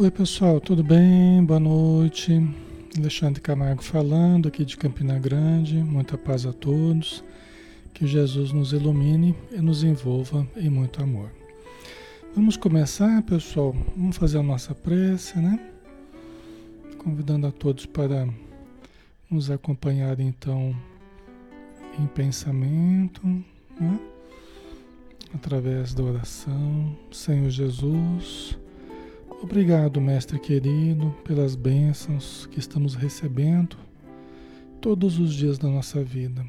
Oi 0.00 0.12
pessoal, 0.12 0.60
tudo 0.60 0.84
bem? 0.84 1.44
Boa 1.44 1.58
noite. 1.58 2.40
Alexandre 2.96 3.40
Camargo 3.40 3.82
falando 3.82 4.46
aqui 4.46 4.64
de 4.64 4.76
Campina 4.76 5.18
Grande. 5.18 5.74
Muita 5.74 6.16
paz 6.16 6.46
a 6.46 6.52
todos. 6.52 7.24
Que 7.92 8.06
Jesus 8.06 8.52
nos 8.52 8.72
ilumine 8.72 9.34
e 9.50 9.60
nos 9.60 9.82
envolva 9.82 10.46
em 10.56 10.70
muito 10.70 11.02
amor. 11.02 11.32
Vamos 12.32 12.56
começar, 12.56 13.20
pessoal. 13.22 13.74
Vamos 13.96 14.16
fazer 14.16 14.38
a 14.38 14.42
nossa 14.42 14.72
prece, 14.72 15.36
né? 15.36 15.58
Convidando 16.98 17.48
a 17.48 17.50
todos 17.50 17.84
para 17.84 18.28
nos 19.28 19.50
acompanhar 19.50 20.20
então 20.20 20.76
em 21.98 22.06
pensamento, 22.06 23.26
né? 23.26 23.98
através 25.34 25.92
da 25.92 26.04
oração. 26.04 26.96
Senhor 27.10 27.50
Jesus, 27.50 28.56
Obrigado, 29.40 30.00
Mestre 30.00 30.36
querido, 30.36 31.14
pelas 31.22 31.54
bênçãos 31.54 32.46
que 32.50 32.58
estamos 32.58 32.96
recebendo 32.96 33.76
todos 34.80 35.20
os 35.20 35.32
dias 35.32 35.58
da 35.58 35.68
nossa 35.68 36.02
vida, 36.02 36.44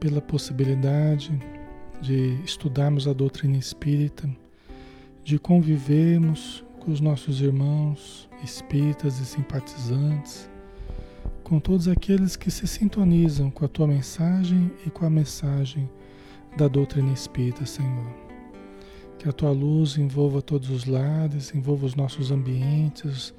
pela 0.00 0.20
possibilidade 0.20 1.30
de 2.02 2.40
estudarmos 2.44 3.06
a 3.06 3.12
doutrina 3.12 3.56
espírita, 3.56 4.28
de 5.22 5.38
convivermos 5.38 6.64
com 6.80 6.90
os 6.90 7.00
nossos 7.00 7.40
irmãos 7.40 8.28
espíritas 8.42 9.20
e 9.20 9.24
simpatizantes, 9.24 10.50
com 11.44 11.60
todos 11.60 11.86
aqueles 11.86 12.34
que 12.34 12.50
se 12.50 12.66
sintonizam 12.66 13.48
com 13.48 13.64
a 13.64 13.68
tua 13.68 13.86
mensagem 13.86 14.72
e 14.84 14.90
com 14.90 15.06
a 15.06 15.10
mensagem 15.10 15.88
da 16.56 16.66
doutrina 16.66 17.12
espírita, 17.12 17.64
Senhor. 17.64 18.25
Que 19.26 19.30
a 19.30 19.32
tua 19.32 19.50
luz 19.50 19.98
envolva 19.98 20.40
todos 20.40 20.70
os 20.70 20.84
lares, 20.84 21.52
envolva 21.52 21.84
os 21.84 21.96
nossos 21.96 22.30
ambientes, 22.30 23.34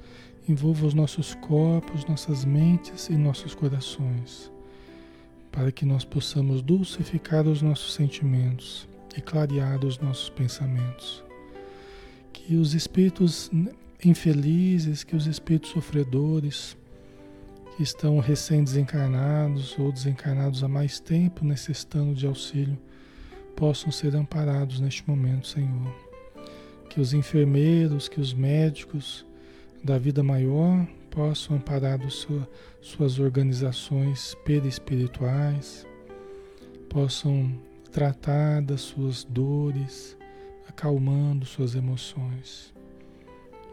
envolva 0.46 0.84
os 0.84 0.92
nossos 0.92 1.34
corpos, 1.36 2.04
nossas 2.04 2.44
mentes 2.44 3.08
e 3.08 3.14
nossos 3.14 3.54
corações, 3.54 4.52
para 5.50 5.72
que 5.72 5.86
nós 5.86 6.04
possamos 6.04 6.60
dulcificar 6.60 7.48
os 7.48 7.62
nossos 7.62 7.94
sentimentos 7.94 8.86
e 9.16 9.22
clarear 9.22 9.82
os 9.82 9.98
nossos 9.98 10.28
pensamentos. 10.28 11.24
Que 12.34 12.56
os 12.56 12.74
espíritos 12.74 13.50
infelizes, 14.04 15.02
que 15.02 15.16
os 15.16 15.26
espíritos 15.26 15.70
sofredores, 15.70 16.76
que 17.74 17.82
estão 17.82 18.18
recém-desencarnados 18.18 19.74
ou 19.78 19.90
desencarnados 19.90 20.62
há 20.62 20.68
mais 20.68 21.00
tempo 21.00 21.46
necessitando 21.46 22.14
de 22.14 22.26
auxílio, 22.26 22.76
possam 23.58 23.90
ser 23.90 24.14
amparados 24.14 24.78
neste 24.78 25.06
momento, 25.06 25.48
Senhor. 25.48 25.92
Que 26.88 27.00
os 27.00 27.12
enfermeiros, 27.12 28.08
que 28.08 28.20
os 28.20 28.32
médicos 28.32 29.26
da 29.82 29.98
vida 29.98 30.22
maior 30.22 30.86
possam 31.10 31.56
amparar 31.56 31.98
sua, 32.08 32.48
suas 32.80 33.18
organizações 33.18 34.36
perispirituais, 34.44 35.84
possam 36.88 37.52
tratar 37.90 38.62
das 38.62 38.80
suas 38.80 39.24
dores, 39.24 40.16
acalmando 40.68 41.44
suas 41.44 41.74
emoções. 41.74 42.72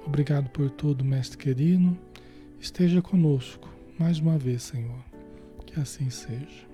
Obrigado 0.03 0.50
por 0.50 0.72
tudo, 0.72 1.06
Mestre 1.06 1.38
querido. 1.38 1.96
Esteja 2.59 3.03
conosco 3.03 3.69
mais 4.00 4.17
uma 4.17 4.35
vez, 4.35 4.63
Senhor. 4.63 5.03
Que 5.67 5.79
assim 5.79 6.09
seja. 6.09 6.65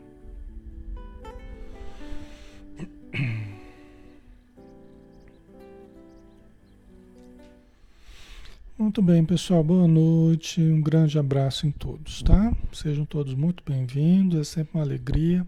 Muito 8.91 9.01
bem, 9.01 9.23
pessoal. 9.23 9.63
Boa 9.63 9.88
noite. 9.88 10.59
Um 10.59 10.81
grande 10.81 11.17
abraço 11.17 11.65
em 11.65 11.71
todos, 11.71 12.21
tá? 12.23 12.53
Sejam 12.73 13.05
todos 13.05 13.33
muito 13.33 13.63
bem-vindos. 13.65 14.38
É 14.38 14.43
sempre 14.43 14.77
uma 14.77 14.83
alegria, 14.83 15.47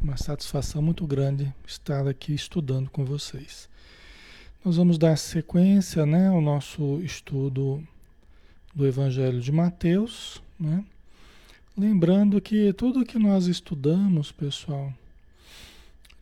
uma 0.00 0.16
satisfação 0.16 0.80
muito 0.80 1.06
grande 1.06 1.52
estar 1.66 2.08
aqui 2.08 2.32
estudando 2.32 2.88
com 2.88 3.04
vocês. 3.04 3.68
Nós 4.64 4.78
vamos 4.78 4.96
dar 4.96 5.18
sequência, 5.18 6.06
né, 6.06 6.28
ao 6.28 6.40
nosso 6.40 7.02
estudo 7.02 7.86
do 8.74 8.86
Evangelho 8.86 9.42
de 9.42 9.52
Mateus, 9.52 10.42
né? 10.58 10.82
Lembrando 11.76 12.40
que 12.40 12.72
tudo 12.72 13.04
que 13.04 13.18
nós 13.18 13.46
estudamos, 13.46 14.32
pessoal, 14.32 14.90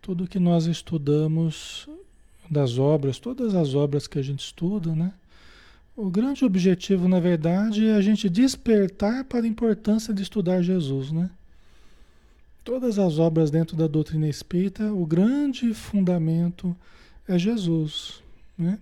tudo 0.02 0.26
que 0.26 0.40
nós 0.40 0.66
estudamos 0.66 1.88
das 2.50 2.80
obras, 2.80 3.20
todas 3.20 3.54
as 3.54 3.76
obras 3.76 4.08
que 4.08 4.18
a 4.18 4.22
gente 4.22 4.40
estuda, 4.40 4.92
né? 4.92 5.12
O 5.98 6.08
grande 6.08 6.44
objetivo, 6.44 7.08
na 7.08 7.18
verdade, 7.18 7.88
é 7.88 7.96
a 7.96 8.00
gente 8.00 8.28
despertar 8.28 9.24
para 9.24 9.44
a 9.44 9.48
importância 9.48 10.14
de 10.14 10.22
estudar 10.22 10.62
Jesus, 10.62 11.10
né? 11.10 11.28
Todas 12.62 13.00
as 13.00 13.18
obras 13.18 13.50
dentro 13.50 13.76
da 13.76 13.88
doutrina 13.88 14.28
espírita, 14.28 14.92
o 14.92 15.04
grande 15.04 15.74
fundamento 15.74 16.76
é 17.26 17.36
Jesus, 17.36 18.22
né? 18.56 18.78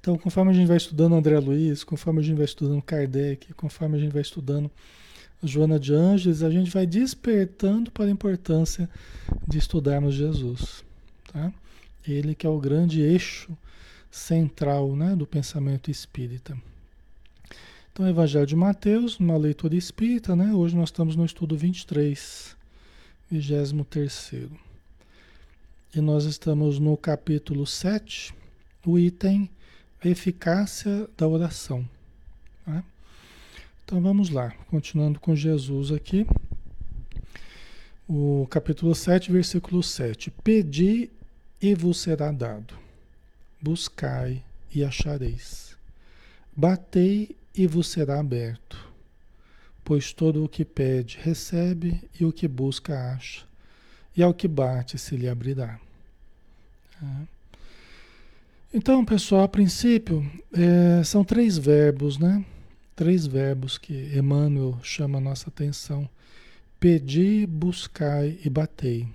Então, 0.00 0.16
conforme 0.16 0.52
a 0.52 0.54
gente 0.54 0.68
vai 0.68 0.78
estudando 0.78 1.16
André 1.16 1.38
Luiz, 1.38 1.84
conforme 1.84 2.20
a 2.20 2.22
gente 2.22 2.36
vai 2.36 2.46
estudando 2.46 2.80
Kardec, 2.80 3.52
conforme 3.52 3.98
a 3.98 4.00
gente 4.00 4.12
vai 4.12 4.22
estudando 4.22 4.70
Joana 5.42 5.78
de 5.78 5.92
Ângeles, 5.92 6.42
a 6.42 6.48
gente 6.48 6.70
vai 6.70 6.86
despertando 6.86 7.90
para 7.90 8.06
a 8.06 8.10
importância 8.10 8.88
de 9.46 9.58
estudarmos 9.58 10.14
Jesus. 10.14 10.82
Tá? 11.30 11.52
Ele 12.08 12.34
que 12.34 12.46
é 12.46 12.50
o 12.50 12.58
grande 12.58 13.02
eixo 13.02 13.54
central 14.10 14.96
né, 14.96 15.14
do 15.14 15.26
pensamento 15.26 15.90
espírita. 15.90 16.56
Então, 17.92 18.08
Evangelho 18.08 18.46
de 18.46 18.56
Mateus, 18.56 19.18
uma 19.18 19.36
leitura 19.36 19.76
espírita, 19.76 20.34
né? 20.34 20.52
hoje 20.54 20.76
nós 20.76 20.88
estamos 20.88 21.16
no 21.16 21.24
estudo 21.24 21.56
23, 21.56 22.56
23. 23.30 24.34
E 25.94 26.00
nós 26.00 26.24
estamos 26.24 26.78
no 26.78 26.96
capítulo 26.96 27.66
7, 27.66 28.32
o 28.86 28.98
item 28.98 29.50
Eficácia 30.04 31.08
da 31.16 31.28
Oração. 31.28 31.86
Tá? 32.64 32.82
Então 33.84 34.00
vamos 34.00 34.30
lá, 34.30 34.50
continuando 34.68 35.18
com 35.18 35.34
Jesus 35.34 35.90
aqui. 35.90 36.26
O 38.08 38.46
capítulo 38.48 38.94
7, 38.94 39.30
versículo 39.30 39.82
7. 39.82 40.30
Pedi 40.30 41.10
e 41.60 41.74
vos 41.74 41.98
será 41.98 42.32
dado. 42.32 42.74
Buscai 43.60 44.42
e 44.74 44.84
achareis. 44.84 45.76
Batei 46.56 47.36
e 47.54 47.66
vos 47.66 47.88
será 47.88 48.20
aberto. 48.20 48.88
Pois 49.84 50.12
todo 50.12 50.44
o 50.44 50.48
que 50.48 50.64
pede 50.64 51.18
recebe 51.20 52.08
e 52.18 52.24
o 52.24 52.32
que 52.32 52.46
busca 52.46 53.12
acha. 53.12 53.44
E 54.16 54.22
ao 54.22 54.34
que 54.34 54.48
bate 54.48 54.98
se 54.98 55.16
lhe 55.16 55.28
abrirá. 55.28 55.78
É. 57.02 57.40
Então, 58.72 59.04
pessoal, 59.04 59.42
a 59.42 59.48
princípio, 59.48 60.24
é, 60.52 61.02
são 61.02 61.24
três 61.24 61.58
verbos, 61.58 62.18
né? 62.18 62.44
três 63.00 63.26
verbos 63.26 63.78
que 63.78 64.14
Emmanuel 64.14 64.78
chama 64.82 65.16
a 65.16 65.22
nossa 65.22 65.48
atenção: 65.48 66.06
pedi, 66.78 67.46
buscai 67.46 68.38
e 68.44 68.50
batei. 68.50 69.08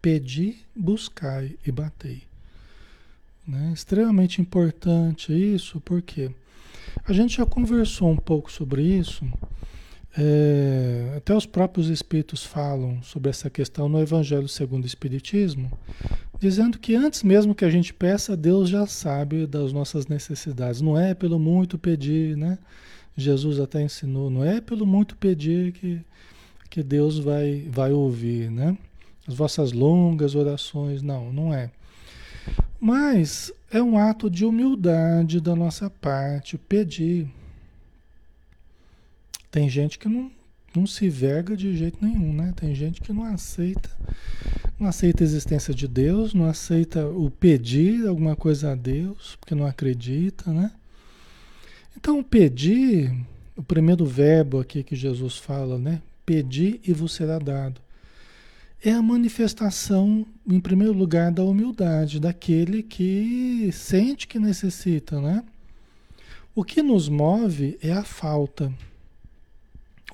Pedi, 0.00 0.56
buscai 0.72 1.58
e 1.66 1.72
batei. 1.72 2.22
Né? 3.46 3.72
Extremamente 3.74 4.40
importante 4.40 5.32
isso, 5.32 5.80
porque 5.80 6.30
a 7.04 7.12
gente 7.12 7.36
já 7.36 7.46
conversou 7.46 8.10
um 8.10 8.16
pouco 8.16 8.50
sobre 8.50 8.82
isso. 8.82 9.24
É, 10.16 11.14
até 11.16 11.34
os 11.34 11.46
próprios 11.46 11.88
espíritos 11.88 12.44
falam 12.44 13.02
sobre 13.02 13.30
essa 13.30 13.48
questão 13.48 13.88
no 13.88 13.98
Evangelho 13.98 14.46
segundo 14.46 14.84
o 14.84 14.86
Espiritismo, 14.86 15.72
dizendo 16.38 16.78
que 16.78 16.94
antes 16.94 17.22
mesmo 17.22 17.54
que 17.54 17.64
a 17.64 17.70
gente 17.70 17.94
peça, 17.94 18.36
Deus 18.36 18.68
já 18.68 18.86
sabe 18.86 19.46
das 19.46 19.72
nossas 19.72 20.06
necessidades. 20.06 20.82
Não 20.82 20.98
é 20.98 21.14
pelo 21.14 21.38
muito 21.38 21.78
pedir, 21.78 22.36
né? 22.36 22.58
Jesus 23.16 23.58
até 23.58 23.82
ensinou, 23.82 24.30
não 24.30 24.44
é 24.44 24.60
pelo 24.60 24.86
muito 24.86 25.16
pedir 25.16 25.72
que, 25.72 26.00
que 26.70 26.82
Deus 26.82 27.18
vai, 27.18 27.66
vai 27.70 27.92
ouvir, 27.92 28.50
né? 28.50 28.76
As 29.26 29.34
vossas 29.34 29.72
longas 29.72 30.34
orações, 30.34 31.00
não, 31.00 31.32
não 31.32 31.54
é. 31.54 31.70
Mas 32.84 33.52
é 33.70 33.80
um 33.80 33.96
ato 33.96 34.28
de 34.28 34.44
humildade 34.44 35.40
da 35.40 35.54
nossa 35.54 35.88
parte 35.88 36.58
pedir. 36.58 37.28
Tem 39.52 39.68
gente 39.68 40.00
que 40.00 40.08
não, 40.08 40.28
não 40.74 40.84
se 40.84 41.08
verga 41.08 41.56
de 41.56 41.76
jeito 41.76 42.04
nenhum, 42.04 42.32
né? 42.32 42.52
Tem 42.56 42.74
gente 42.74 43.00
que 43.00 43.12
não 43.12 43.22
aceita 43.22 43.88
não 44.82 44.88
aceita 44.88 45.22
a 45.22 45.26
existência 45.26 45.72
de 45.72 45.86
Deus, 45.86 46.34
não 46.34 46.46
aceita 46.46 47.06
o 47.06 47.30
pedir 47.30 48.04
alguma 48.08 48.34
coisa 48.34 48.72
a 48.72 48.74
Deus, 48.74 49.36
porque 49.38 49.54
não 49.54 49.64
acredita, 49.64 50.52
né? 50.52 50.72
Então, 51.96 52.20
pedir, 52.20 53.14
o 53.56 53.62
primeiro 53.62 54.04
verbo 54.04 54.58
aqui 54.58 54.82
que 54.82 54.96
Jesus 54.96 55.36
fala, 55.36 55.78
né? 55.78 56.02
Pedir 56.26 56.80
e 56.84 56.92
vos 56.92 57.12
será 57.12 57.38
dado. 57.38 57.80
É 58.84 58.90
a 58.92 59.02
manifestação, 59.02 60.26
em 60.46 60.58
primeiro 60.58 60.92
lugar, 60.92 61.30
da 61.30 61.44
humildade, 61.44 62.18
daquele 62.18 62.82
que 62.82 63.70
sente 63.72 64.26
que 64.26 64.38
necessita, 64.38 65.20
né? 65.20 65.44
O 66.54 66.64
que 66.64 66.82
nos 66.82 67.08
move 67.08 67.78
é 67.80 67.92
a 67.92 68.02
falta. 68.02 68.72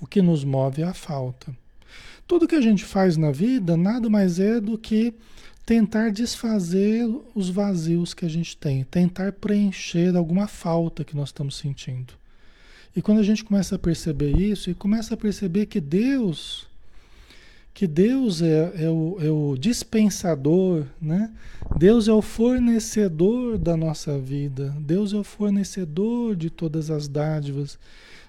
O 0.01 0.07
que 0.07 0.21
nos 0.21 0.45
move 0.45 0.83
é 0.83 0.85
a 0.85 0.95
falta. 0.95 1.57
Tudo 2.27 2.47
que 2.47 2.55
a 2.55 2.61
gente 2.61 2.85
faz 2.85 3.17
na 3.17 3.33
vida 3.33 3.77
nada 3.77 4.11
mais 4.11 4.39
é 4.39 4.61
do 4.61 4.77
que 4.77 5.15
tentar 5.65 6.11
desfazer 6.11 7.09
os 7.35 7.49
vazios 7.49 8.15
que 8.15 8.25
a 8.25 8.29
gente 8.29 8.57
tem, 8.57 8.85
tentar 8.85 9.33
preencher 9.33 10.15
alguma 10.15 10.47
falta 10.47 11.05
que 11.05 11.17
nós 11.17 11.31
estamos 11.31 11.57
sentindo. 11.57 12.13
E 12.95 13.03
quando 13.03 13.19
a 13.19 13.23
gente 13.23 13.45
começa 13.45 13.77
a 13.77 13.79
perceber 13.79 14.37
isso 14.39 14.71
e 14.71 14.75
começa 14.75 15.15
a 15.15 15.17
perceber 15.17 15.67
que 15.67 15.81
Deus, 15.81 16.67
que 17.79 17.87
Deus 17.87 18.43
é, 18.43 18.73
é, 18.75 18.91
o, 18.91 19.19
é 19.21 19.31
o 19.31 19.57
dispensador, 19.57 20.85
né? 21.01 21.33
Deus 21.79 22.09
é 22.09 22.13
o 22.13 22.21
fornecedor 22.21 23.57
da 23.57 23.77
nossa 23.77 24.19
vida, 24.19 24.75
Deus 24.81 25.13
é 25.13 25.17
o 25.17 25.23
fornecedor 25.23 26.35
de 26.35 26.51
todas 26.51 26.91
as 26.91 27.07
dádivas, 27.07 27.79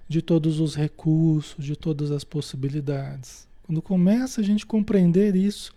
de 0.07 0.21
todos 0.21 0.59
os 0.59 0.75
recursos, 0.75 1.65
de 1.65 1.75
todas 1.75 2.11
as 2.11 2.23
possibilidades. 2.23 3.47
Quando 3.63 3.81
começa 3.81 4.39
a 4.39 4.43
gente 4.43 4.67
compreender 4.67 5.35
isso, 5.35 5.73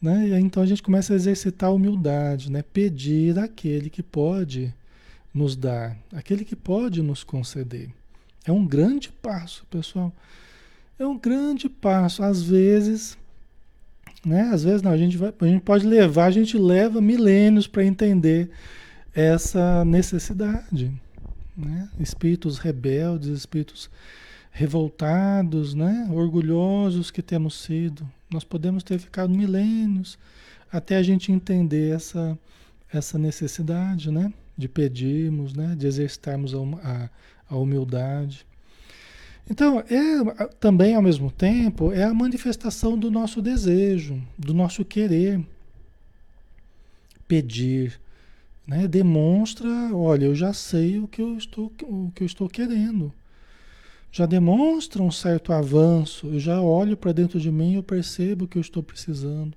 né? 0.00 0.40
Então 0.40 0.62
a 0.62 0.66
gente 0.66 0.82
começa 0.82 1.12
a 1.12 1.16
exercitar 1.16 1.68
a 1.68 1.74
humildade, 1.74 2.50
né? 2.50 2.62
pedir 2.62 3.38
aquele 3.38 3.90
que 3.90 4.02
pode 4.02 4.72
nos 5.34 5.54
dar, 5.54 5.98
aquele 6.14 6.46
que 6.46 6.56
pode 6.56 7.02
nos 7.02 7.22
conceder. 7.22 7.90
É 8.46 8.50
um 8.50 8.66
grande 8.66 9.12
passo, 9.12 9.66
pessoal. 9.70 10.14
É 11.00 11.06
um 11.06 11.18
grande 11.18 11.66
passo. 11.66 12.22
Às 12.22 12.42
vezes, 12.42 13.16
né? 14.24 14.42
Às 14.52 14.62
vezes 14.62 14.82
não, 14.82 14.90
a 14.90 14.98
gente, 14.98 15.16
vai, 15.16 15.32
a 15.40 15.46
gente 15.46 15.62
pode 15.62 15.86
levar, 15.86 16.26
a 16.26 16.30
gente 16.30 16.58
leva 16.58 17.00
milênios 17.00 17.66
para 17.66 17.82
entender 17.82 18.50
essa 19.14 19.82
necessidade. 19.82 20.92
Né? 21.56 21.88
Espíritos 21.98 22.58
rebeldes, 22.58 23.30
espíritos 23.30 23.88
revoltados, 24.50 25.72
né? 25.72 26.06
orgulhosos 26.12 27.10
que 27.10 27.22
temos 27.22 27.54
sido. 27.62 28.06
Nós 28.30 28.44
podemos 28.44 28.82
ter 28.82 28.98
ficado 28.98 29.32
milênios 29.32 30.18
até 30.70 30.96
a 30.96 31.02
gente 31.02 31.32
entender 31.32 31.94
essa, 31.94 32.38
essa 32.92 33.18
necessidade 33.18 34.10
né? 34.10 34.30
de 34.54 34.68
pedirmos, 34.68 35.54
né? 35.54 35.74
de 35.74 35.86
exercitarmos 35.86 36.54
a, 36.54 36.58
a, 36.58 37.10
a 37.48 37.56
humildade. 37.56 38.44
Então, 39.50 39.80
é 39.80 40.46
também 40.60 40.94
ao 40.94 41.02
mesmo 41.02 41.30
tempo, 41.30 41.92
é 41.92 42.04
a 42.04 42.14
manifestação 42.14 42.96
do 42.96 43.10
nosso 43.10 43.42
desejo, 43.42 44.22
do 44.38 44.54
nosso 44.54 44.84
querer. 44.84 45.44
Pedir, 47.26 48.00
né? 48.66 48.88
Demonstra, 48.88 49.68
olha, 49.92 50.24
eu 50.24 50.34
já 50.34 50.52
sei 50.52 50.98
o 50.98 51.06
que 51.06 51.20
eu 51.22 51.36
estou, 51.36 51.72
o 51.82 52.10
que 52.14 52.22
eu 52.22 52.26
estou 52.26 52.48
querendo 52.48 53.12
já 54.12 54.26
demonstra 54.26 55.02
um 55.02 55.10
certo 55.10 55.52
avanço. 55.52 56.26
Eu 56.28 56.40
já 56.40 56.60
olho 56.60 56.96
para 56.96 57.12
dentro 57.12 57.38
de 57.38 57.50
mim 57.50 57.72
e 57.72 57.74
eu 57.76 57.82
percebo 57.82 58.48
que 58.48 58.58
eu 58.58 58.62
estou 58.62 58.82
precisando. 58.82 59.56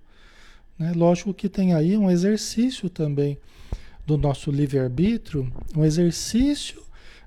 Né? 0.77 0.93
Lógico 0.95 1.33
que 1.33 1.49
tem 1.49 1.73
aí 1.73 1.97
um 1.97 2.09
exercício 2.09 2.89
também 2.89 3.37
do 4.05 4.17
nosso 4.17 4.51
livre-arbítrio, 4.51 5.51
um 5.75 5.83
exercício 5.83 6.83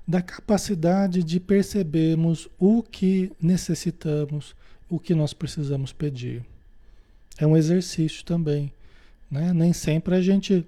da 0.07 0.21
capacidade 0.21 1.21
de 1.21 1.39
percebermos 1.39 2.47
o 2.57 2.81
que 2.81 3.31
necessitamos, 3.41 4.55
o 4.89 4.97
que 4.99 5.13
nós 5.13 5.33
precisamos 5.33 5.91
pedir. 5.91 6.45
É 7.37 7.45
um 7.45 7.57
exercício 7.57 8.23
também. 8.23 8.71
Né? 9.29 9.51
Nem 9.51 9.73
sempre 9.73 10.15
a 10.15 10.21
gente, 10.21 10.65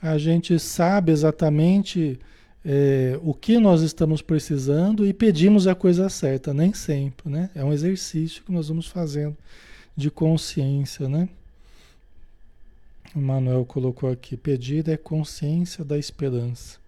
a 0.00 0.18
gente 0.18 0.58
sabe 0.58 1.12
exatamente 1.12 2.18
é, 2.64 3.18
o 3.22 3.32
que 3.32 3.58
nós 3.58 3.82
estamos 3.82 4.20
precisando 4.20 5.06
e 5.06 5.12
pedimos 5.12 5.68
a 5.68 5.74
coisa 5.74 6.08
certa, 6.08 6.52
nem 6.52 6.72
sempre, 6.74 7.28
né? 7.28 7.50
É 7.54 7.64
um 7.64 7.72
exercício 7.72 8.42
que 8.44 8.52
nós 8.52 8.68
vamos 8.68 8.86
fazendo 8.86 9.36
de 9.96 10.10
consciência, 10.10 11.08
né? 11.08 11.28
O 13.14 13.20
Manuel 13.20 13.64
colocou 13.64 14.10
aqui, 14.10 14.36
pedir 14.36 14.88
é 14.88 14.96
consciência 14.96 15.84
da 15.84 15.98
esperança. 15.98 16.81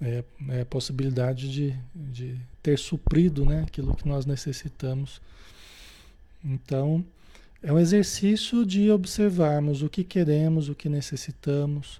É, 0.00 0.24
é 0.50 0.60
a 0.62 0.66
possibilidade 0.66 1.50
de, 1.50 1.74
de 1.94 2.36
ter 2.62 2.78
suprido 2.78 3.44
né, 3.44 3.62
aquilo 3.62 3.94
que 3.94 4.06
nós 4.06 4.26
necessitamos. 4.26 5.20
Então, 6.44 7.04
é 7.62 7.72
um 7.72 7.78
exercício 7.78 8.66
de 8.66 8.90
observarmos 8.90 9.82
o 9.82 9.88
que 9.88 10.04
queremos, 10.04 10.68
o 10.68 10.74
que 10.74 10.88
necessitamos, 10.88 11.98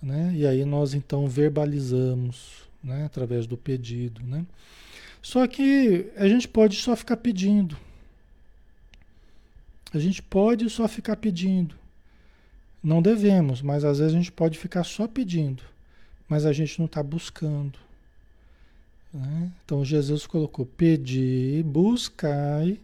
né? 0.00 0.32
E 0.36 0.46
aí 0.46 0.64
nós 0.64 0.94
então 0.94 1.26
verbalizamos, 1.26 2.62
né? 2.82 3.04
Através 3.04 3.44
do 3.44 3.56
pedido, 3.56 4.22
né? 4.24 4.46
Só 5.20 5.46
que 5.48 6.10
a 6.16 6.28
gente 6.28 6.46
pode 6.46 6.76
só 6.76 6.94
ficar 6.94 7.16
pedindo. 7.16 7.76
A 9.92 9.98
gente 9.98 10.22
pode 10.22 10.70
só 10.70 10.86
ficar 10.86 11.16
pedindo. 11.16 11.74
Não 12.82 13.02
devemos, 13.02 13.60
mas 13.60 13.84
às 13.84 13.98
vezes 13.98 14.14
a 14.14 14.16
gente 14.16 14.32
pode 14.32 14.56
ficar 14.56 14.84
só 14.84 15.06
pedindo, 15.08 15.62
mas 16.30 16.46
a 16.46 16.52
gente 16.54 16.78
não 16.78 16.86
está 16.86 17.02
buscando. 17.02 17.78
Né? 19.12 19.52
Então 19.62 19.84
Jesus 19.84 20.26
colocou: 20.26 20.64
pedir, 20.64 21.62
buscai, 21.64 22.80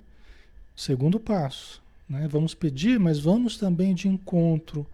segundo 0.77 1.19
passo. 1.19 1.81
Né? 2.07 2.29
Vamos 2.29 2.53
pedir, 2.53 3.01
mas 3.01 3.19
vamos 3.19 3.57
também 3.57 3.95
de 3.95 4.07
encontro 4.07 4.87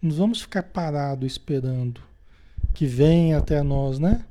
não 0.00 0.14
vamos 0.14 0.42
ficar 0.42 0.62
parado 0.62 1.26
esperando 1.26 2.00
que 2.72 2.86
venha 2.86 3.38
até 3.38 3.62
nós, 3.62 3.98
né? 3.98 4.24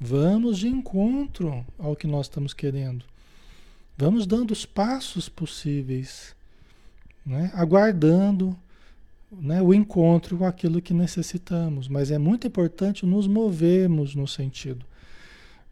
Vamos 0.00 0.58
de 0.58 0.68
encontro 0.68 1.64
ao 1.78 1.94
que 1.94 2.06
nós 2.06 2.26
estamos 2.26 2.54
querendo. 2.54 3.04
Vamos 3.96 4.26
dando 4.26 4.52
os 4.52 4.64
passos 4.64 5.28
possíveis, 5.28 6.34
né? 7.24 7.50
aguardando 7.54 8.56
né, 9.40 9.62
o 9.62 9.72
encontro 9.72 10.36
com 10.36 10.44
aquilo 10.44 10.82
que 10.82 10.94
necessitamos. 10.94 11.88
Mas 11.88 12.10
é 12.10 12.18
muito 12.18 12.46
importante 12.46 13.06
nos 13.06 13.26
movermos 13.26 14.14
no 14.14 14.26
sentido 14.26 14.84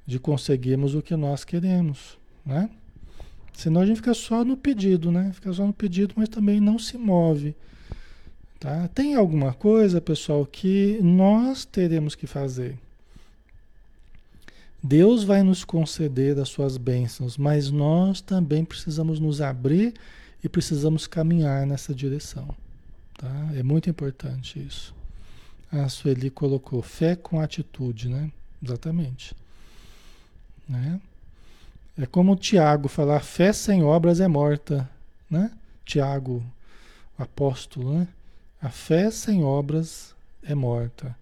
de 0.07 0.19
conseguirmos 0.19 0.95
o 0.95 1.03
que 1.03 1.15
nós 1.15 1.45
queremos. 1.45 2.19
Né? 2.45 2.71
Senão 3.53 3.81
a 3.81 3.87
gente 3.87 3.97
fica 3.97 4.15
só 4.15 4.45
no 4.45 4.57
pedido, 4.57 5.13
né? 5.13 5.31
Fica 5.35 5.53
só 5.53 5.67
no 5.67 5.73
pedido, 5.73 6.15
mas 6.17 6.29
também 6.29 6.61
não 6.61 6.79
se 6.79 6.97
move 6.97 7.55
Tá? 8.61 8.89
Tem 8.89 9.15
alguma 9.15 9.55
coisa, 9.55 10.03
pessoal, 10.03 10.45
que 10.45 11.01
nós 11.03 11.65
teremos 11.65 12.15
que 12.15 12.27
fazer. 12.27 12.79
Deus 14.83 15.25
vai 15.25 15.43
nos 15.43 15.65
conceder 15.65 16.39
as 16.39 16.51
suas 16.51 16.77
bênçãos, 16.77 17.39
mas 17.39 17.71
nós 17.71 18.21
também 18.21 18.63
precisamos 18.63 19.19
nos 19.19 19.41
abrir 19.41 19.95
e 20.45 20.49
precisamos 20.49 21.07
caminhar 21.07 21.67
nessa 21.67 21.95
direção. 21.95 22.55
Tá? 23.21 23.51
É 23.55 23.63
muito 23.63 23.91
importante 23.91 24.59
isso. 24.59 24.95
A 25.71 25.91
Sueli 25.91 26.31
colocou 26.31 26.81
fé 26.81 27.15
com 27.15 27.39
atitude, 27.39 28.09
né? 28.09 28.33
Exatamente. 28.65 29.37
Né? 30.67 30.99
É 31.99 32.07
como 32.07 32.33
o 32.33 32.37
Tiago 32.37 32.89
falar, 32.89 33.21
fé 33.21 33.53
sem 33.53 33.83
obras 33.83 34.21
é 34.21 34.27
morta, 34.27 34.89
né? 35.29 35.51
Tiago, 35.85 36.43
apóstolo, 37.19 37.99
né? 37.99 38.09
A 38.63 38.71
fé 38.71 39.11
sem 39.11 39.45
obras 39.45 40.15
é 40.43 40.55
morta. 40.55 41.15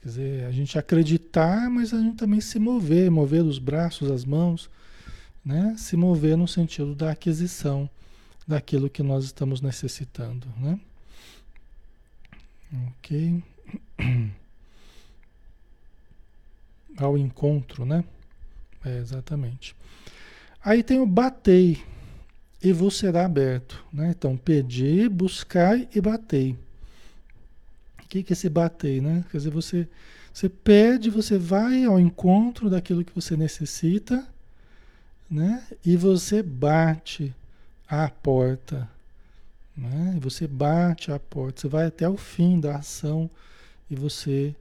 Quer 0.00 0.08
dizer, 0.08 0.44
a 0.46 0.50
gente 0.52 0.78
acreditar, 0.78 1.68
mas 1.68 1.92
a 1.92 2.00
gente 2.00 2.16
também 2.16 2.40
se 2.40 2.58
mover, 2.58 3.10
mover 3.10 3.42
os 3.42 3.58
braços, 3.58 4.10
as 4.10 4.24
mãos, 4.24 4.70
né? 5.44 5.74
Se 5.76 5.98
mover 5.98 6.34
no 6.34 6.48
sentido 6.48 6.94
da 6.94 7.10
aquisição 7.10 7.90
daquilo 8.48 8.88
que 8.88 9.02
nós 9.02 9.26
estamos 9.26 9.60
necessitando, 9.60 10.46
né? 10.56 10.80
Ok. 12.72 13.42
Ao 16.98 17.16
encontro, 17.16 17.84
né? 17.84 18.04
É, 18.84 18.98
exatamente. 18.98 19.76
Aí 20.64 20.82
tem 20.82 20.98
o 20.98 21.06
batei 21.06 21.82
e 22.62 22.72
vos 22.72 22.96
será 22.96 23.24
aberto, 23.24 23.84
né? 23.92 24.14
Então, 24.16 24.36
pedi, 24.36 25.08
buscai 25.08 25.88
e 25.94 26.00
batei. 26.00 26.56
O 28.02 28.08
que, 28.08 28.22
que 28.22 28.32
é 28.32 28.34
esse 28.34 28.48
bater, 28.48 29.02
né? 29.02 29.24
Quer 29.30 29.38
dizer, 29.38 29.50
você, 29.50 29.88
você 30.32 30.48
pede, 30.48 31.10
você 31.10 31.38
vai 31.38 31.84
ao 31.84 32.00
encontro 32.00 32.70
daquilo 32.70 33.04
que 33.04 33.14
você 33.14 33.36
necessita, 33.36 34.26
né? 35.30 35.64
E 35.84 35.96
você 35.96 36.42
bate 36.42 37.34
a 37.88 38.08
porta, 38.08 38.88
né? 39.76 40.16
Você 40.20 40.46
bate 40.46 41.12
a 41.12 41.18
porta, 41.18 41.62
você 41.62 41.68
vai 41.68 41.86
até 41.86 42.08
o 42.08 42.16
fim 42.16 42.58
da 42.60 42.76
ação 42.76 43.30
e 43.90 43.96
você, 43.96 44.54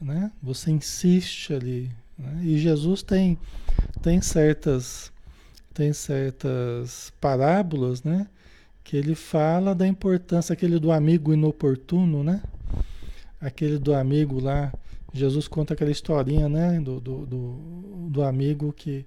né? 0.00 0.30
Você 0.42 0.70
insiste 0.70 1.52
ali, 1.52 1.90
né? 2.18 2.40
E 2.42 2.58
Jesus 2.58 3.02
tem 3.02 3.38
tem 4.02 4.20
certas 4.20 5.12
tem 5.72 5.92
certas 5.92 7.12
parábolas, 7.20 8.02
né? 8.02 8.26
que 8.90 8.96
ele 8.96 9.14
fala 9.14 9.72
da 9.72 9.86
importância, 9.86 10.52
aquele 10.52 10.76
do 10.76 10.90
amigo 10.90 11.32
inoportuno, 11.32 12.24
né? 12.24 12.42
Aquele 13.40 13.78
do 13.78 13.94
amigo 13.94 14.40
lá, 14.40 14.72
Jesus 15.12 15.46
conta 15.46 15.74
aquela 15.74 15.92
historinha, 15.92 16.48
né? 16.48 16.80
Do, 16.80 16.98
do, 16.98 17.24
do, 17.24 18.08
do 18.10 18.22
amigo 18.24 18.72
que, 18.72 19.06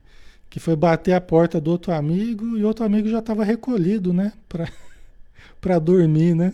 que 0.49 0.57
foi 0.57 0.77
bater 0.77 1.11
a 1.11 1.19
porta 1.19 1.59
do 1.59 1.69
outro 1.69 1.91
amigo 1.91 2.57
e 2.57 2.63
outro 2.63 2.85
amigo 2.85 3.09
já 3.09 3.19
estava 3.19 3.43
recolhido, 3.43 4.13
né? 4.13 4.31
Para 5.63 5.79
dormir, 5.79 6.35
né? 6.35 6.53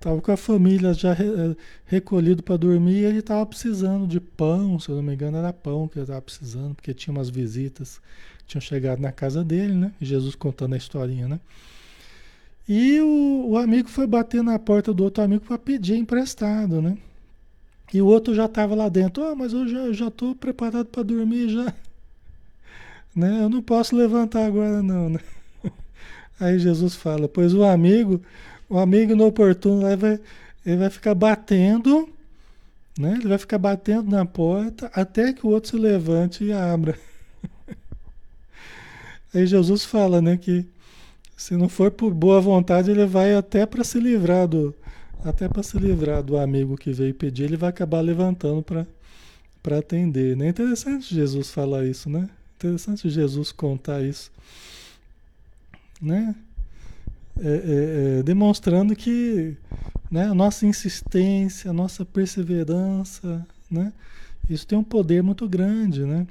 Tava 0.00 0.18
com 0.22 0.32
a 0.32 0.36
família 0.36 0.94
já 0.94 1.12
eh, 1.12 1.54
recolhido 1.84 2.42
para 2.42 2.56
dormir 2.56 3.02
e 3.02 3.04
ele 3.04 3.18
estava 3.18 3.44
precisando 3.44 4.06
de 4.06 4.18
pão, 4.18 4.80
se 4.80 4.88
eu 4.88 4.96
não 4.96 5.02
me 5.02 5.12
engano 5.12 5.36
era 5.36 5.52
pão 5.52 5.86
que 5.86 5.98
ele 5.98 6.04
estava 6.04 6.22
precisando, 6.22 6.74
porque 6.74 6.94
tinha 6.94 7.12
umas 7.12 7.28
visitas 7.28 8.00
que 8.38 8.46
tinham 8.46 8.62
chegado 8.62 8.98
na 8.98 9.12
casa 9.12 9.44
dele, 9.44 9.74
né? 9.74 9.92
Jesus 10.00 10.34
contando 10.34 10.72
a 10.72 10.78
historinha, 10.78 11.28
né? 11.28 11.38
E 12.66 12.98
o, 13.00 13.50
o 13.50 13.58
amigo 13.58 13.90
foi 13.90 14.06
bater 14.06 14.42
na 14.42 14.58
porta 14.58 14.94
do 14.94 15.04
outro 15.04 15.22
amigo 15.22 15.44
para 15.44 15.58
pedir 15.58 15.96
emprestado, 15.96 16.80
né? 16.80 16.96
E 17.92 18.00
o 18.00 18.06
outro 18.06 18.34
já 18.34 18.46
estava 18.46 18.74
lá 18.74 18.88
dentro, 18.88 19.22
oh, 19.22 19.36
mas 19.36 19.52
eu 19.52 19.68
já 19.68 19.92
já 19.92 20.08
estou 20.08 20.34
preparado 20.34 20.86
para 20.86 21.02
dormir 21.02 21.50
já, 21.50 21.74
né? 23.14 23.42
Eu 23.42 23.50
não 23.50 23.60
posso 23.60 23.94
levantar 23.94 24.46
agora 24.46 24.82
não, 24.82 25.10
né? 25.10 25.20
Aí 26.40 26.58
Jesus 26.58 26.94
fala, 26.94 27.28
pois 27.28 27.54
o 27.54 27.62
amigo 27.62 28.20
o 28.70 28.78
amigo 28.78 29.12
inoportuno 29.12 29.82
lá 29.82 29.96
vai, 29.96 30.20
ele 30.64 30.76
vai 30.76 30.88
ficar 30.88 31.12
batendo, 31.12 32.08
né? 32.96 33.16
Ele 33.18 33.26
vai 33.26 33.36
ficar 33.36 33.58
batendo 33.58 34.08
na 34.08 34.24
porta 34.24 34.88
até 34.94 35.32
que 35.32 35.44
o 35.44 35.50
outro 35.50 35.70
se 35.70 35.76
levante 35.76 36.44
e 36.44 36.52
abra. 36.52 36.96
Aí 39.34 39.44
Jesus 39.44 39.84
fala, 39.84 40.22
né, 40.22 40.36
que 40.36 40.64
se 41.36 41.56
não 41.56 41.68
for 41.68 41.90
por 41.90 42.14
boa 42.14 42.40
vontade, 42.40 42.90
ele 42.92 43.06
vai 43.06 43.34
até 43.34 43.66
para 43.66 43.82
se 43.82 43.98
livrar 43.98 44.46
do 44.46 44.72
até 45.24 45.48
para 45.48 45.62
se 45.62 45.76
livrar 45.76 46.22
do 46.22 46.38
amigo 46.38 46.76
que 46.78 46.92
veio 46.92 47.12
pedir, 47.12 47.44
ele 47.44 47.56
vai 47.56 47.68
acabar 47.68 48.00
levantando 48.00 48.62
para 48.62 49.78
atender, 49.78 50.34
né? 50.34 50.48
Interessante 50.48 51.14
Jesus 51.14 51.50
falar 51.50 51.84
isso, 51.84 52.08
né? 52.08 52.28
Interessante 52.56 53.10
Jesus 53.10 53.52
contar 53.52 54.02
isso, 54.02 54.30
né? 56.00 56.34
é, 57.42 57.48
é, 57.48 58.18
é, 58.18 58.22
demonstrando 58.22 58.94
que 58.94 59.56
né, 60.10 60.26
a 60.26 60.34
nossa 60.34 60.66
insistência, 60.66 61.70
a 61.70 61.74
nossa 61.74 62.04
perseverança, 62.04 63.46
né, 63.70 63.92
isso 64.48 64.66
tem 64.66 64.76
um 64.76 64.84
poder 64.84 65.22
muito 65.22 65.48
grande. 65.48 66.04
Né? 66.04 66.26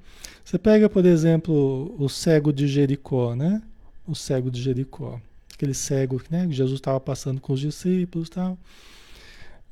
Você 0.46 0.58
pega, 0.58 0.90
por 0.90 1.06
exemplo, 1.06 1.96
o 1.98 2.08
cego 2.08 2.54
de 2.54 2.68
Jericó, 2.68 3.36
né? 3.36 3.62
o 4.08 4.16
cego 4.16 4.52
de 4.52 4.62
Jericó, 4.62 5.20
aquele 5.54 5.74
cego 5.74 6.22
né, 6.30 6.46
que 6.48 6.54
Jesus 6.54 6.80
estava 6.80 7.00
passando 7.00 7.42
com 7.42 7.54
os 7.54 7.60
discípulos 7.60 8.30
tal. 8.30 8.58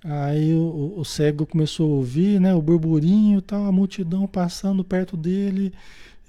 Aí 0.04 0.54
o, 0.54 0.94
o, 0.96 1.04
cego 1.04 1.46
começou 1.46 1.92
a 1.92 1.96
ouvir 1.96 2.39
né, 2.39 2.54
o 2.54 2.62
burburinho, 2.62 3.42
tal, 3.42 3.66
a 3.66 3.72
multidão 3.72 4.27
passando 4.27 4.84
perto 4.84 5.18
dele, 5.18 5.74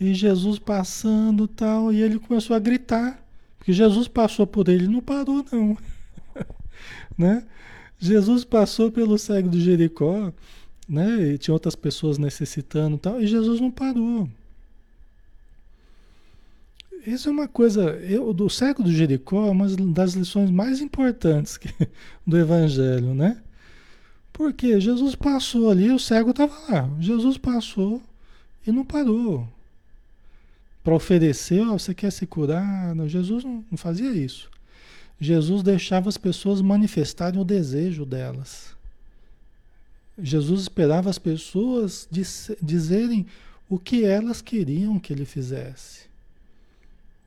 e 0.01 0.15
Jesus 0.15 0.59
passando 0.59 1.47
tal, 1.47 1.93
e 1.93 2.01
ele 2.01 2.19
começou 2.19 2.57
a 2.57 2.59
gritar. 2.59 3.23
Porque 3.59 3.73
Jesus 3.73 4.09
passou 4.09 4.47
por 4.47 4.69
ele, 4.69 4.87
não 4.89 5.01
parou 5.01 5.45
não. 5.53 5.77
né? 7.17 7.45
Jesus 7.99 8.45
passou 8.45 8.91
pelo 8.91 9.19
cego 9.19 9.49
de 9.49 9.61
Jericó, 9.61 10.33
né? 10.89 11.33
E 11.33 11.39
tinha 11.39 11.53
outras 11.53 11.75
pessoas 11.75 12.19
necessitando 12.19 12.97
e 12.97 12.99
tal, 12.99 13.21
e 13.21 13.27
Jesus 13.27 13.61
não 13.61 13.71
parou. 13.71 14.29
Isso 17.07 17.29
é 17.29 17.33
uma 17.33 17.49
coisa, 17.49 17.91
eu, 18.01 18.33
do 18.33 18.49
cego 18.49 18.83
de 18.83 18.95
Jericó 18.95 19.47
é 19.47 19.51
uma 19.51 19.67
das 19.69 20.15
lições 20.15 20.51
mais 20.51 20.81
importantes 20.81 21.57
que, 21.57 21.69
do 22.27 22.37
Evangelho, 22.37 23.15
né? 23.15 23.41
Porque 24.33 24.81
Jesus 24.81 25.15
passou 25.15 25.71
ali, 25.71 25.91
o 25.91 25.99
cego 25.99 26.31
estava 26.31 26.55
lá. 26.69 26.91
Jesus 27.01 27.37
passou 27.37 28.01
e 28.67 28.71
não 28.71 28.85
parou 28.85 29.49
para 30.83 30.95
oferecer, 30.95 31.61
oh, 31.67 31.79
você 31.79 31.95
quer 31.95 32.11
se 32.11 32.27
curar? 32.27 32.95
Não, 32.95 33.09
Jesus 33.09 33.45
não, 33.45 33.65
fazia 33.77 34.11
isso. 34.11 34.51
Jesus 35.21 35.63
deixava 35.63 36.09
as 36.09 36.17
pessoas 36.17 36.61
manifestarem 36.61 37.41
o 37.41 37.45
desejo 37.45 38.07
delas. 38.07 38.77
Jesus 40.21 40.63
esperava 40.63 41.11
as 41.11 41.19
pessoas 41.19 42.09
dizerem 42.63 43.27
o 43.69 43.79
que 43.79 44.05
elas 44.05 44.41
queriam 44.41 44.99
que 44.99 45.13
ele 45.13 45.25
fizesse. 45.25 46.09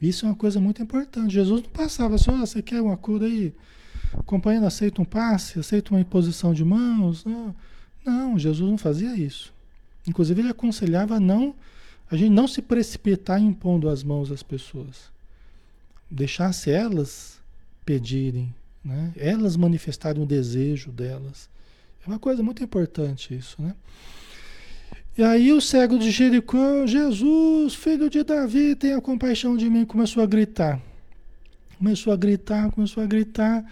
Isso 0.01 0.25
é 0.25 0.29
uma 0.29 0.35
coisa 0.35 0.59
muito 0.59 0.81
importante. 0.81 1.33
Jesus 1.33 1.61
não 1.61 1.69
passava 1.69 2.17
só, 2.17 2.35
você 2.35 2.61
quer 2.61 2.81
uma 2.81 2.97
cura 2.97 3.27
aí? 3.27 3.53
Companheiro 4.25 4.65
aceita 4.65 5.01
um 5.01 5.05
passe, 5.05 5.59
aceita 5.59 5.93
uma 5.93 6.01
imposição 6.01 6.53
de 6.53 6.65
mãos? 6.65 7.23
Não, 7.23 7.55
não 8.03 8.39
Jesus 8.39 8.69
não 8.69 8.77
fazia 8.77 9.15
isso. 9.15 9.53
Inclusive 10.07 10.41
ele 10.41 10.49
aconselhava 10.49 11.19
não 11.19 11.53
a 12.11 12.17
gente 12.17 12.29
não 12.29 12.45
se 12.47 12.61
precipitar 12.61 13.41
impondo 13.41 13.87
as 13.87 14.03
mãos 14.03 14.31
às 14.31 14.43
pessoas. 14.43 15.09
Deixasse 16.09 16.69
elas 16.69 17.39
pedirem, 17.85 18.53
né? 18.83 19.13
elas 19.15 19.55
manifestarem 19.55 20.21
o 20.21 20.25
desejo 20.25 20.91
delas. 20.91 21.49
É 22.05 22.09
uma 22.09 22.19
coisa 22.19 22.43
muito 22.43 22.61
importante 22.61 23.33
isso, 23.33 23.61
né? 23.61 23.73
E 25.17 25.23
aí 25.23 25.53
o 25.53 25.61
cego 25.61 25.97
de 25.97 26.09
Jericó, 26.09 26.85
Jesus, 26.85 27.75
filho 27.75 28.09
de 28.09 28.23
Davi, 28.23 28.75
tenha 28.75 28.99
compaixão 28.99 29.55
de 29.55 29.69
mim, 29.69 29.85
começou 29.85 30.23
a 30.23 30.25
gritar. 30.25 30.81
Começou 31.77 32.11
a 32.11 32.15
gritar, 32.15 32.71
começou 32.71 33.03
a 33.03 33.05
gritar. 33.05 33.65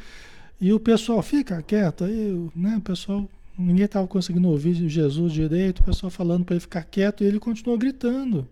E 0.62 0.72
o 0.74 0.80
pessoal, 0.80 1.22
fica 1.22 1.62
quieto, 1.62 2.04
aí, 2.04 2.50
né? 2.56 2.78
O 2.78 2.82
pessoal 2.82 3.30
Ninguém 3.62 3.84
estava 3.84 4.08
conseguindo 4.08 4.48
ouvir 4.48 4.74
Jesus 4.88 5.34
direito, 5.34 5.82
o 5.82 5.84
pessoal 5.84 6.10
falando 6.10 6.46
para 6.46 6.56
ele 6.56 6.62
ficar 6.62 6.82
quieto 6.82 7.26
e 7.26 7.28
ele 7.28 7.42
continuou 7.42 7.78
gritando. 7.78 8.48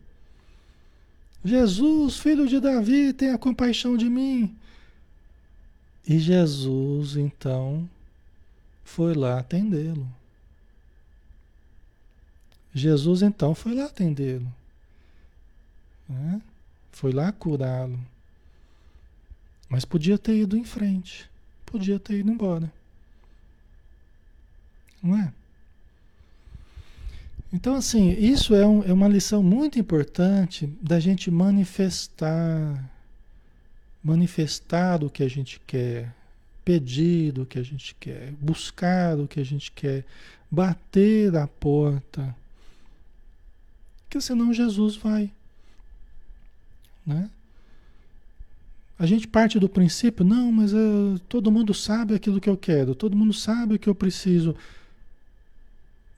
Jesus, 1.46 2.18
filho 2.18 2.46
de 2.46 2.60
Davi, 2.60 3.14
tenha 3.14 3.38
compaixão 3.38 3.96
de 3.96 4.10
mim. 4.10 4.54
E 6.06 6.20
Jesus, 6.20 7.16
então, 7.16 7.90
foi 8.84 9.14
lá 9.14 9.40
atendê-lo. 9.40 10.06
Jesus, 12.74 13.22
então, 13.22 13.56
foi 13.56 13.76
lá 13.76 13.86
atendê-lo. 13.86 14.54
Né? 16.10 16.42
Foi 16.92 17.14
lá 17.14 17.32
curá-lo. 17.32 17.98
Mas 19.70 19.86
podia 19.86 20.18
ter 20.18 20.36
ido 20.36 20.58
em 20.58 20.66
frente. 20.66 21.30
Podia 21.66 21.98
ter 21.98 22.20
ido 22.20 22.30
embora. 22.30 22.70
Não 25.08 25.18
é? 25.18 25.34
Então, 27.54 27.76
assim, 27.76 28.12
isso 28.12 28.54
é, 28.54 28.68
um, 28.68 28.84
é 28.84 28.92
uma 28.92 29.08
lição 29.08 29.42
muito 29.42 29.80
importante 29.80 30.68
da 30.82 31.00
gente 31.00 31.32
manifestar, 31.32 32.92
manifestar 34.04 35.02
o 35.02 35.10
que 35.10 35.24
a 35.24 35.30
gente 35.30 35.62
quer, 35.66 36.14
pedir 36.66 37.40
o 37.40 37.46
que 37.46 37.58
a 37.58 37.64
gente 37.64 37.96
quer, 37.96 38.34
buscar 38.34 39.18
o 39.18 39.30
que 39.30 39.40
a 39.40 39.46
gente 39.46 39.72
quer, 39.72 40.04
bater 40.52 41.34
a 41.38 41.48
porta. 41.48 42.36
Porque 44.04 44.20
senão 44.20 44.54
Jesus 44.54 44.98
vai. 44.98 45.32
Né? 47.06 47.30
A 49.00 49.06
gente 49.06 49.26
parte 49.26 49.58
do 49.58 49.70
princípio, 49.70 50.26
não, 50.26 50.52
mas 50.52 50.74
uh, 50.74 51.18
todo 51.30 51.50
mundo 51.50 51.74
sabe 51.74 52.14
aquilo 52.14 52.42
que 52.42 52.50
eu 52.50 52.58
quero, 52.58 52.94
todo 52.94 53.16
mundo 53.16 53.32
sabe 53.32 53.76
o 53.76 53.80
que 53.80 53.88
eu 53.88 53.96
preciso 53.96 54.54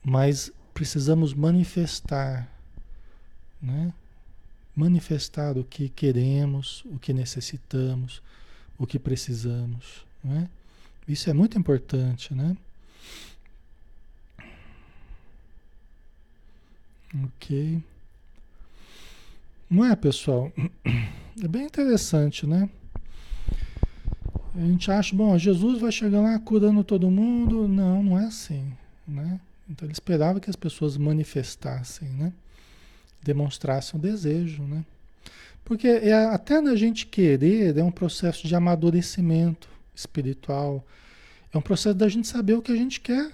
mas 0.04 0.52
precisamos 0.72 1.34
manifestar, 1.34 2.48
né? 3.60 3.92
manifestar 4.74 5.58
o 5.58 5.64
que 5.64 5.88
queremos, 5.88 6.82
o 6.86 6.98
que 6.98 7.12
necessitamos, 7.12 8.22
o 8.78 8.86
que 8.86 8.98
precisamos. 8.98 10.06
Né? 10.22 10.48
Isso 11.06 11.28
é 11.28 11.32
muito 11.32 11.58
importante, 11.58 12.34
né? 12.34 12.56
Ok. 17.24 17.82
Não 19.68 19.84
é, 19.84 19.94
pessoal? 19.96 20.52
É 21.42 21.48
bem 21.48 21.64
interessante, 21.64 22.46
né? 22.46 22.68
A 24.54 24.60
gente 24.60 24.90
acha, 24.90 25.14
bom, 25.14 25.38
Jesus 25.38 25.80
vai 25.80 25.90
chegar 25.90 26.20
lá 26.20 26.38
curando 26.38 26.84
todo 26.84 27.10
mundo. 27.10 27.66
Não, 27.66 28.02
não 28.02 28.18
é 28.18 28.26
assim, 28.26 28.72
né? 29.06 29.40
Então 29.70 29.86
ele 29.86 29.92
esperava 29.92 30.40
que 30.40 30.50
as 30.50 30.56
pessoas 30.56 30.96
manifestassem, 30.96 32.08
né? 32.08 32.32
Demonstrassem 33.22 33.98
o 33.98 34.02
desejo, 34.02 34.64
né? 34.64 34.84
Porque 35.64 35.86
é, 35.86 36.12
até 36.12 36.60
na 36.60 36.74
gente 36.74 37.06
querer 37.06 37.76
é 37.78 37.84
um 37.84 37.92
processo 37.92 38.48
de 38.48 38.54
amadurecimento 38.56 39.68
espiritual. 39.94 40.84
É 41.54 41.58
um 41.58 41.62
processo 41.62 41.94
da 41.94 42.08
gente 42.08 42.26
saber 42.26 42.54
o 42.54 42.62
que 42.62 42.72
a 42.72 42.76
gente 42.76 43.00
quer. 43.00 43.30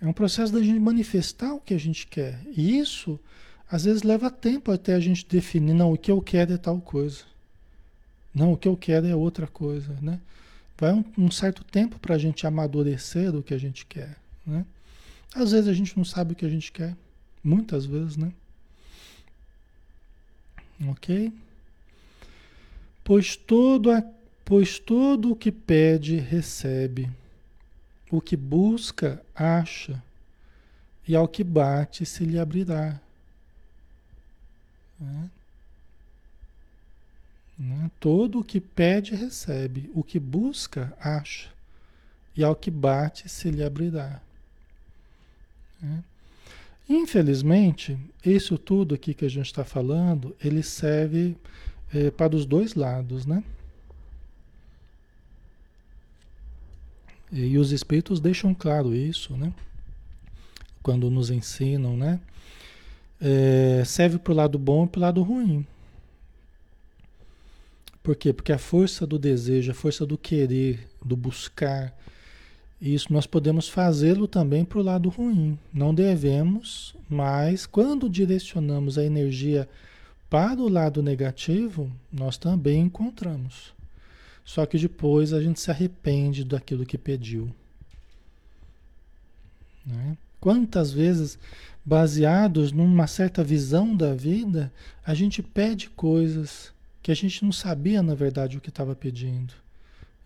É 0.00 0.06
um 0.06 0.12
processo 0.12 0.52
da 0.52 0.60
gente 0.60 0.80
manifestar 0.80 1.54
o 1.54 1.60
que 1.60 1.74
a 1.74 1.78
gente 1.78 2.06
quer. 2.08 2.40
E 2.56 2.78
isso, 2.78 3.20
às 3.70 3.84
vezes, 3.84 4.02
leva 4.02 4.30
tempo 4.30 4.72
até 4.72 4.94
a 4.94 5.00
gente 5.00 5.26
definir, 5.26 5.74
não, 5.74 5.92
o 5.92 5.98
que 5.98 6.10
eu 6.10 6.20
quero 6.20 6.52
é 6.52 6.56
tal 6.56 6.80
coisa. 6.80 7.22
Não, 8.34 8.52
o 8.52 8.56
que 8.56 8.68
eu 8.68 8.76
quero 8.76 9.06
é 9.06 9.14
outra 9.14 9.46
coisa, 9.46 9.96
né? 10.00 10.20
Vai 10.78 10.92
um, 10.92 11.04
um 11.18 11.30
certo 11.30 11.64
tempo 11.64 11.98
para 11.98 12.14
a 12.14 12.18
gente 12.18 12.46
amadurecer 12.46 13.34
o 13.34 13.42
que 13.42 13.52
a 13.52 13.58
gente 13.58 13.84
quer, 13.84 14.16
né? 14.46 14.64
Às 15.34 15.50
vezes 15.50 15.68
a 15.68 15.72
gente 15.72 15.96
não 15.96 16.04
sabe 16.04 16.32
o 16.32 16.36
que 16.36 16.46
a 16.46 16.48
gente 16.48 16.70
quer, 16.70 16.96
muitas 17.42 17.84
vezes, 17.84 18.16
né? 18.16 18.32
Ok? 20.88 21.32
Pois 23.02 23.34
todo, 23.34 23.90
a, 23.90 24.02
pois 24.44 24.78
todo 24.78 25.32
o 25.32 25.36
que 25.36 25.50
pede, 25.50 26.16
recebe. 26.16 27.10
O 28.10 28.20
que 28.20 28.36
busca, 28.36 29.20
acha. 29.34 30.02
E 31.06 31.16
ao 31.16 31.26
que 31.26 31.42
bate, 31.42 32.06
se 32.06 32.24
lhe 32.24 32.38
abrirá. 32.38 33.00
Né? 35.00 35.30
Né? 37.58 37.90
Todo 37.98 38.38
o 38.38 38.44
que 38.44 38.60
pede, 38.60 39.14
recebe. 39.14 39.90
O 39.94 40.04
que 40.04 40.18
busca, 40.18 40.96
acha. 41.00 41.48
E 42.36 42.44
ao 42.44 42.54
que 42.54 42.70
bate, 42.70 43.28
se 43.28 43.50
lhe 43.50 43.64
abrirá. 43.64 44.20
Né? 45.80 46.04
Infelizmente, 46.88 47.98
isso 48.24 48.56
tudo 48.56 48.94
aqui 48.94 49.12
que 49.12 49.24
a 49.24 49.28
gente 49.28 49.46
está 49.46 49.64
falando, 49.64 50.34
ele 50.42 50.62
serve 50.62 51.36
é, 51.92 52.10
para 52.10 52.34
os 52.34 52.46
dois 52.46 52.74
lados, 52.74 53.26
né? 53.26 53.42
E 57.30 57.58
os 57.58 57.72
espíritos 57.72 58.20
deixam 58.20 58.54
claro 58.54 58.94
isso, 58.94 59.36
né? 59.36 59.52
Quando 60.82 61.10
nos 61.10 61.28
ensinam, 61.28 61.94
né? 61.94 62.20
É, 63.20 63.82
serve 63.84 64.18
para 64.18 64.32
o 64.32 64.36
lado 64.36 64.58
bom 64.58 64.86
e 64.86 64.88
para 64.88 64.98
o 64.98 65.02
lado 65.02 65.22
ruim. 65.22 65.66
Por 68.08 68.16
quê? 68.16 68.32
Porque 68.32 68.52
a 68.52 68.58
força 68.58 69.06
do 69.06 69.18
desejo, 69.18 69.70
a 69.70 69.74
força 69.74 70.06
do 70.06 70.16
querer, 70.16 70.88
do 71.04 71.14
buscar, 71.14 71.94
isso 72.80 73.12
nós 73.12 73.26
podemos 73.26 73.68
fazê-lo 73.68 74.26
também 74.26 74.64
para 74.64 74.78
o 74.78 74.82
lado 74.82 75.10
ruim. 75.10 75.58
Não 75.70 75.94
devemos, 75.94 76.94
mas 77.06 77.66
quando 77.66 78.08
direcionamos 78.08 78.96
a 78.96 79.04
energia 79.04 79.68
para 80.30 80.58
o 80.58 80.70
lado 80.70 81.02
negativo, 81.02 81.92
nós 82.10 82.38
também 82.38 82.80
encontramos. 82.80 83.74
Só 84.42 84.64
que 84.64 84.78
depois 84.78 85.34
a 85.34 85.42
gente 85.42 85.60
se 85.60 85.70
arrepende 85.70 86.44
daquilo 86.44 86.86
que 86.86 86.96
pediu. 86.96 87.54
Né? 89.84 90.16
Quantas 90.40 90.90
vezes, 90.90 91.38
baseados 91.84 92.72
numa 92.72 93.06
certa 93.06 93.44
visão 93.44 93.94
da 93.94 94.14
vida, 94.14 94.72
a 95.04 95.12
gente 95.12 95.42
pede 95.42 95.90
coisas 95.90 96.72
que 97.08 97.12
a 97.12 97.16
gente 97.16 97.42
não 97.42 97.52
sabia, 97.52 98.02
na 98.02 98.14
verdade, 98.14 98.58
o 98.58 98.60
que 98.60 98.68
estava 98.68 98.94
pedindo. 98.94 99.54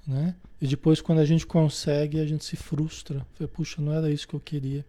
Né? 0.05 0.35
E 0.61 0.66
depois, 0.66 1.01
quando 1.01 1.21
a 1.21 1.25
gente 1.25 1.47
consegue, 1.47 2.18
a 2.18 2.27
gente 2.27 2.45
se 2.45 2.57
frustra. 2.57 3.25
Puxa, 3.53 3.81
não 3.81 3.92
era 3.92 4.11
isso 4.11 4.27
que 4.27 4.35
eu 4.35 4.40
queria. 4.40 4.85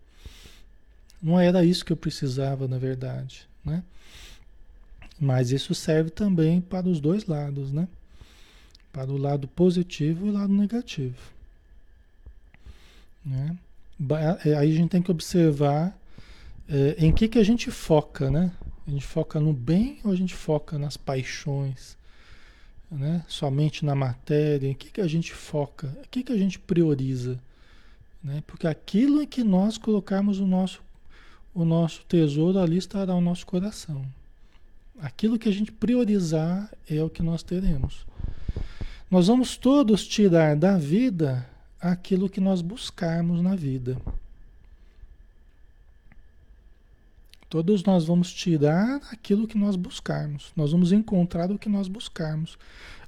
Não 1.21 1.39
era 1.39 1.63
isso 1.63 1.86
que 1.86 1.93
eu 1.93 1.95
precisava, 1.95 2.67
na 2.67 2.79
verdade. 2.79 3.47
Né? 3.63 3.84
Mas 5.19 5.51
isso 5.51 5.75
serve 5.75 6.10
também 6.10 6.60
para 6.60 6.89
os 6.89 6.99
dois 6.99 7.27
lados, 7.27 7.71
né? 7.71 7.88
Para 8.91 9.12
o 9.12 9.17
lado 9.17 9.47
positivo 9.47 10.25
e 10.25 10.29
o 10.32 10.34
lado 10.34 10.51
negativo. 10.51 11.21
Né? 13.23 13.56
É, 14.45 14.56
aí 14.56 14.71
a 14.71 14.75
gente 14.75 14.89
tem 14.89 15.01
que 15.03 15.12
observar 15.12 15.95
é, 16.67 16.95
em 16.97 17.12
que, 17.12 17.27
que 17.27 17.38
a 17.38 17.45
gente 17.45 17.69
foca, 17.69 18.32
né? 18.32 18.51
A 18.86 18.91
gente 18.91 19.06
foca 19.06 19.39
no 19.39 19.54
bem 19.54 20.00
ou 20.04 20.12
a 20.12 20.15
gente 20.15 20.34
foca 20.34 20.78
nas 20.78 20.98
paixões? 20.98 21.98
né? 22.93 23.24
somente 23.28 23.84
na 23.84 23.96
matéria, 23.96 24.67
em 24.67 24.74
que, 24.74 24.91
que 24.91 25.02
a 25.02 25.08
gente 25.08 25.34
foca, 25.34 25.88
o 26.04 26.10
que, 26.10 26.24
que 26.24 26.32
a 26.32 26.38
gente 26.38 26.60
prioriza. 26.60 27.39
Né? 28.24 28.43
Porque 28.48 28.67
aquilo 28.67 29.22
em 29.22 29.28
que 29.28 29.43
nós 29.43 29.78
colocarmos 29.78 30.39
o 30.39 30.48
nosso, 30.48 30.82
o 31.54 31.65
nosso 31.65 32.06
tesouro, 32.06 32.60
ali 32.60 32.78
estará 32.78 33.13
o 33.15 33.22
nosso 33.22 33.46
coração. 33.46 34.06
Aquilo 35.00 35.39
que 35.39 35.50
a 35.50 35.52
gente 35.52 35.72
priorizar 35.72 36.72
é 36.89 37.04
o 37.04 37.10
que 37.10 37.24
nós 37.24 37.43
teremos. 37.43 38.06
Nós 39.10 39.28
vamos 39.28 39.58
todos 39.58 40.08
tirar 40.08 40.56
da 40.56 40.78
vida 40.78 41.48
aquilo 41.80 42.30
que 42.30 42.39
nós 42.39 42.62
buscarmos 42.62 43.41
na 43.41 43.56
vida. 43.56 43.98
Todos 47.54 47.84
nós 47.84 48.06
vamos 48.06 48.34
tirar 48.34 49.00
aquilo 49.12 49.48
que 49.48 49.60
nós 49.60 49.76
buscarmos. 49.76 50.52
Nós 50.56 50.72
vamos 50.72 50.92
encontrar 50.92 51.52
o 51.52 51.60
que 51.60 51.70
nós 51.70 51.88
buscarmos. 51.88 52.58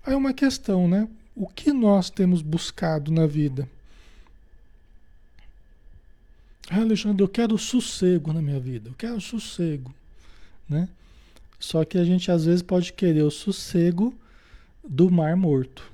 Aí 0.06 0.14
é 0.14 0.16
uma 0.16 0.36
questão, 0.36 0.88
né? 0.88 1.10
O 1.36 1.48
que 1.48 1.74
nós 1.74 2.12
temos 2.12 2.44
buscado 2.44 3.12
na 3.12 3.26
vida? 3.26 3.68
Ah, 6.70 6.82
Alexandre, 6.82 7.24
eu 7.24 7.28
quero 7.28 7.58
sossego 7.58 8.32
na 8.32 8.40
minha 8.40 8.60
vida. 8.60 8.90
Eu 8.90 8.94
quero 8.94 9.20
sossego, 9.20 9.92
né? 10.70 10.88
Só 11.58 11.84
que 11.84 11.98
a 11.98 12.04
gente 12.04 12.30
às 12.30 12.46
vezes 12.46 12.62
pode 12.62 12.94
querer 12.94 13.24
o 13.24 13.32
sossego 13.32 14.14
do 14.88 15.10
mar 15.10 15.36
morto. 15.36 15.92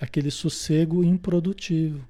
Aquele 0.00 0.30
sossego 0.30 1.04
improdutivo. 1.04 2.02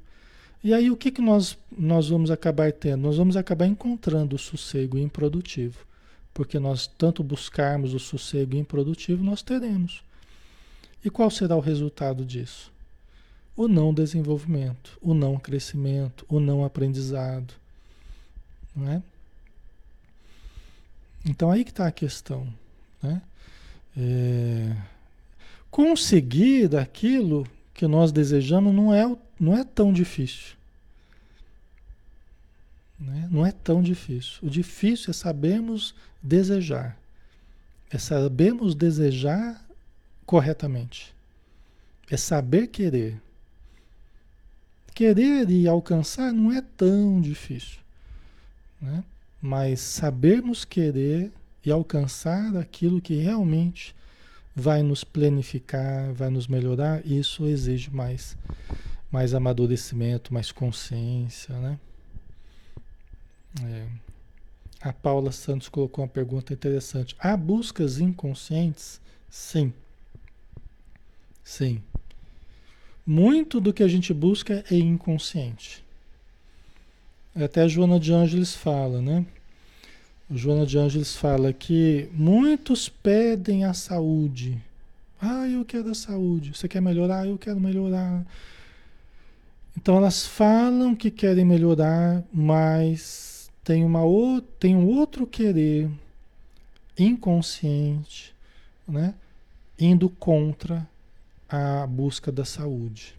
E 0.62 0.74
aí 0.74 0.90
o 0.90 0.96
que, 0.96 1.10
que 1.10 1.22
nós, 1.22 1.56
nós 1.76 2.08
vamos 2.08 2.30
acabar 2.30 2.70
tendo? 2.72 3.02
Nós 3.02 3.16
vamos 3.16 3.36
acabar 3.36 3.66
encontrando 3.66 4.36
o 4.36 4.38
sossego 4.38 4.98
improdutivo. 4.98 5.86
Porque 6.34 6.58
nós 6.58 6.86
tanto 6.86 7.22
buscarmos 7.22 7.94
o 7.94 7.98
sossego 7.98 8.56
improdutivo, 8.56 9.24
nós 9.24 9.42
teremos. 9.42 10.02
E 11.04 11.10
qual 11.10 11.30
será 11.30 11.56
o 11.56 11.60
resultado 11.60 12.24
disso? 12.24 12.70
O 13.56 13.66
não 13.66 13.92
desenvolvimento, 13.92 14.98
o 15.00 15.14
não 15.14 15.38
crescimento, 15.38 16.24
o 16.28 16.38
não 16.38 16.64
aprendizado. 16.64 17.54
Não 18.76 18.88
é? 18.88 19.02
Então 21.24 21.50
aí 21.50 21.64
que 21.64 21.70
está 21.70 21.86
a 21.86 21.92
questão. 21.92 22.46
Né? 23.02 23.20
É... 23.96 24.76
Conseguir 25.70 26.76
aquilo 26.76 27.46
que 27.74 27.86
nós 27.86 28.12
desejamos 28.12 28.74
não 28.74 28.92
é, 28.92 29.16
não 29.40 29.56
é 29.56 29.64
tão 29.64 29.90
difícil. 29.90 30.54
Né? 32.98 33.26
Não 33.30 33.46
é 33.46 33.50
tão 33.50 33.82
difícil. 33.82 34.38
O 34.42 34.50
difícil 34.50 35.10
é 35.10 35.14
sabermos 35.14 35.94
desejar. 36.22 36.98
É 37.90 37.96
sabermos 37.96 38.74
desejar 38.74 39.66
corretamente. 40.26 41.14
É 42.10 42.16
saber 42.16 42.66
querer. 42.66 43.18
Querer 44.94 45.48
e 45.48 45.66
alcançar 45.66 46.32
não 46.32 46.52
é 46.52 46.60
tão 46.60 47.20
difícil. 47.20 47.80
Né? 48.80 49.02
Mas 49.40 49.80
sabermos 49.80 50.66
querer 50.66 51.32
e 51.64 51.70
alcançar 51.70 52.54
aquilo 52.56 53.00
que 53.00 53.14
realmente 53.14 53.94
vai 54.54 54.82
nos 54.82 55.04
planificar, 55.04 56.12
vai 56.12 56.28
nos 56.28 56.46
melhorar, 56.46 57.04
isso 57.06 57.46
exige 57.46 57.90
mais, 57.90 58.36
mais 59.10 59.34
amadurecimento, 59.34 60.32
mais 60.32 60.52
consciência, 60.52 61.54
né? 61.58 61.78
É. 63.64 63.86
A 64.80 64.92
Paula 64.92 65.32
Santos 65.32 65.68
colocou 65.68 66.02
uma 66.02 66.10
pergunta 66.10 66.52
interessante. 66.52 67.14
Há 67.18 67.36
buscas 67.36 67.98
inconscientes? 67.98 69.00
Sim. 69.28 69.72
Sim. 71.44 71.82
Muito 73.04 73.60
do 73.60 73.72
que 73.72 73.82
a 73.82 73.88
gente 73.88 74.14
busca 74.14 74.64
é 74.70 74.76
inconsciente. 74.76 75.84
Até 77.34 77.62
a 77.62 77.68
Joana 77.68 77.98
de 77.98 78.12
Ângeles 78.12 78.54
fala, 78.54 79.02
né? 79.02 79.26
O 80.30 80.36
Joana 80.36 80.64
de 80.64 80.78
Ângeles 80.78 81.16
fala 81.16 81.52
que 81.52 82.08
muitos 82.12 82.88
pedem 82.88 83.64
a 83.64 83.74
saúde. 83.74 84.62
Ah, 85.20 85.48
eu 85.48 85.64
quero 85.64 85.90
a 85.90 85.94
saúde. 85.94 86.56
Você 86.56 86.68
quer 86.68 86.80
melhorar? 86.80 87.26
Eu 87.26 87.36
quero 87.36 87.60
melhorar. 87.60 88.24
Então 89.80 89.96
elas 89.96 90.26
falam 90.26 90.94
que 90.94 91.10
querem 91.10 91.42
melhorar, 91.42 92.22
mas 92.30 93.50
tem, 93.64 93.82
uma, 93.82 94.02
tem 94.58 94.76
um 94.76 94.86
outro 94.86 95.26
querer 95.26 95.88
inconsciente, 96.98 98.34
né? 98.86 99.14
indo 99.78 100.10
contra 100.10 100.86
a 101.48 101.86
busca 101.86 102.30
da 102.30 102.44
saúde. 102.44 103.14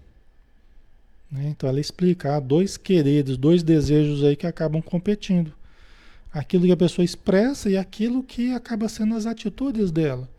Né? 1.31 1.47
Então 1.47 1.67
ela 1.67 1.79
explica, 1.79 2.35
há 2.35 2.39
dois 2.39 2.77
quereres, 2.77 3.37
dois 3.37 3.63
desejos 3.63 4.23
aí 4.23 4.35
que 4.35 4.45
acabam 4.45 4.83
competindo 4.83 5.51
aquilo 6.31 6.67
que 6.67 6.71
a 6.71 6.77
pessoa 6.77 7.03
expressa 7.03 7.71
e 7.71 7.75
aquilo 7.75 8.21
que 8.21 8.53
acaba 8.53 8.87
sendo 8.87 9.15
as 9.15 9.25
atitudes 9.25 9.89
dela. 9.89 10.29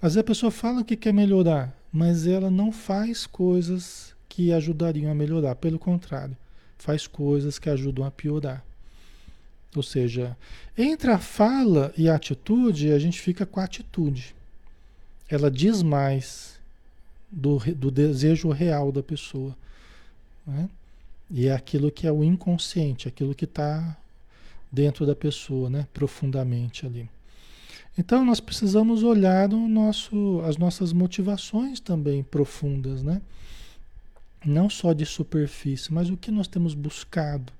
Às 0.00 0.14
vezes 0.14 0.18
a 0.18 0.24
pessoa 0.24 0.52
fala 0.52 0.84
que 0.84 0.94
quer 0.94 1.12
melhorar, 1.12 1.76
mas 1.92 2.28
ela 2.28 2.48
não 2.48 2.70
faz 2.70 3.26
coisas 3.26 4.14
que 4.28 4.52
ajudariam 4.52 5.10
a 5.10 5.14
melhorar, 5.14 5.54
pelo 5.54 5.78
contrário, 5.78 6.36
faz 6.78 7.06
coisas 7.06 7.58
que 7.58 7.70
ajudam 7.70 8.04
a 8.04 8.10
piorar. 8.10 8.64
Ou 9.74 9.82
seja, 9.82 10.36
entre 10.76 11.10
a 11.10 11.18
fala 11.18 11.92
e 11.96 12.08
a 12.08 12.14
atitude, 12.14 12.92
a 12.92 12.98
gente 12.98 13.20
fica 13.20 13.44
com 13.44 13.60
a 13.60 13.64
atitude. 13.64 14.34
ela 15.28 15.50
diz 15.50 15.82
mais 15.82 16.58
do, 17.30 17.58
do 17.74 17.90
desejo 17.90 18.50
real 18.50 18.92
da 18.92 19.02
pessoa. 19.02 19.56
Né? 20.46 20.68
E 21.30 21.48
é 21.48 21.52
aquilo 21.52 21.90
que 21.90 22.06
é 22.06 22.12
o 22.12 22.22
inconsciente, 22.22 23.08
aquilo 23.08 23.34
que 23.34 23.44
está 23.44 23.96
dentro 24.70 25.04
da 25.04 25.14
pessoa, 25.14 25.68
né? 25.68 25.86
profundamente 25.92 26.86
ali. 26.86 27.10
Então 27.98 28.24
nós 28.24 28.40
precisamos 28.40 29.02
olhar 29.02 29.52
o 29.52 29.68
nosso, 29.68 30.40
as 30.44 30.56
nossas 30.56 30.92
motivações 30.92 31.80
também 31.80 32.22
profundas, 32.22 33.02
né? 33.02 33.22
Não 34.46 34.70
só 34.70 34.92
de 34.92 35.04
superfície, 35.04 35.92
mas 35.92 36.08
o 36.08 36.16
que 36.16 36.30
nós 36.30 36.46
temos 36.46 36.72
buscado, 36.72 37.52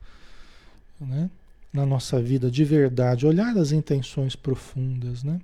né? 1.00 1.28
Na 1.72 1.84
nossa 1.84 2.22
vida 2.22 2.50
de 2.50 2.64
verdade, 2.64 3.26
olhar 3.26 3.56
as 3.58 3.72
intenções 3.72 4.36
profundas, 4.36 5.24
né? 5.24 5.40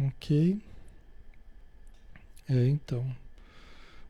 Ok. 0.00 0.58
É, 2.48 2.66
então. 2.68 3.04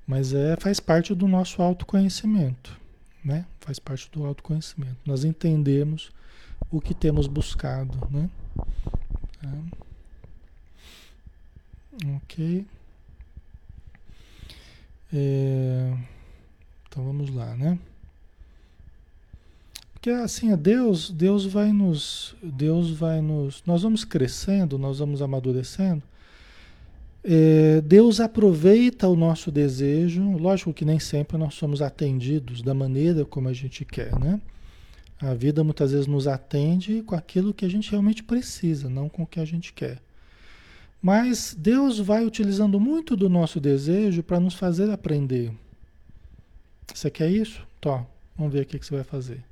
Mas 0.07 0.33
é, 0.33 0.57
faz 0.57 0.81
parte 0.81 1.15
do 1.15 1.29
nosso 1.29 1.61
autoconhecimento, 1.61 2.79
né? 3.25 3.45
Faz 3.61 3.79
parte 3.79 4.09
do 4.11 4.25
autoconhecimento. 4.25 4.97
Nós 5.05 5.25
entendemos 5.25 6.11
o 6.71 6.81
que 6.81 6.95
temos 6.95 7.27
buscado, 7.27 8.09
né? 8.11 8.31
Tá. 9.41 9.53
Ok. 12.17 12.67
É, 15.13 15.93
então 16.89 17.05
vamos 17.05 17.31
lá, 17.35 17.55
né? 17.57 17.79
Porque 19.93 20.11
assim, 20.11 20.55
Deus, 20.57 21.11
Deus 21.11 21.45
vai 21.45 21.73
nos, 21.73 22.35
Deus 22.43 22.91
vai 22.91 23.21
nos, 23.21 23.63
nós 23.67 23.83
vamos 23.83 24.05
crescendo, 24.05 24.79
nós 24.79 24.99
vamos 24.99 25.21
amadurecendo. 25.21 26.03
É, 27.23 27.83
Deus 27.83 28.19
aproveita 28.19 29.07
o 29.09 29.15
nosso 29.15 29.51
desejo, 29.51 30.39
lógico 30.39 30.73
que 30.73 30.87
nem 30.87 30.99
sempre 30.99 31.37
nós 31.37 31.53
somos 31.55 31.83
atendidos 31.83 32.63
da 32.63 32.73
maneira 32.73 33.27
como 33.27 33.49
a 33.49 33.53
gente 33.53 33.85
quer, 33.85 34.19
né? 34.19 34.41
A 35.21 35.35
vida 35.35 35.63
muitas 35.63 35.93
vezes 35.93 36.07
nos 36.07 36.27
atende 36.27 37.03
com 37.03 37.15
aquilo 37.15 37.53
que 37.53 37.67
a 37.67 37.69
gente 37.69 37.91
realmente 37.91 38.23
precisa, 38.23 38.89
não 38.89 39.07
com 39.07 39.25
o 39.25 39.27
que 39.27 39.39
a 39.39 39.45
gente 39.45 39.71
quer. 39.71 39.99
Mas 41.03 41.55
Deus 41.59 41.99
vai 41.99 42.25
utilizando 42.25 42.79
muito 42.79 43.17
do 43.17 43.29
nosso 43.29 43.59
desejo 43.59 44.23
para 44.23 44.39
nos 44.39 44.55
fazer 44.55 44.91
aprender. 44.91 45.53
Você 46.93 47.11
quer 47.11 47.31
isso? 47.31 47.67
Tó, 47.81 48.05
vamos 48.37 48.53
ver 48.53 48.63
o 48.63 48.67
que 48.67 48.79
você 48.79 48.95
vai 48.95 49.05
fazer. 49.05 49.43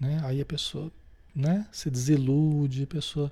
Né? 0.00 0.20
Aí 0.24 0.40
a 0.40 0.46
pessoa 0.46 0.90
né, 1.34 1.66
se 1.70 1.90
desilude, 1.90 2.84
a 2.84 2.86
pessoa 2.86 3.30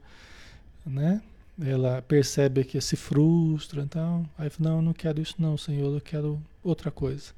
né, 0.84 1.22
ela 1.60 2.02
percebe 2.02 2.64
que 2.64 2.80
se 2.80 2.96
frustra, 2.96 3.82
então, 3.82 4.28
aí 4.38 4.50
não, 4.58 4.76
eu 4.76 4.82
não 4.82 4.92
quero 4.92 5.20
isso 5.20 5.34
não, 5.38 5.56
Senhor, 5.56 5.94
eu 5.94 6.00
quero 6.00 6.40
outra 6.62 6.90
coisa. 6.90 7.32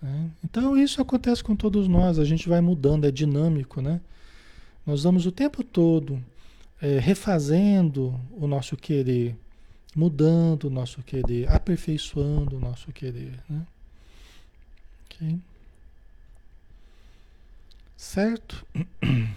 Né? 0.00 0.30
Então 0.42 0.76
isso 0.76 1.02
acontece 1.02 1.44
com 1.44 1.54
todos 1.54 1.86
nós, 1.86 2.18
a 2.18 2.24
gente 2.24 2.48
vai 2.48 2.60
mudando, 2.60 3.06
é 3.06 3.10
dinâmico, 3.10 3.80
né? 3.80 4.00
Nós 4.86 5.02
vamos 5.02 5.26
o 5.26 5.32
tempo 5.32 5.64
todo 5.64 6.22
é, 6.80 6.98
refazendo 6.98 8.20
o 8.32 8.46
nosso 8.46 8.76
querer, 8.76 9.36
mudando 9.94 10.64
o 10.64 10.70
nosso 10.70 11.02
querer, 11.02 11.50
aperfeiçoando 11.50 12.56
o 12.56 12.60
nosso 12.60 12.92
querer, 12.92 13.42
né? 13.48 13.66
Ok? 15.04 15.38
Certo? 17.96 18.66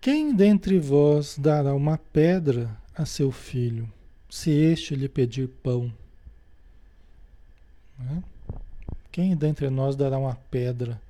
Quem 0.00 0.34
dentre 0.34 0.78
vós 0.78 1.38
dará 1.38 1.74
uma 1.74 1.98
pedra 1.98 2.76
a 2.94 3.06
seu 3.06 3.30
filho, 3.32 3.90
se 4.28 4.50
este 4.50 4.94
lhe 4.94 5.08
pedir 5.08 5.48
pão? 5.48 5.92
Né? 7.98 8.22
Quem 9.10 9.36
dentre 9.36 9.70
nós 9.70 9.94
dará 9.96 10.18
uma 10.18 10.34
pedra 10.50 11.00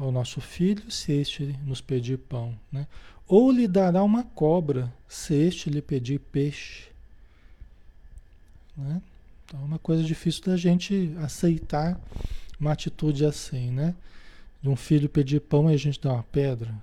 ao 0.00 0.10
nosso 0.10 0.40
filho 0.40 0.90
se 0.90 1.12
este 1.12 1.58
nos 1.64 1.80
pedir 1.80 2.18
pão? 2.18 2.58
Né? 2.72 2.86
Ou 3.28 3.52
lhe 3.52 3.68
dará 3.68 4.02
uma 4.02 4.24
cobra 4.24 4.92
se 5.06 5.34
este 5.34 5.68
lhe 5.68 5.82
pedir 5.82 6.18
peixe? 6.18 6.88
Né? 8.76 9.02
Então 9.44 9.60
é 9.60 9.64
uma 9.64 9.78
coisa 9.78 10.02
difícil 10.02 10.44
da 10.44 10.56
gente 10.56 11.14
aceitar 11.18 12.00
uma 12.58 12.72
atitude 12.72 13.24
assim, 13.24 13.70
né? 13.70 13.94
De 14.62 14.68
um 14.68 14.76
filho 14.76 15.08
pedir 15.08 15.40
pão 15.40 15.70
e 15.70 15.74
a 15.74 15.76
gente 15.76 16.00
dá 16.00 16.12
uma 16.12 16.22
pedra, 16.22 16.74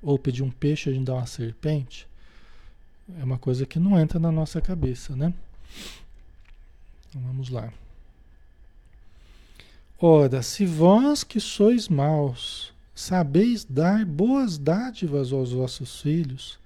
ou 0.00 0.18
pedir 0.18 0.42
um 0.42 0.50
peixe 0.50 0.88
e 0.88 0.92
a 0.92 0.94
gente 0.96 1.06
dá 1.06 1.14
uma 1.14 1.26
serpente. 1.26 2.08
É 3.18 3.24
uma 3.24 3.38
coisa 3.38 3.66
que 3.66 3.78
não 3.78 3.98
entra 4.00 4.18
na 4.18 4.32
nossa 4.32 4.60
cabeça, 4.60 5.14
né? 5.14 5.32
Então 7.08 7.20
vamos 7.22 7.50
lá. 7.50 7.72
Ora, 10.04 10.42
se 10.42 10.66
vós 10.66 11.22
que 11.22 11.38
sois 11.38 11.88
maus, 11.88 12.74
sabeis 12.92 13.64
dar 13.64 14.04
boas 14.04 14.58
dádivas 14.58 15.32
aos 15.32 15.52
vossos 15.52 16.00
filhos, 16.00 16.58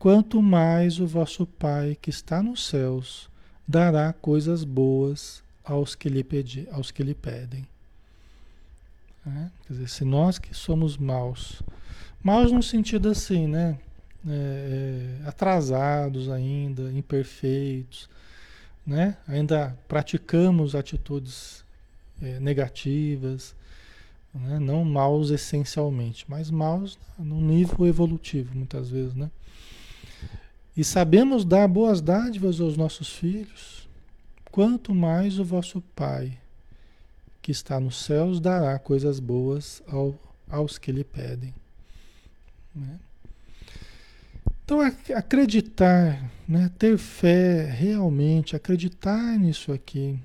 quanto 0.00 0.42
mais 0.42 0.98
o 0.98 1.06
vosso 1.06 1.46
Pai 1.46 1.96
que 2.02 2.10
está 2.10 2.42
nos 2.42 2.66
céus 2.66 3.30
dará 3.68 4.12
coisas 4.12 4.64
boas 4.64 5.44
aos 5.64 5.94
que 5.94 6.08
lhe, 6.08 6.24
pedi, 6.24 6.66
aos 6.72 6.90
que 6.90 7.04
lhe 7.04 7.14
pedem. 7.14 7.64
É? 9.24 9.46
Quer 9.64 9.72
dizer, 9.72 9.88
se 9.88 10.04
nós 10.04 10.36
que 10.36 10.52
somos 10.52 10.96
maus, 10.96 11.62
maus 12.20 12.50
no 12.50 12.64
sentido 12.64 13.08
assim, 13.10 13.46
né? 13.46 13.78
É, 14.28 15.20
é, 15.22 15.28
atrasados 15.28 16.28
ainda, 16.28 16.90
imperfeitos, 16.90 18.10
né? 18.84 19.16
Ainda 19.28 19.78
praticamos 19.86 20.74
atitudes 20.74 21.64
é, 22.20 22.40
negativas, 22.40 23.54
né? 24.34 24.58
não 24.58 24.84
maus 24.84 25.30
essencialmente, 25.30 26.24
mas 26.28 26.50
maus 26.50 26.98
no 27.18 27.40
nível 27.40 27.86
evolutivo, 27.86 28.54
muitas 28.54 28.90
vezes, 28.90 29.14
né? 29.14 29.30
E 30.76 30.84
sabemos 30.84 31.44
dar 31.44 31.66
boas 31.66 32.02
dádivas 32.02 32.60
aos 32.60 32.76
nossos 32.76 33.08
filhos, 33.08 33.88
quanto 34.50 34.94
mais 34.94 35.38
o 35.38 35.44
vosso 35.44 35.80
Pai, 35.94 36.38
que 37.40 37.50
está 37.50 37.80
nos 37.80 38.04
céus, 38.04 38.40
dará 38.40 38.78
coisas 38.78 39.18
boas 39.18 39.82
ao, 39.86 40.14
aos 40.50 40.76
que 40.76 40.92
lhe 40.92 41.02
pedem. 41.02 41.54
Né? 42.74 42.98
Então, 44.64 44.80
acreditar, 45.14 46.30
né? 46.46 46.70
ter 46.78 46.98
fé 46.98 47.64
realmente, 47.70 48.54
acreditar 48.54 49.38
nisso 49.38 49.72
aqui, 49.72 50.18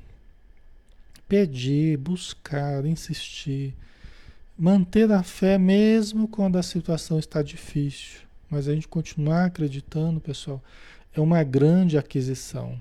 pedir, 1.32 1.96
buscar, 1.96 2.86
insistir, 2.86 3.74
manter 4.60 5.10
a 5.14 5.24
fé 5.24 5.58
mesmo 5.58 6.28
quando 6.28 6.58
a 6.58 6.62
situação 6.62 7.18
está 7.18 7.42
difícil. 7.42 8.20
Mas 8.50 8.68
a 8.68 8.74
gente 8.74 8.86
continuar 8.86 9.46
acreditando, 9.46 10.20
pessoal, 10.20 10.62
é 11.16 11.22
uma 11.22 11.42
grande 11.42 11.98
aquisição. 11.98 12.78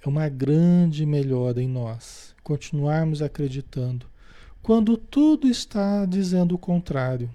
É 0.00 0.08
uma 0.08 0.28
grande 0.28 1.04
melhora 1.04 1.60
em 1.60 1.66
nós. 1.66 2.36
Continuarmos 2.44 3.20
acreditando. 3.20 4.06
Quando 4.62 4.96
tudo 4.96 5.48
está 5.48 6.06
dizendo 6.06 6.54
o 6.54 6.58
contrário. 6.58 7.28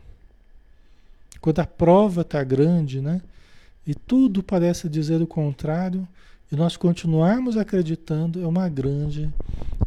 Quando 1.41 1.59
a 1.59 1.67
prova 1.67 2.21
está 2.21 2.41
grande, 2.41 3.01
né? 3.01 3.21
E 3.85 3.93
tudo 3.93 4.41
parece 4.41 4.87
dizer 4.87 5.21
o 5.21 5.27
contrário, 5.27 6.07
e 6.51 6.55
nós 6.55 6.75
continuarmos 6.75 7.57
acreditando, 7.57 8.41
é 8.41 8.47
uma 8.47 8.67
grande 8.67 9.29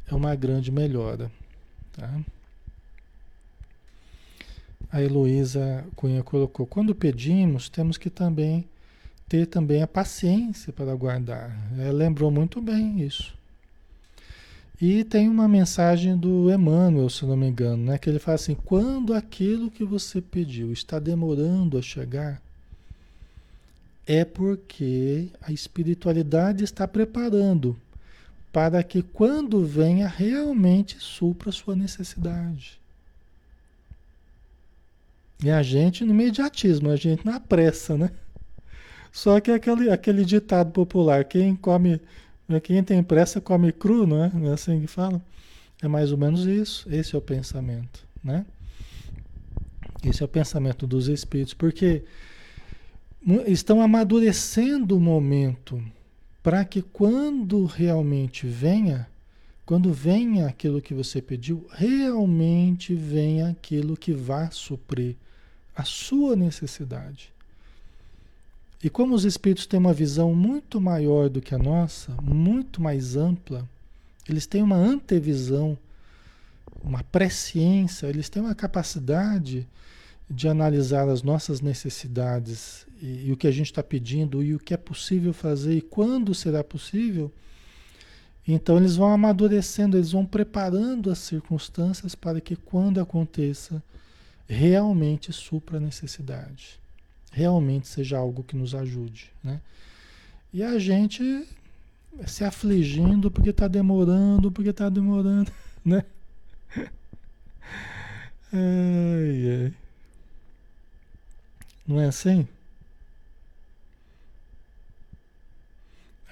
é 0.06 0.14
uma 0.14 0.34
grande 0.34 0.70
melhora. 0.70 1.30
Tá? 1.92 2.20
A 4.90 5.00
Heloísa 5.00 5.84
Cunha 5.96 6.22
colocou, 6.22 6.66
quando 6.66 6.94
pedimos, 6.94 7.68
temos 7.70 7.96
que 7.96 8.10
também 8.10 8.66
ter 9.26 9.46
também 9.46 9.82
a 9.82 9.86
paciência 9.86 10.72
para 10.72 10.92
aguardar. 10.92 11.56
Ela 11.78 11.92
lembrou 11.92 12.30
muito 12.30 12.60
bem 12.60 13.00
isso. 13.00 13.34
E 14.78 15.04
tem 15.04 15.28
uma 15.28 15.48
mensagem 15.48 16.16
do 16.16 16.52
Emmanuel, 16.52 17.08
se 17.08 17.24
não 17.24 17.36
me 17.36 17.48
engano, 17.48 17.84
né? 17.84 17.96
que 17.96 18.10
ele 18.10 18.18
fala 18.18 18.34
assim: 18.34 18.54
quando 18.54 19.14
aquilo 19.14 19.70
que 19.70 19.84
você 19.84 20.20
pediu 20.20 20.72
está 20.72 20.98
demorando 20.98 21.78
a 21.78 21.82
chegar, 21.82 22.42
é 24.06 24.24
porque 24.24 25.30
a 25.40 25.52
espiritualidade 25.52 26.64
está 26.64 26.86
preparando 26.88 27.76
para 28.52 28.82
que 28.82 29.02
quando 29.02 29.64
venha 29.64 30.06
realmente 30.06 30.98
supra 30.98 31.48
a 31.48 31.52
sua 31.52 31.74
necessidade. 31.74 32.80
E 35.42 35.50
a 35.50 35.62
gente 35.62 36.04
no 36.04 36.12
imediatismo, 36.12 36.90
a 36.90 36.96
gente 36.96 37.24
na 37.24 37.40
pressa, 37.40 37.96
né? 37.96 38.10
Só 39.10 39.40
que 39.40 39.50
aquele, 39.50 39.90
aquele 39.90 40.24
ditado 40.24 40.70
popular, 40.70 41.24
quem 41.24 41.56
come, 41.56 42.00
né, 42.48 42.60
quem 42.60 42.82
tem 42.84 43.02
pressa 43.02 43.40
come 43.40 43.72
cru, 43.72 44.06
não 44.06 44.24
é? 44.24 44.30
Não 44.32 44.50
é 44.50 44.54
assim 44.54 44.80
que 44.80 44.86
fala? 44.86 45.20
É 45.82 45.88
mais 45.88 46.12
ou 46.12 46.18
menos 46.18 46.46
isso. 46.46 46.86
Esse 46.90 47.14
é 47.14 47.18
o 47.18 47.22
pensamento, 47.22 48.06
né? 48.22 48.46
Esse 50.04 50.22
é 50.22 50.24
o 50.24 50.28
pensamento 50.28 50.86
dos 50.86 51.08
espíritos, 51.08 51.54
porque 51.54 52.04
estão 53.46 53.80
amadurecendo 53.80 54.96
o 54.96 55.00
momento 55.00 55.82
para 56.42 56.64
que 56.64 56.82
quando 56.82 57.64
realmente 57.64 58.46
venha, 58.46 59.08
quando 59.64 59.92
venha 59.92 60.46
aquilo 60.46 60.82
que 60.82 60.92
você 60.92 61.22
pediu, 61.22 61.64
realmente 61.70 62.94
venha 62.94 63.50
aquilo 63.50 63.96
que 63.96 64.12
vá 64.12 64.50
suprir 64.50 65.14
a 65.74 65.84
sua 65.84 66.34
necessidade. 66.34 67.32
E 68.82 68.90
como 68.90 69.14
os 69.14 69.24
espíritos 69.24 69.66
têm 69.66 69.78
uma 69.78 69.92
visão 69.92 70.34
muito 70.34 70.80
maior 70.80 71.28
do 71.28 71.40
que 71.40 71.54
a 71.54 71.58
nossa, 71.58 72.12
muito 72.20 72.82
mais 72.82 73.16
ampla, 73.16 73.68
eles 74.28 74.44
têm 74.44 74.60
uma 74.60 74.76
antevisão, 74.76 75.78
uma 76.82 77.04
presciência, 77.04 78.08
eles 78.08 78.28
têm 78.28 78.42
uma 78.42 78.56
capacidade 78.56 79.68
de 80.32 80.48
analisar 80.48 81.08
as 81.08 81.22
nossas 81.22 81.60
necessidades 81.60 82.86
e, 83.00 83.26
e 83.28 83.32
o 83.32 83.36
que 83.36 83.46
a 83.46 83.50
gente 83.50 83.66
está 83.66 83.82
pedindo 83.82 84.42
e 84.42 84.54
o 84.54 84.58
que 84.58 84.72
é 84.72 84.78
possível 84.78 85.32
fazer 85.32 85.76
e 85.76 85.82
quando 85.82 86.34
será 86.34 86.64
possível. 86.64 87.30
Então 88.48 88.78
eles 88.78 88.96
vão 88.96 89.12
amadurecendo, 89.12 89.96
eles 89.96 90.12
vão 90.12 90.24
preparando 90.24 91.10
as 91.10 91.18
circunstâncias 91.18 92.14
para 92.14 92.40
que 92.40 92.56
quando 92.56 93.00
aconteça, 93.00 93.82
realmente 94.48 95.32
supra 95.32 95.76
a 95.76 95.80
necessidade. 95.80 96.80
Realmente 97.30 97.86
seja 97.86 98.18
algo 98.18 98.42
que 98.42 98.56
nos 98.56 98.74
ajude. 98.74 99.30
Né? 99.44 99.60
E 100.52 100.62
a 100.62 100.78
gente 100.78 101.46
se 102.26 102.42
afligindo 102.42 103.30
porque 103.30 103.50
está 103.50 103.68
demorando, 103.68 104.50
porque 104.50 104.70
está 104.70 104.88
demorando, 104.88 105.52
né? 105.84 106.04
Ai, 108.52 109.64
ai. 109.64 109.81
Não 111.86 112.00
é 112.00 112.06
assim? 112.06 112.46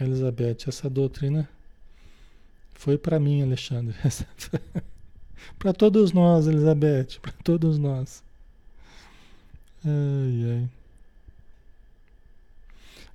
Elizabeth, 0.00 0.68
essa 0.68 0.88
doutrina 0.88 1.48
foi 2.74 2.96
para 2.96 3.20
mim, 3.20 3.42
Alexandre. 3.42 3.94
para 5.58 5.72
todos 5.72 6.12
nós, 6.12 6.46
Elizabeth, 6.46 7.18
para 7.20 7.32
todos 7.44 7.78
nós. 7.78 8.22
Ai, 9.84 10.50
ai. 10.50 10.68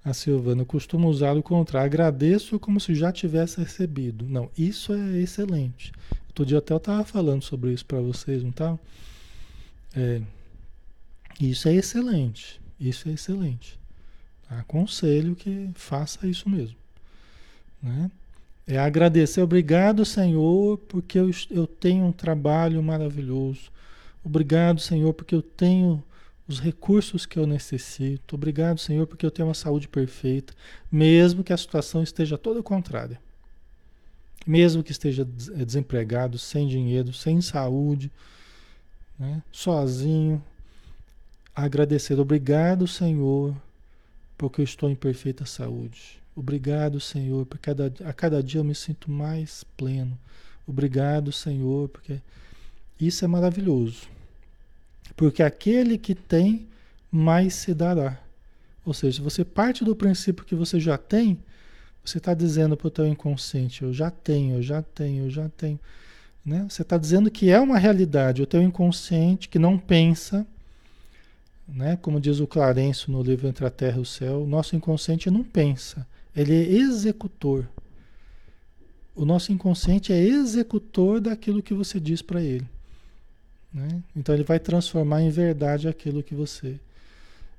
A 0.03 0.13
Silvana 0.13 0.63
costuma 0.63 1.07
usar 1.07 1.35
o 1.35 1.41
contrário. 1.41 1.87
Agradeço 1.87 2.59
como 2.59 2.79
se 2.79 2.93
já 2.93 3.11
tivesse 3.11 3.59
recebido. 3.59 4.23
Não, 4.29 4.51
isso 4.55 4.93
é 4.93 5.17
excelente. 5.17 5.91
Outro 6.27 6.45
dia 6.45 6.59
até 6.59 6.73
eu 6.73 6.77
estava 6.77 7.03
falando 7.03 7.41
sobre 7.41 7.73
isso 7.73 7.85
para 7.85 7.99
vocês, 7.99 8.43
não 8.43 8.51
tá? 8.51 8.77
É, 9.95 10.21
isso 11.39 11.67
é 11.67 11.73
excelente. 11.73 12.61
Isso 12.79 13.09
é 13.09 13.13
excelente. 13.13 13.79
Aconselho 14.49 15.35
que 15.35 15.69
faça 15.73 16.27
isso 16.27 16.49
mesmo. 16.49 16.77
Né? 17.81 18.11
É 18.67 18.77
agradecer. 18.77 19.41
Obrigado, 19.41 20.05
Senhor, 20.05 20.77
porque 20.87 21.19
eu, 21.19 21.29
eu 21.51 21.67
tenho 21.67 22.05
um 22.05 22.11
trabalho 22.11 22.81
maravilhoso. 22.81 23.71
Obrigado, 24.23 24.81
Senhor, 24.81 25.13
porque 25.13 25.35
eu 25.35 25.41
tenho 25.41 26.03
os 26.47 26.59
recursos 26.59 27.25
que 27.25 27.37
eu 27.37 27.45
necessito. 27.45 28.35
Obrigado, 28.35 28.79
Senhor, 28.79 29.05
porque 29.07 29.25
eu 29.25 29.31
tenho 29.31 29.47
uma 29.47 29.53
saúde 29.53 29.87
perfeita, 29.87 30.53
mesmo 30.91 31.43
que 31.43 31.53
a 31.53 31.57
situação 31.57 32.01
esteja 32.01 32.37
toda 32.37 32.61
contrária. 32.61 33.19
Mesmo 34.45 34.83
que 34.83 34.91
esteja 34.91 35.25
desempregado, 35.25 36.37
sem 36.37 36.67
dinheiro, 36.67 37.11
sem 37.13 37.41
saúde, 37.41 38.11
né? 39.17 39.41
sozinho, 39.51 40.43
agradecer. 41.55 42.19
Obrigado, 42.19 42.87
Senhor, 42.87 43.55
porque 44.37 44.61
eu 44.61 44.65
estou 44.65 44.89
em 44.89 44.95
perfeita 44.95 45.45
saúde. 45.45 46.19
Obrigado, 46.35 46.99
Senhor, 46.99 47.45
porque 47.45 47.63
cada, 47.73 47.93
a 48.03 48.11
cada 48.11 48.43
dia 48.43 48.59
eu 48.59 48.63
me 48.65 48.75
sinto 48.75 49.09
mais 49.09 49.63
pleno. 49.77 50.17
Obrigado, 50.67 51.31
Senhor, 51.31 51.87
porque 51.87 52.19
isso 52.99 53.23
é 53.23 53.27
maravilhoso. 53.27 54.07
Porque 55.15 55.41
aquele 55.41 55.97
que 55.97 56.13
tem, 56.13 56.67
mais 57.09 57.53
se 57.53 57.73
dará. 57.73 58.19
Ou 58.85 58.93
seja, 58.93 59.23
você 59.23 59.45
parte 59.45 59.85
do 59.85 59.95
princípio 59.95 60.43
que 60.43 60.53
você 60.53 60.79
já 60.79 60.97
tem, 60.97 61.39
você 62.03 62.17
está 62.17 62.33
dizendo 62.33 62.75
para 62.75 62.87
o 62.87 62.91
teu 62.91 63.07
inconsciente, 63.07 63.81
eu 63.83 63.93
já 63.93 64.11
tenho, 64.11 64.57
eu 64.57 64.61
já 64.61 64.81
tenho, 64.81 65.25
eu 65.25 65.29
já 65.29 65.49
tenho. 65.49 65.79
Né? 66.45 66.67
Você 66.69 66.81
está 66.81 66.97
dizendo 66.97 67.31
que 67.31 67.49
é 67.49 67.59
uma 67.59 67.79
realidade. 67.79 68.41
O 68.41 68.45
teu 68.45 68.61
inconsciente 68.61 69.49
que 69.49 69.57
não 69.57 69.77
pensa, 69.77 70.45
né? 71.67 71.97
Como 72.01 72.19
diz 72.19 72.39
o 72.39 72.47
Clarencio 72.47 73.11
no 73.11 73.21
livro 73.21 73.47
Entre 73.47 73.65
a 73.65 73.69
Terra 73.69 73.97
e 73.97 74.01
o 74.01 74.05
Céu, 74.05 74.45
nosso 74.45 74.75
inconsciente 74.75 75.29
não 75.29 75.43
pensa, 75.43 76.05
ele 76.35 76.53
é 76.53 76.63
executor. 76.63 77.67
O 79.15 79.25
nosso 79.25 79.51
inconsciente 79.51 80.11
é 80.11 80.19
executor 80.21 81.21
daquilo 81.21 81.63
que 81.63 81.73
você 81.73 81.99
diz 81.99 82.21
para 82.21 82.41
ele. 82.41 82.67
Né? 83.73 84.01
Então 84.15 84.35
ele 84.35 84.43
vai 84.43 84.59
transformar 84.59 85.21
em 85.21 85.29
verdade 85.29 85.87
aquilo 85.87 86.23
que 86.23 86.35
você 86.35 86.79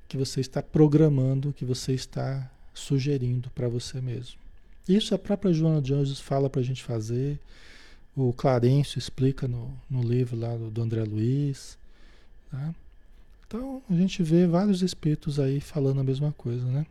que 0.09 0.17
você 0.17 0.41
está 0.41 0.63
programando, 0.63 1.53
que 1.53 1.65
você 1.65 1.93
está 1.93 2.49
sugerindo 2.73 3.51
para 3.51 3.69
você 3.69 4.01
mesmo. 4.01 4.39
Isso 4.89 5.15
a 5.17 5.19
própria 5.19 5.53
Joana 5.53 5.83
de 5.83 5.93
Anjos 5.93 6.21
fala 6.21 6.49
para 6.49 6.61
a 6.61 6.65
gente 6.65 6.85
fazer. 6.85 7.41
O 8.17 8.33
Clarencio 8.33 9.01
explica 9.01 9.49
no, 9.49 9.69
no 9.91 10.03
livro 10.03 10.39
lá 10.39 10.57
do, 10.57 10.71
do 10.71 10.81
André 10.81 11.03
Luiz. 11.03 11.77
Tá? 12.53 12.73
Então 13.47 13.83
a 13.89 13.95
gente 13.95 14.23
vê 14.23 14.47
vários 14.47 14.83
espíritos 14.83 15.39
aí 15.39 15.61
falando 15.61 16.01
a 16.01 16.05
mesma 16.05 16.33
coisa, 16.33 16.65
né? 16.67 16.87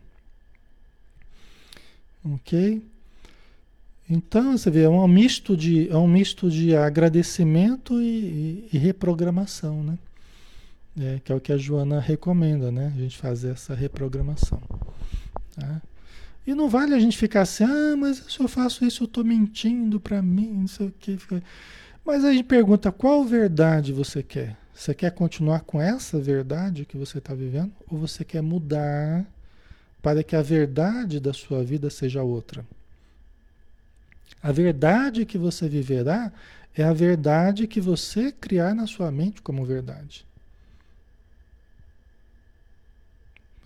Ok? 2.24 2.82
Então 4.08 4.56
você 4.56 4.70
vê, 4.70 4.82
é 4.82 4.88
um 4.88 5.06
misto 5.06 5.56
de, 5.56 5.88
é 5.90 5.96
um 5.96 6.06
misto 6.06 6.50
de 6.50 6.74
agradecimento 6.76 8.00
e, 8.00 8.06
e, 8.06 8.68
e 8.72 8.78
reprogramação, 8.78 9.82
né? 9.82 9.98
É, 10.98 11.20
que 11.22 11.30
é 11.30 11.34
o 11.34 11.40
que 11.40 11.52
a 11.52 11.58
Joana 11.58 12.00
recomenda, 12.00 12.72
né? 12.72 12.92
A 12.94 12.98
gente 12.98 13.18
fazer 13.18 13.50
essa 13.50 13.74
reprogramação. 13.74 14.62
Tá? 15.54 15.82
E 16.46 16.54
não 16.54 16.68
vale 16.68 16.94
a 16.94 16.98
gente 16.98 17.18
ficar 17.18 17.42
assim, 17.42 17.64
ah, 17.64 17.96
mas 17.98 18.24
se 18.28 18.40
eu 18.40 18.48
faço 18.48 18.84
isso, 18.84 19.02
eu 19.02 19.06
estou 19.06 19.24
mentindo 19.24 20.00
para 20.00 20.22
mim, 20.22 20.52
não 20.52 20.68
sei 20.68 20.86
o 20.86 20.94
que. 20.98 21.18
Mas 22.04 22.24
a 22.24 22.32
gente 22.32 22.44
pergunta, 22.44 22.92
qual 22.92 23.24
verdade 23.24 23.92
você 23.92 24.22
quer? 24.22 24.56
Você 24.76 24.94
quer 24.94 25.10
continuar 25.10 25.60
com 25.60 25.80
essa 25.80 26.20
verdade 26.20 26.84
que 26.84 26.98
você 26.98 27.16
está 27.16 27.32
vivendo? 27.32 27.72
Ou 27.90 27.98
você 27.98 28.22
quer 28.22 28.42
mudar 28.42 29.24
para 30.02 30.22
que 30.22 30.36
a 30.36 30.42
verdade 30.42 31.18
da 31.18 31.32
sua 31.32 31.64
vida 31.64 31.88
seja 31.88 32.22
outra? 32.22 32.62
A 34.42 34.52
verdade 34.52 35.24
que 35.24 35.38
você 35.38 35.66
viverá 35.66 36.30
é 36.74 36.84
a 36.84 36.92
verdade 36.92 37.66
que 37.66 37.80
você 37.80 38.30
criar 38.30 38.74
na 38.74 38.86
sua 38.86 39.10
mente 39.10 39.40
como 39.40 39.64
verdade. 39.64 40.26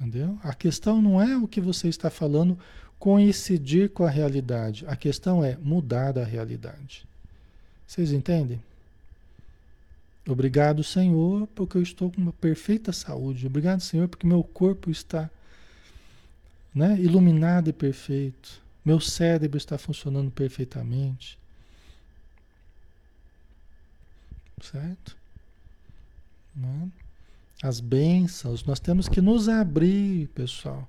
Entendeu? 0.00 0.38
A 0.44 0.54
questão 0.54 1.02
não 1.02 1.20
é 1.20 1.36
o 1.36 1.48
que 1.48 1.60
você 1.60 1.88
está 1.88 2.08
falando 2.08 2.56
coincidir 3.00 3.90
com 3.90 4.04
a 4.04 4.10
realidade. 4.10 4.86
A 4.86 4.94
questão 4.94 5.44
é 5.44 5.56
mudar 5.56 6.16
a 6.16 6.24
realidade. 6.24 7.04
Vocês 7.84 8.12
entendem? 8.12 8.62
Obrigado, 10.28 10.84
Senhor, 10.84 11.46
porque 11.48 11.76
eu 11.76 11.82
estou 11.82 12.10
com 12.10 12.20
uma 12.20 12.32
perfeita 12.32 12.92
saúde. 12.92 13.46
Obrigado, 13.46 13.80
Senhor, 13.80 14.08
porque 14.08 14.26
meu 14.26 14.42
corpo 14.42 14.90
está 14.90 15.30
né, 16.74 16.98
iluminado 17.00 17.68
e 17.68 17.72
perfeito. 17.72 18.60
Meu 18.84 19.00
cérebro 19.00 19.56
está 19.56 19.76
funcionando 19.76 20.30
perfeitamente. 20.30 21.38
Certo? 24.60 25.16
Né? 26.54 26.88
As 27.62 27.80
bênçãos, 27.80 28.64
nós 28.64 28.80
temos 28.80 29.08
que 29.08 29.20
nos 29.20 29.48
abrir, 29.48 30.28
pessoal. 30.28 30.88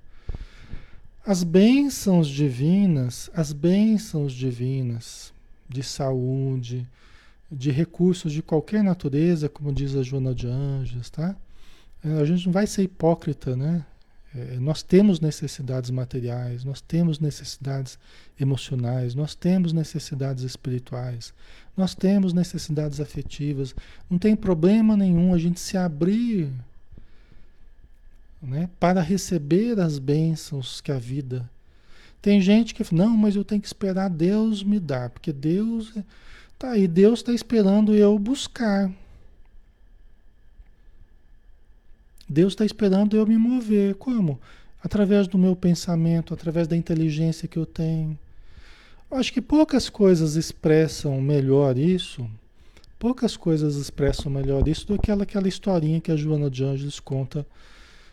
As 1.24 1.42
bênçãos 1.42 2.28
divinas, 2.28 3.30
as 3.34 3.52
bênçãos 3.52 4.32
divinas 4.32 5.32
de 5.68 5.82
saúde, 5.82 6.86
de 7.52 7.70
recursos 7.70 8.32
de 8.32 8.42
qualquer 8.42 8.82
natureza, 8.82 9.48
como 9.48 9.72
diz 9.72 9.94
a 9.94 10.02
Joana 10.02 10.34
de 10.34 10.46
Anjos, 10.46 11.10
tá? 11.10 11.36
É, 12.02 12.20
a 12.20 12.24
gente 12.24 12.46
não 12.46 12.52
vai 12.52 12.66
ser 12.66 12.82
hipócrita, 12.82 13.54
né? 13.54 13.84
É, 14.34 14.58
nós 14.58 14.82
temos 14.82 15.20
necessidades 15.20 15.90
materiais, 15.90 16.64
nós 16.64 16.80
temos 16.80 17.20
necessidades 17.20 17.98
emocionais, 18.40 19.14
nós 19.14 19.34
temos 19.34 19.74
necessidades 19.74 20.42
espirituais, 20.42 21.34
nós 21.76 21.94
temos 21.94 22.32
necessidades 22.32 22.98
afetivas. 22.98 23.74
Não 24.08 24.18
tem 24.18 24.34
problema 24.34 24.96
nenhum 24.96 25.34
a 25.34 25.38
gente 25.38 25.60
se 25.60 25.76
abrir 25.76 26.50
né, 28.40 28.70
para 28.80 29.02
receber 29.02 29.78
as 29.78 29.98
bênçãos 29.98 30.80
que 30.80 30.90
a 30.90 30.98
vida. 30.98 31.48
Tem 32.22 32.40
gente 32.40 32.74
que 32.74 32.82
fala, 32.84 33.04
não, 33.04 33.16
mas 33.16 33.36
eu 33.36 33.44
tenho 33.44 33.60
que 33.60 33.66
esperar 33.66 34.08
Deus 34.08 34.62
me 34.62 34.80
dar, 34.80 35.10
porque 35.10 35.32
Deus 35.32 35.92
é 35.96 36.02
Tá 36.62 36.76
Deus 36.88 37.18
está 37.18 37.32
esperando 37.32 37.92
eu 37.92 38.16
buscar. 38.16 38.88
Deus 42.28 42.52
está 42.52 42.64
esperando 42.64 43.16
eu 43.16 43.26
me 43.26 43.36
mover. 43.36 43.96
Como? 43.96 44.38
Através 44.80 45.26
do 45.26 45.36
meu 45.36 45.56
pensamento, 45.56 46.32
através 46.32 46.68
da 46.68 46.76
inteligência 46.76 47.48
que 47.48 47.58
eu 47.58 47.66
tenho. 47.66 48.16
Acho 49.10 49.32
que 49.32 49.40
poucas 49.42 49.90
coisas 49.90 50.36
expressam 50.36 51.20
melhor 51.20 51.76
isso, 51.76 52.30
poucas 52.96 53.36
coisas 53.36 53.74
expressam 53.74 54.30
melhor 54.30 54.68
isso 54.68 54.86
do 54.86 54.94
que 54.94 55.10
aquela, 55.10 55.24
aquela 55.24 55.48
historinha 55.48 56.00
que 56.00 56.12
a 56.12 56.16
Joana 56.16 56.48
de 56.48 56.62
Anjos 56.62 57.00
conta, 57.00 57.44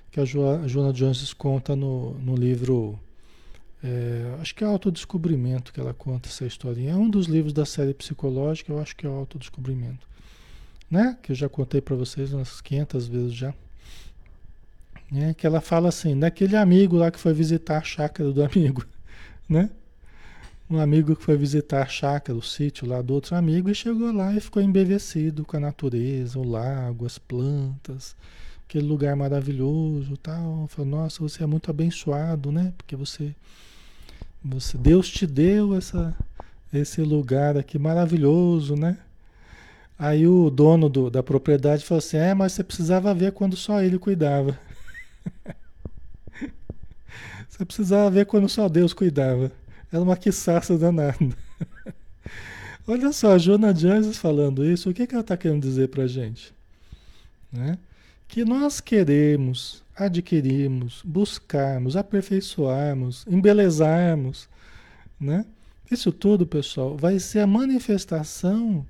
que 0.09 0.19
a, 0.19 0.25
jo, 0.25 0.43
a 0.43 0.67
Joana 0.67 0.91
de 0.91 1.05
Anjos 1.05 1.35
conta 1.35 1.75
no, 1.75 2.15
no 2.15 2.35
livro, 2.35 2.99
é, 3.83 4.35
acho 4.41 4.53
que 4.53 4.63
é 4.63 4.67
Autodescobrimento 4.67 5.71
que 5.71 5.79
ela 5.79 5.93
conta 5.93 6.27
essa 6.27 6.45
historinha. 6.45 6.91
É 6.91 6.95
um 6.95 7.09
dos 7.09 7.27
livros 7.27 7.53
da 7.53 7.65
série 7.65 7.93
psicológica, 7.93 8.71
eu 8.71 8.79
acho 8.79 8.95
que 8.95 9.05
é 9.05 9.09
o 9.09 9.13
Autodescobrimento. 9.13 10.07
Né? 10.89 11.17
Que 11.21 11.31
eu 11.31 11.35
já 11.35 11.47
contei 11.47 11.79
para 11.79 11.95
vocês 11.95 12.33
umas 12.33 12.61
500 12.61 13.07
vezes 13.07 13.33
já. 13.33 13.53
Né? 15.11 15.33
Que 15.33 15.47
ela 15.47 15.61
fala 15.61 15.89
assim, 15.89 16.17
daquele 16.17 16.55
amigo 16.55 16.97
lá 16.97 17.09
que 17.09 17.19
foi 17.19 17.33
visitar 17.33 17.77
a 17.77 17.83
chácara 17.83 18.31
do 18.31 18.43
amigo, 18.43 18.85
né? 19.47 19.69
Um 20.69 20.77
amigo 20.77 21.15
que 21.15 21.23
foi 21.23 21.35
visitar 21.35 21.81
a 21.81 21.87
chácara, 21.87 22.37
o 22.37 22.43
sítio 22.43 22.87
lá 22.87 23.01
do 23.01 23.15
outro 23.15 23.35
amigo, 23.35 23.71
e 23.71 23.75
chegou 23.75 24.11
lá 24.13 24.35
e 24.35 24.39
ficou 24.39 24.61
embevecido 24.61 25.43
com 25.43 25.57
a 25.57 25.59
natureza, 25.59 26.37
o 26.37 26.47
lago, 26.47 27.07
as 27.07 27.17
plantas, 27.17 28.15
aquele 28.67 28.85
lugar 28.85 29.15
maravilhoso 29.15 30.15
tal. 30.17 30.67
Falou, 30.67 30.91
nossa, 30.91 31.23
você 31.23 31.43
é 31.43 31.47
muito 31.47 31.71
abençoado, 31.71 32.51
né? 32.51 32.71
Porque 32.77 32.95
você, 32.95 33.35
você 34.43 34.77
Deus 34.77 35.09
te 35.09 35.27
deu 35.27 35.75
essa, 35.75 36.15
esse 36.73 37.01
lugar 37.01 37.57
aqui 37.57 37.77
maravilhoso, 37.77 38.75
né? 38.75 38.97
Aí 39.97 40.25
o 40.25 40.49
dono 40.49 40.87
do, 40.87 41.09
da 41.09 41.21
propriedade 41.21 41.83
falou 41.83 41.99
assim: 41.99 42.17
É, 42.17 42.33
mas 42.33 42.53
você 42.53 42.63
precisava 42.63 43.13
ver 43.13 43.33
quando 43.33 43.55
só 43.55 43.81
ele 43.81 43.99
cuidava. 43.99 44.57
Você 47.59 47.65
precisava 47.65 48.09
ver 48.09 48.25
quando 48.25 48.47
só 48.47 48.69
Deus 48.69 48.93
cuidava. 48.93 49.51
Era 49.91 50.01
uma 50.01 50.15
quiçaça 50.15 50.77
danada. 50.77 51.17
Olha 52.87 53.11
só, 53.11 53.33
a 53.33 53.37
Jona 53.37 53.73
Jones 53.73 54.17
falando 54.17 54.63
isso, 54.63 54.89
o 54.89 54.93
que, 54.93 55.05
que 55.05 55.13
ela 55.13 55.21
está 55.21 55.35
querendo 55.35 55.61
dizer 55.61 55.89
para 55.89 56.03
a 56.03 56.07
gente? 56.07 56.53
Né? 57.51 57.77
Que 58.29 58.45
nós 58.45 58.79
queremos, 58.79 59.83
adquirirmos, 59.99 61.01
buscarmos, 61.03 61.95
aperfeiçoarmos, 61.95 63.25
embelezarmos, 63.27 64.47
né? 65.19 65.45
Isso 65.91 66.11
tudo, 66.11 66.45
pessoal, 66.45 66.95
vai 66.95 67.19
ser 67.19 67.39
a 67.39 67.47
manifestação, 67.47 68.85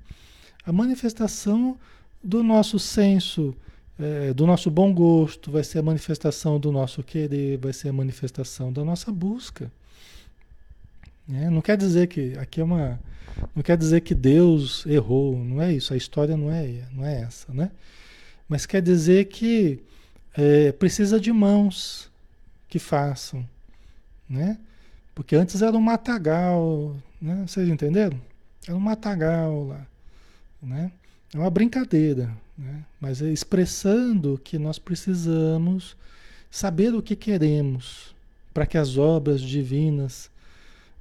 a 0.64 0.72
manifestação 0.72 1.76
do 2.22 2.42
nosso 2.42 2.78
senso 2.78 3.54
é, 3.98 4.32
do 4.32 4.46
nosso 4.46 4.70
bom 4.70 4.94
gosto, 4.94 5.50
vai 5.50 5.62
ser 5.62 5.80
a 5.80 5.82
manifestação 5.82 6.58
do 6.58 6.72
nosso 6.72 7.02
querer, 7.02 7.58
vai 7.58 7.72
ser 7.72 7.90
a 7.90 7.92
manifestação 7.92 8.72
da 8.72 8.82
nossa 8.82 9.12
busca. 9.12 9.70
É, 11.30 11.50
não 11.50 11.60
quer 11.60 11.76
dizer 11.76 12.06
que 12.06 12.36
aqui 12.38 12.60
é 12.60 12.64
uma, 12.64 12.98
não 13.54 13.62
quer 13.62 13.76
dizer 13.76 14.00
que 14.00 14.14
Deus 14.14 14.86
errou, 14.86 15.38
não 15.38 15.60
é 15.60 15.72
isso. 15.72 15.92
A 15.92 15.96
história 15.96 16.36
não 16.36 16.50
é, 16.50 16.82
não 16.92 17.04
é 17.04 17.20
essa, 17.20 17.52
né? 17.52 17.70
Mas 18.48 18.66
quer 18.66 18.80
dizer 18.80 19.26
que 19.26 19.80
é, 20.36 20.72
precisa 20.72 21.18
de 21.18 21.32
mãos 21.32 22.10
que 22.68 22.78
façam, 22.78 23.46
né? 24.28 24.58
Porque 25.14 25.36
antes 25.36 25.60
era 25.60 25.76
um 25.76 25.80
matagal, 25.80 26.96
né? 27.20 27.44
Vocês 27.46 27.68
entenderam? 27.68 28.20
Era 28.66 28.76
um 28.76 28.80
matagal 28.80 29.64
lá, 29.64 29.86
né? 30.62 30.92
É 31.32 31.38
uma 31.38 31.50
brincadeira, 31.50 32.30
né? 32.58 32.84
mas 33.00 33.22
é 33.22 33.30
expressando 33.30 34.40
que 34.42 34.58
nós 34.58 34.80
precisamos 34.80 35.96
saber 36.50 36.92
o 36.92 37.00
que 37.00 37.14
queremos 37.14 38.14
para 38.52 38.66
que 38.66 38.76
as 38.76 38.98
obras 38.98 39.40
divinas, 39.40 40.28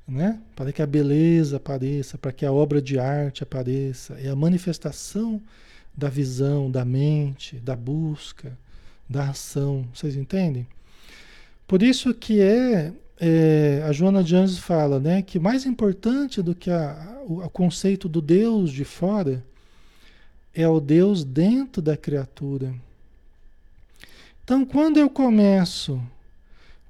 né? 0.07 0.39
para 0.55 0.71
que 0.71 0.83
a 0.83 0.85
beleza 0.85 1.57
apareça, 1.57 2.15
para 2.15 2.31
que 2.31 2.45
a 2.45 2.51
obra 2.51 2.79
de 2.79 2.99
arte 2.99 3.41
apareça. 3.41 4.13
É 4.21 4.29
a 4.29 4.35
manifestação 4.35 5.41
da 5.97 6.09
visão, 6.09 6.69
da 6.69 6.85
mente, 6.85 7.55
da 7.57 7.75
busca, 7.75 8.55
da 9.09 9.29
ação. 9.29 9.87
Vocês 9.93 10.15
entendem? 10.15 10.67
Por 11.67 11.81
isso 11.81 12.13
que 12.13 12.41
é, 12.41 12.93
é 13.19 13.83
a 13.87 13.91
Joana 13.91 14.23
de 14.23 14.35
Anjos 14.35 14.59
fala 14.59 14.99
né, 14.99 15.21
que 15.21 15.39
mais 15.39 15.65
importante 15.65 16.41
do 16.41 16.53
que 16.53 16.69
a, 16.69 17.21
o, 17.25 17.49
conceito 17.49 18.09
do 18.09 18.21
Deus 18.21 18.71
de 18.71 18.83
fora 18.83 19.43
é 20.53 20.67
o 20.67 20.79
Deus 20.79 21.23
dentro 21.23 21.81
da 21.81 21.95
criatura. 21.95 22.73
Então, 24.43 24.65
quando 24.65 24.97
eu 24.97 25.09
começo, 25.09 26.01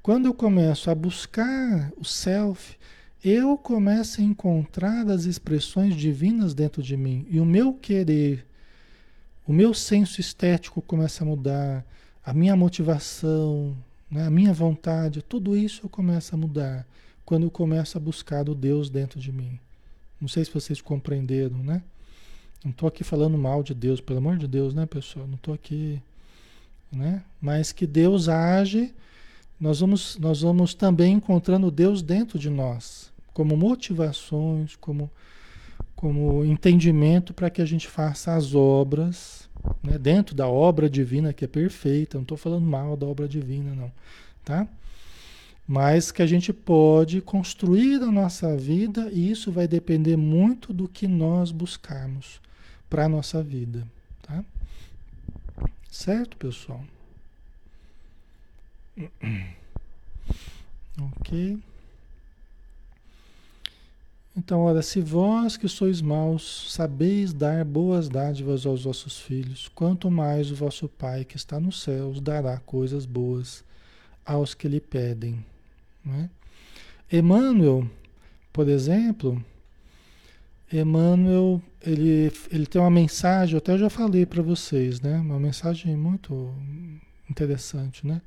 quando 0.01 0.27
eu 0.27 0.33
começo 0.33 0.89
a 0.89 0.95
buscar 0.95 1.91
o 1.97 2.05
self, 2.05 2.77
eu 3.21 3.57
começo 3.57 4.21
a 4.21 4.23
encontrar 4.23 5.09
as 5.09 5.25
expressões 5.25 5.93
divinas 5.93 6.53
dentro 6.53 6.81
de 6.81 6.95
mim 6.95 7.27
e 7.29 7.37
o 7.37 7.45
meu 7.45 7.73
querer, 7.73 8.45
o 9.45 9.51
meu 9.51 9.73
senso 9.73 10.21
estético 10.21 10.81
começa 10.81 11.25
a 11.25 11.27
mudar, 11.27 11.85
a 12.29 12.33
minha 12.33 12.55
motivação, 12.55 13.75
né, 14.09 14.27
a 14.27 14.29
minha 14.29 14.53
vontade, 14.53 15.23
tudo 15.23 15.57
isso 15.57 15.89
começa 15.89 16.35
a 16.35 16.37
mudar 16.37 16.85
quando 17.25 17.41
eu 17.41 17.49
começo 17.49 17.97
a 17.97 17.99
buscar 17.99 18.47
o 18.47 18.53
Deus 18.53 18.87
dentro 18.87 19.19
de 19.19 19.31
mim. 19.31 19.59
Não 20.21 20.27
sei 20.27 20.45
se 20.45 20.53
vocês 20.53 20.79
compreenderam, 20.79 21.57
né? 21.57 21.81
Não 22.63 22.69
estou 22.69 22.87
aqui 22.87 23.03
falando 23.03 23.35
mal 23.35 23.63
de 23.63 23.73
Deus, 23.73 23.99
pelo 23.99 24.19
amor 24.19 24.37
de 24.37 24.47
Deus, 24.47 24.75
né, 24.75 24.85
pessoal? 24.85 25.25
Não 25.25 25.37
estou 25.37 25.55
aqui, 25.55 25.99
né? 26.91 27.23
Mas 27.41 27.71
que 27.71 27.87
Deus 27.87 28.29
age, 28.29 28.93
nós 29.59 29.79
vamos, 29.79 30.15
nós 30.19 30.41
vamos 30.41 30.75
também 30.75 31.13
encontrando 31.13 31.71
Deus 31.71 32.03
dentro 32.03 32.37
de 32.37 32.51
nós, 32.51 33.11
como 33.33 33.57
motivações, 33.57 34.75
como, 34.75 35.09
como 35.95 36.45
entendimento 36.45 37.33
para 37.33 37.49
que 37.49 37.59
a 37.61 37.65
gente 37.65 37.87
faça 37.87 38.35
as 38.35 38.53
obras, 38.53 39.48
né? 39.83 39.97
dentro 39.97 40.35
da 40.35 40.47
obra 40.47 40.89
divina 40.89 41.33
que 41.33 41.45
é 41.45 41.47
perfeita. 41.47 42.17
Não 42.17 42.23
estou 42.23 42.37
falando 42.37 42.65
mal 42.65 42.95
da 42.95 43.05
obra 43.05 43.27
divina, 43.27 43.73
não, 43.73 43.91
tá? 44.43 44.67
Mas 45.67 46.11
que 46.11 46.21
a 46.21 46.27
gente 46.27 46.51
pode 46.51 47.21
construir 47.21 48.01
a 48.01 48.11
nossa 48.11 48.57
vida 48.57 49.09
e 49.11 49.29
isso 49.29 49.51
vai 49.51 49.67
depender 49.67 50.17
muito 50.17 50.73
do 50.73 50.87
que 50.87 51.07
nós 51.07 51.51
buscarmos 51.51 52.41
para 52.89 53.05
a 53.05 53.09
nossa 53.09 53.43
vida, 53.43 53.85
tá? 54.23 54.43
Certo, 55.91 56.37
pessoal? 56.37 56.83
Ok. 61.01 61.57
Então, 64.39 64.61
olha, 64.61 64.81
se 64.81 65.01
vós 65.01 65.57
que 65.57 65.67
sois 65.67 66.01
maus 66.01 66.71
sabeis 66.71 67.33
dar 67.33 67.65
boas 67.65 68.07
dádivas 68.07 68.65
aos 68.65 68.85
vossos 68.85 69.19
filhos, 69.19 69.69
quanto 69.75 70.09
mais 70.09 70.49
o 70.49 70.55
vosso 70.55 70.87
Pai 70.87 71.25
que 71.25 71.35
está 71.35 71.59
nos 71.59 71.81
céus 71.81 72.21
dará 72.21 72.57
coisas 72.59 73.05
boas 73.05 73.65
aos 74.25 74.53
que 74.53 74.69
lhe 74.69 74.79
pedem. 74.79 75.43
Né? 76.05 76.29
Emmanuel, 77.11 77.85
por 78.53 78.69
exemplo, 78.69 79.43
Emmanuel, 80.71 81.61
ele, 81.85 82.31
ele 82.49 82.65
tem 82.65 82.79
uma 82.79 82.89
mensagem, 82.89 83.55
eu 83.55 83.57
até 83.57 83.77
já 83.77 83.89
falei 83.89 84.25
para 84.25 84.41
vocês, 84.41 85.01
né? 85.01 85.17
Uma 85.17 85.37
mensagem 85.37 85.97
muito 85.97 86.53
interessante, 87.29 88.07
né? 88.07 88.21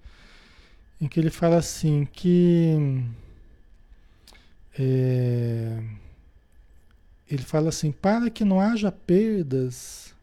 Em 1.01 1.09
que 1.09 1.19
ele 1.19 1.31
fala 1.31 1.57
assim 1.57 2.07
que 2.13 3.03
é, 4.79 5.83
ele 7.35 7.43
fala 7.43 7.69
assim, 7.69 7.93
para 7.93 8.29
que 8.31 8.45
não 8.45 8.61
haja 8.61 8.93
perdas 8.93 10.15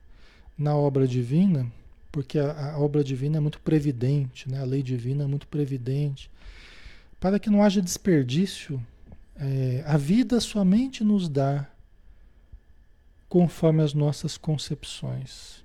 na 0.57 0.75
obra 0.75 1.07
divina, 1.07 1.71
porque 2.11 2.37
a, 2.37 2.73
a 2.73 2.79
obra 2.79 3.03
divina 3.03 3.37
é 3.37 3.39
muito 3.39 3.59
previdente, 3.59 4.49
né? 4.49 4.61
A 4.61 4.65
lei 4.65 4.83
divina 4.83 5.23
é 5.23 5.27
muito 5.27 5.47
previdente. 5.47 6.29
Para 7.19 7.39
que 7.39 7.49
não 7.49 7.63
haja 7.63 7.81
desperdício, 7.81 8.83
é, 9.35 9.83
a 9.85 9.97
vida 9.97 10.39
somente 10.39 11.03
nos 11.03 11.29
dá 11.29 11.67
conforme 13.27 13.81
as 13.83 13.93
nossas 13.93 14.37
concepções. 14.37 15.63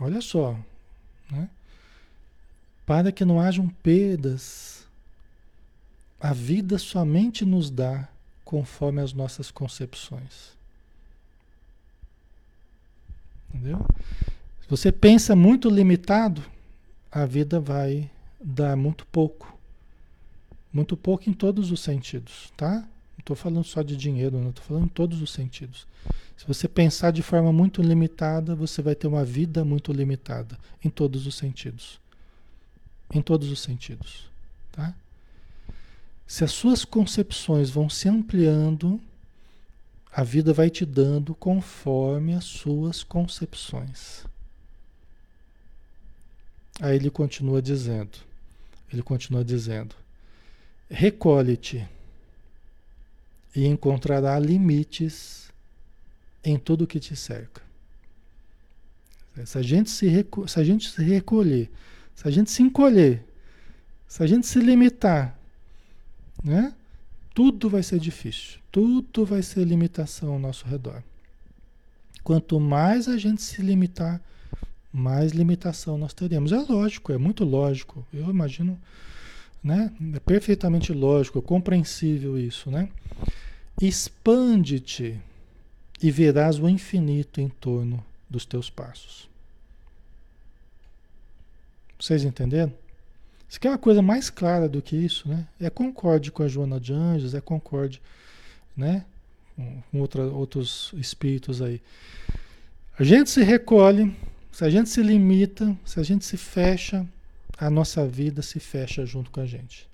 Olha 0.00 0.20
só, 0.20 0.58
né? 1.30 1.48
para 2.86 3.10
que 3.10 3.24
não 3.24 3.40
hajam 3.40 3.68
perdas, 3.68 4.85
a 6.20 6.32
vida 6.32 6.78
somente 6.78 7.44
nos 7.44 7.70
dá 7.70 8.08
conforme 8.44 9.00
as 9.00 9.12
nossas 9.12 9.50
concepções. 9.50 10.56
Entendeu? 13.52 13.84
Se 14.62 14.68
você 14.68 14.90
pensa 14.90 15.36
muito 15.36 15.68
limitado, 15.68 16.42
a 17.10 17.24
vida 17.24 17.60
vai 17.60 18.10
dar 18.40 18.76
muito 18.76 19.06
pouco. 19.06 19.56
Muito 20.72 20.96
pouco 20.96 21.28
em 21.30 21.32
todos 21.32 21.70
os 21.70 21.80
sentidos, 21.80 22.52
tá? 22.56 22.72
Não 22.72 23.20
estou 23.20 23.36
falando 23.36 23.64
só 23.64 23.82
de 23.82 23.96
dinheiro, 23.96 24.38
não 24.38 24.50
estou 24.50 24.64
falando 24.64 24.84
em 24.84 24.88
todos 24.88 25.22
os 25.22 25.30
sentidos. 25.30 25.86
Se 26.36 26.46
você 26.46 26.68
pensar 26.68 27.12
de 27.12 27.22
forma 27.22 27.52
muito 27.52 27.80
limitada, 27.80 28.54
você 28.54 28.82
vai 28.82 28.94
ter 28.94 29.06
uma 29.06 29.24
vida 29.24 29.64
muito 29.64 29.92
limitada 29.92 30.58
em 30.84 30.90
todos 30.90 31.26
os 31.26 31.34
sentidos. 31.34 31.98
Em 33.12 33.22
todos 33.22 33.50
os 33.50 33.60
sentidos, 33.60 34.28
tá? 34.72 34.94
Se 36.26 36.42
as 36.42 36.50
suas 36.50 36.84
concepções 36.84 37.70
vão 37.70 37.88
se 37.88 38.08
ampliando, 38.08 39.00
a 40.12 40.24
vida 40.24 40.52
vai 40.52 40.68
te 40.70 40.84
dando 40.84 41.34
conforme 41.34 42.34
as 42.34 42.44
suas 42.44 43.04
concepções. 43.04 44.24
Aí 46.80 46.96
ele 46.96 47.10
continua 47.10 47.62
dizendo, 47.62 48.18
ele 48.92 49.02
continua 49.02 49.44
dizendo: 49.44 49.94
recolhe-te 50.90 51.86
e 53.54 53.64
encontrará 53.66 54.38
limites 54.38 55.50
em 56.44 56.58
tudo 56.58 56.86
que 56.86 57.00
te 57.00 57.16
cerca. 57.16 57.62
Se 59.44 59.58
a 59.58 59.62
gente 59.62 59.90
se, 59.90 60.06
se, 60.46 60.60
a 60.60 60.64
gente 60.64 60.90
se 60.90 61.02
recolher, 61.02 61.70
se 62.14 62.26
a 62.26 62.30
gente 62.30 62.50
se 62.50 62.62
encolher, 62.62 63.22
se 64.06 64.22
a 64.22 64.26
gente 64.26 64.46
se 64.46 64.58
limitar, 64.60 65.35
né? 66.42 66.74
Tudo 67.34 67.68
vai 67.68 67.82
ser 67.82 67.98
difícil, 67.98 68.58
tudo 68.72 69.24
vai 69.26 69.42
ser 69.42 69.64
limitação 69.64 70.32
ao 70.32 70.38
nosso 70.38 70.66
redor. 70.66 71.02
Quanto 72.24 72.58
mais 72.58 73.08
a 73.08 73.18
gente 73.18 73.42
se 73.42 73.62
limitar, 73.62 74.20
mais 74.92 75.32
limitação 75.32 75.98
nós 75.98 76.14
teremos. 76.14 76.50
É 76.50 76.58
lógico, 76.58 77.12
é 77.12 77.18
muito 77.18 77.44
lógico. 77.44 78.06
Eu 78.12 78.30
imagino, 78.30 78.78
né? 79.62 79.92
É 80.14 80.18
perfeitamente 80.18 80.92
lógico, 80.92 81.42
compreensível 81.42 82.38
isso, 82.38 82.70
né? 82.70 82.88
Expande-te 83.80 85.20
e 86.02 86.10
verás 86.10 86.58
o 86.58 86.68
infinito 86.68 87.40
em 87.40 87.48
torno 87.48 88.04
dos 88.28 88.46
teus 88.46 88.70
passos. 88.70 89.28
Vocês 91.98 92.24
entenderam? 92.24 92.72
Isso 93.48 93.60
quer 93.60 93.70
uma 93.70 93.78
coisa 93.78 94.02
mais 94.02 94.28
clara 94.28 94.68
do 94.68 94.82
que 94.82 94.96
isso, 94.96 95.28
né? 95.28 95.46
É 95.60 95.70
concorde 95.70 96.32
com 96.32 96.42
a 96.42 96.48
Joana 96.48 96.80
de 96.80 96.92
Anjos, 96.92 97.34
é 97.34 97.40
concorde, 97.40 98.02
né? 98.76 99.04
Com 99.56 100.00
outra, 100.00 100.22
outros 100.24 100.92
espíritos 100.94 101.62
aí. 101.62 101.80
A 102.98 103.04
gente 103.04 103.30
se 103.30 103.42
recolhe, 103.42 104.14
se 104.50 104.64
a 104.64 104.70
gente 104.70 104.88
se 104.88 105.02
limita, 105.02 105.76
se 105.84 106.00
a 106.00 106.02
gente 106.02 106.24
se 106.24 106.36
fecha, 106.36 107.06
a 107.58 107.70
nossa 107.70 108.06
vida 108.06 108.42
se 108.42 108.58
fecha 108.58 109.06
junto 109.06 109.30
com 109.30 109.40
a 109.40 109.46
gente. 109.46 109.88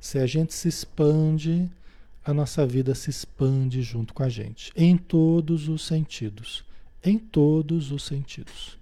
Se 0.00 0.18
a 0.18 0.26
gente 0.26 0.54
se 0.54 0.68
expande, 0.68 1.70
a 2.24 2.32
nossa 2.32 2.66
vida 2.66 2.94
se 2.94 3.10
expande 3.10 3.82
junto 3.82 4.14
com 4.14 4.22
a 4.22 4.28
gente, 4.28 4.72
em 4.76 4.96
todos 4.96 5.68
os 5.68 5.86
sentidos. 5.86 6.64
Em 7.02 7.18
todos 7.18 7.92
os 7.92 8.02
sentidos. 8.04 8.78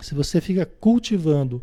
Se 0.00 0.14
você 0.14 0.40
fica 0.40 0.64
cultivando 0.64 1.60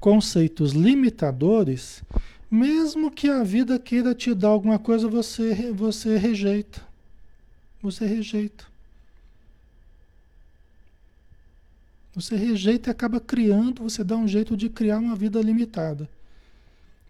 conceitos 0.00 0.72
limitadores, 0.72 2.02
mesmo 2.50 3.10
que 3.10 3.28
a 3.28 3.42
vida 3.42 3.78
queira 3.78 4.14
te 4.14 4.34
dar 4.34 4.48
alguma 4.48 4.78
coisa, 4.78 5.08
você, 5.08 5.72
você 5.72 6.16
rejeita. 6.16 6.80
Você 7.82 8.06
rejeita. 8.06 8.64
Você 12.14 12.36
rejeita 12.36 12.90
e 12.90 12.92
acaba 12.92 13.20
criando, 13.20 13.82
você 13.82 14.02
dá 14.02 14.16
um 14.16 14.26
jeito 14.26 14.56
de 14.56 14.68
criar 14.68 14.98
uma 14.98 15.14
vida 15.14 15.40
limitada. 15.40 16.08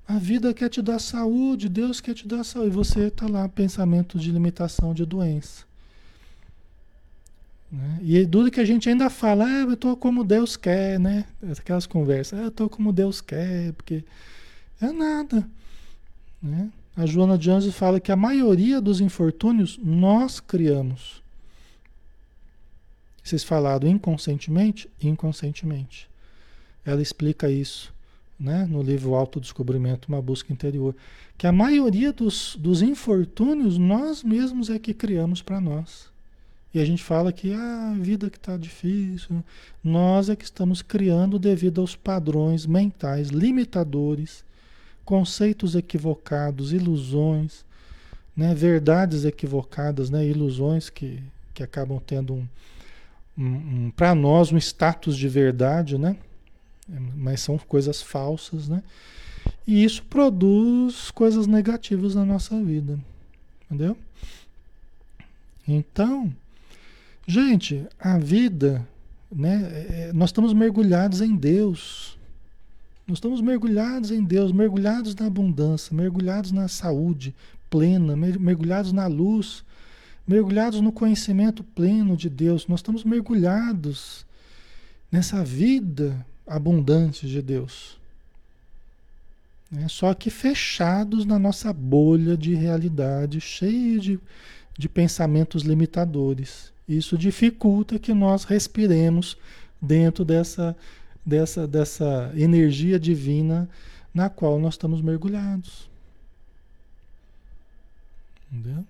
A 0.06 0.18
vida 0.18 0.52
quer 0.54 0.68
te 0.70 0.82
dar 0.82 0.98
saúde, 0.98 1.68
Deus 1.68 2.00
quer 2.00 2.14
te 2.14 2.26
dar 2.26 2.42
saúde. 2.42 2.68
E 2.68 2.74
você 2.74 3.08
está 3.08 3.26
lá, 3.26 3.48
pensamento 3.48 4.18
de 4.18 4.32
limitação, 4.32 4.92
de 4.92 5.04
doença. 5.04 5.67
Né? 7.70 7.98
E 8.02 8.24
duro 8.24 8.50
que 8.50 8.60
a 8.60 8.64
gente 8.64 8.88
ainda 8.88 9.10
fala, 9.10 9.44
ah, 9.44 9.60
eu 9.60 9.72
estou 9.74 9.96
como 9.96 10.24
Deus 10.24 10.56
quer, 10.56 10.98
né? 10.98 11.24
Aquelas 11.58 11.86
conversas, 11.86 12.38
ah, 12.38 12.42
eu 12.42 12.48
estou 12.48 12.68
como 12.68 12.92
Deus 12.92 13.20
quer, 13.20 13.72
porque 13.74 14.04
é 14.80 14.90
nada. 14.90 15.48
Né? 16.42 16.70
A 16.96 17.04
Joana 17.06 17.36
de 17.36 17.50
Anjos 17.50 17.74
fala 17.74 18.00
que 18.00 18.10
a 18.10 18.16
maioria 18.16 18.80
dos 18.80 19.00
infortúnios 19.00 19.78
nós 19.82 20.40
criamos. 20.40 21.22
Vocês 23.22 23.44
falaram 23.44 23.86
inconscientemente? 23.86 24.88
Inconscientemente. 25.02 26.08
Ela 26.84 27.02
explica 27.02 27.50
isso 27.50 27.92
né? 28.40 28.66
no 28.66 28.82
livro 28.82 29.14
Autodescobrimento, 29.14 30.08
Uma 30.08 30.22
Busca 30.22 30.52
Interior. 30.52 30.96
Que 31.36 31.46
a 31.46 31.52
maioria 31.52 32.12
dos, 32.12 32.56
dos 32.56 32.80
infortúnios 32.80 33.76
nós 33.76 34.24
mesmos 34.24 34.70
é 34.70 34.78
que 34.78 34.94
criamos 34.94 35.42
para 35.42 35.60
nós. 35.60 36.07
E 36.72 36.80
a 36.80 36.84
gente 36.84 37.02
fala 37.02 37.32
que 37.32 37.52
ah, 37.52 37.94
a 37.94 37.98
vida 37.98 38.28
que 38.28 38.36
está 38.36 38.56
difícil, 38.56 39.42
nós 39.82 40.28
é 40.28 40.36
que 40.36 40.44
estamos 40.44 40.82
criando 40.82 41.38
devido 41.38 41.80
aos 41.80 41.96
padrões 41.96 42.66
mentais 42.66 43.28
limitadores, 43.28 44.44
conceitos 45.04 45.74
equivocados, 45.74 46.72
ilusões, 46.72 47.64
né, 48.36 48.54
verdades 48.54 49.24
equivocadas, 49.24 50.10
né, 50.10 50.26
ilusões 50.26 50.90
que, 50.90 51.22
que 51.54 51.62
acabam 51.62 51.98
tendo 52.06 52.34
um, 52.34 52.48
um, 53.36 53.44
um 53.46 53.90
para 53.90 54.14
nós 54.14 54.52
um 54.52 54.58
status 54.58 55.16
de 55.16 55.28
verdade, 55.28 55.96
né, 55.96 56.16
mas 57.16 57.40
são 57.40 57.56
coisas 57.56 58.02
falsas, 58.02 58.68
né, 58.68 58.82
e 59.66 59.82
isso 59.82 60.02
produz 60.04 61.10
coisas 61.10 61.46
negativas 61.46 62.14
na 62.14 62.24
nossa 62.24 62.62
vida, 62.62 62.98
entendeu? 63.64 63.96
Então, 65.66 66.32
Gente, 67.30 67.86
a 68.00 68.16
vida, 68.16 68.88
né? 69.30 69.60
É, 69.90 70.12
nós 70.14 70.30
estamos 70.30 70.54
mergulhados 70.54 71.20
em 71.20 71.36
Deus. 71.36 72.16
Nós 73.06 73.18
estamos 73.18 73.42
mergulhados 73.42 74.10
em 74.10 74.24
Deus, 74.24 74.50
mergulhados 74.50 75.14
na 75.14 75.26
abundância, 75.26 75.94
mergulhados 75.94 76.52
na 76.52 76.68
saúde 76.68 77.34
plena, 77.68 78.16
mergulhados 78.16 78.92
na 78.92 79.06
luz, 79.06 79.62
mergulhados 80.26 80.80
no 80.80 80.90
conhecimento 80.90 81.62
pleno 81.62 82.16
de 82.16 82.30
Deus. 82.30 82.66
Nós 82.66 82.80
estamos 82.80 83.04
mergulhados 83.04 84.24
nessa 85.12 85.44
vida 85.44 86.24
abundante 86.46 87.28
de 87.28 87.42
Deus. 87.42 87.98
É, 89.76 89.86
só 89.86 90.14
que 90.14 90.30
fechados 90.30 91.26
na 91.26 91.38
nossa 91.38 91.74
bolha 91.74 92.38
de 92.38 92.54
realidade, 92.54 93.38
cheia 93.38 93.98
de, 93.98 94.18
de 94.78 94.88
pensamentos 94.88 95.62
limitadores. 95.62 96.72
Isso 96.88 97.18
dificulta 97.18 97.98
que 97.98 98.14
nós 98.14 98.44
respiremos 98.44 99.36
dentro 99.80 100.24
dessa, 100.24 100.76
dessa, 101.24 101.66
dessa 101.66 102.32
energia 102.34 102.98
divina 102.98 103.68
na 104.14 104.30
qual 104.30 104.58
nós 104.58 104.74
estamos 104.74 105.02
mergulhados. 105.02 105.88
Entendeu? 108.50 108.84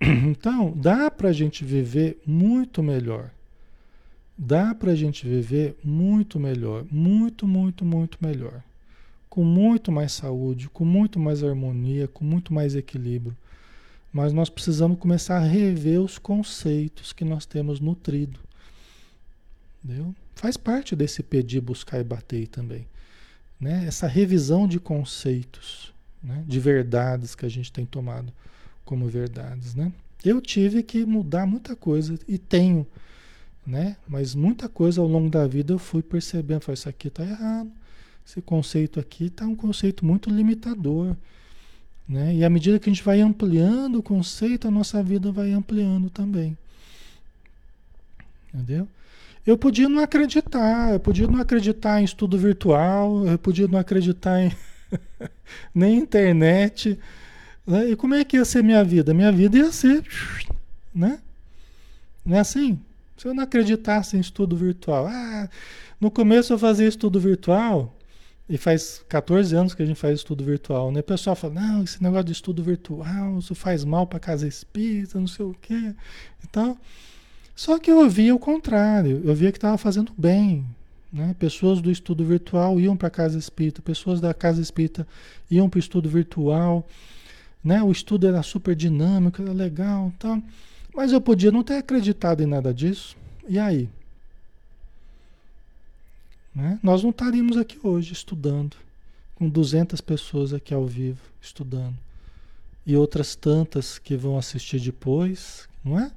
Então, 0.28 0.72
dá 0.76 1.08
para 1.08 1.28
a 1.28 1.32
gente 1.32 1.64
viver 1.64 2.20
muito 2.26 2.82
melhor. 2.82 3.30
Dá 4.36 4.74
para 4.74 4.92
a 4.92 4.94
gente 4.94 5.26
viver 5.26 5.76
muito 5.84 6.38
melhor. 6.38 6.84
Muito, 6.90 7.46
muito, 7.46 7.84
muito 7.84 8.18
melhor. 8.20 8.62
Com 9.30 9.44
muito 9.44 9.92
mais 9.92 10.12
saúde, 10.12 10.68
com 10.68 10.84
muito 10.84 11.18
mais 11.18 11.44
harmonia, 11.44 12.08
com 12.08 12.24
muito 12.24 12.52
mais 12.52 12.74
equilíbrio. 12.74 13.36
Mas 14.12 14.32
nós 14.32 14.48
precisamos 14.48 14.98
começar 14.98 15.36
a 15.36 15.46
rever 15.46 16.00
os 16.00 16.18
conceitos 16.18 17.12
que 17.12 17.24
nós 17.24 17.44
temos 17.44 17.80
nutrido. 17.80 18.40
Entendeu? 19.84 20.14
Faz 20.34 20.56
parte 20.56 20.96
desse 20.96 21.22
pedir, 21.22 21.60
buscar 21.60 22.00
e 22.00 22.04
bater 22.04 22.46
também. 22.48 22.86
Né? 23.60 23.84
Essa 23.86 24.06
revisão 24.06 24.66
de 24.66 24.78
conceitos, 24.78 25.92
né? 26.22 26.44
de 26.46 26.60
verdades 26.60 27.34
que 27.34 27.44
a 27.44 27.48
gente 27.48 27.72
tem 27.72 27.84
tomado 27.84 28.32
como 28.84 29.08
verdades. 29.08 29.74
Né? 29.74 29.92
Eu 30.24 30.40
tive 30.40 30.82
que 30.82 31.04
mudar 31.04 31.46
muita 31.46 31.76
coisa 31.76 32.18
e 32.26 32.38
tenho, 32.38 32.86
né? 33.66 33.96
mas 34.06 34.34
muita 34.34 34.68
coisa 34.68 35.00
ao 35.00 35.06
longo 35.06 35.28
da 35.28 35.46
vida 35.46 35.72
eu 35.72 35.78
fui 35.78 36.02
percebendo, 36.02 36.62
falei, 36.62 36.74
isso 36.74 36.88
aqui 36.88 37.08
está 37.08 37.24
errado, 37.24 37.70
esse 38.26 38.40
conceito 38.40 39.00
aqui 39.00 39.26
está 39.26 39.46
um 39.46 39.54
conceito 39.54 40.04
muito 40.04 40.30
limitador. 40.30 41.16
Né? 42.08 42.36
E 42.36 42.44
à 42.44 42.48
medida 42.48 42.78
que 42.78 42.88
a 42.88 42.92
gente 42.92 43.04
vai 43.04 43.20
ampliando 43.20 43.98
o 43.98 44.02
conceito, 44.02 44.66
a 44.66 44.70
nossa 44.70 45.02
vida 45.02 45.30
vai 45.30 45.52
ampliando 45.52 46.08
também. 46.08 46.56
Entendeu? 48.52 48.88
Eu 49.46 49.58
podia 49.58 49.88
não 49.88 50.02
acreditar, 50.02 50.92
eu 50.92 51.00
podia 51.00 51.26
não 51.26 51.40
acreditar 51.40 52.00
em 52.00 52.04
estudo 52.04 52.38
virtual, 52.38 53.26
eu 53.26 53.38
podia 53.38 53.68
não 53.68 53.78
acreditar 53.78 54.40
em 54.40 54.52
nem 55.74 55.98
internet. 55.98 56.98
Né? 57.66 57.90
E 57.90 57.96
como 57.96 58.14
é 58.14 58.24
que 58.24 58.36
ia 58.36 58.44
ser 58.44 58.62
minha 58.64 58.82
vida? 58.82 59.12
Minha 59.12 59.32
vida 59.32 59.58
ia 59.58 59.72
ser, 59.72 60.02
né? 60.94 61.18
Não 62.24 62.36
é 62.36 62.40
assim? 62.40 62.78
Se 63.16 63.26
eu 63.26 63.34
não 63.34 63.42
acreditasse 63.42 64.16
em 64.16 64.20
estudo 64.20 64.56
virtual, 64.56 65.06
ah, 65.06 65.48
no 66.00 66.10
começo 66.10 66.52
eu 66.52 66.58
fazia 66.58 66.86
estudo 66.86 67.18
virtual, 67.18 67.94
E 68.48 68.56
faz 68.56 69.04
14 69.08 69.54
anos 69.54 69.74
que 69.74 69.82
a 69.82 69.86
gente 69.86 69.98
faz 69.98 70.20
estudo 70.20 70.42
virtual, 70.42 70.90
né? 70.90 71.00
O 71.00 71.04
pessoal 71.04 71.36
fala, 71.36 71.54
não, 71.54 71.84
esse 71.84 72.02
negócio 72.02 72.24
de 72.24 72.32
estudo 72.32 72.62
virtual, 72.62 73.38
isso 73.38 73.54
faz 73.54 73.84
mal 73.84 74.06
para 74.06 74.18
casa 74.18 74.48
espírita, 74.48 75.20
não 75.20 75.26
sei 75.26 75.44
o 75.44 75.54
quê 75.60 75.94
e 76.42 76.46
tal. 76.46 76.76
Só 77.54 77.78
que 77.78 77.90
eu 77.90 78.08
via 78.08 78.34
o 78.34 78.38
contrário, 78.38 79.20
eu 79.24 79.34
via 79.34 79.52
que 79.52 79.58
estava 79.58 79.76
fazendo 79.76 80.12
bem. 80.16 80.64
Né? 81.12 81.34
Pessoas 81.38 81.80
do 81.80 81.90
estudo 81.90 82.24
virtual 82.24 82.78
iam 82.78 82.96
para 82.96 83.08
a 83.08 83.10
casa 83.10 83.38
espírita, 83.38 83.82
pessoas 83.82 84.20
da 84.20 84.32
casa 84.32 84.60
espírita 84.62 85.06
iam 85.50 85.68
para 85.68 85.78
o 85.78 85.80
estudo 85.80 86.08
virtual. 86.08 86.86
Né? 87.62 87.82
O 87.82 87.90
estudo 87.90 88.26
era 88.26 88.42
super 88.42 88.74
dinâmico, 88.74 89.42
era 89.42 89.52
legal 89.52 90.12
tal. 90.18 90.40
Mas 90.94 91.12
eu 91.12 91.20
podia 91.20 91.50
não 91.50 91.62
ter 91.62 91.76
acreditado 91.76 92.42
em 92.42 92.46
nada 92.46 92.72
disso. 92.72 93.16
E 93.48 93.58
aí? 93.58 93.88
Né? 96.58 96.76
Nós 96.82 97.04
não 97.04 97.10
estaríamos 97.10 97.56
aqui 97.56 97.78
hoje 97.80 98.12
estudando, 98.12 98.76
com 99.36 99.48
200 99.48 100.00
pessoas 100.00 100.52
aqui 100.52 100.74
ao 100.74 100.84
vivo 100.84 101.20
estudando, 101.40 101.96
e 102.84 102.96
outras 102.96 103.36
tantas 103.36 103.96
que 103.96 104.16
vão 104.16 104.36
assistir 104.36 104.80
depois, 104.80 105.68
não 105.84 106.00
é? 106.00 106.10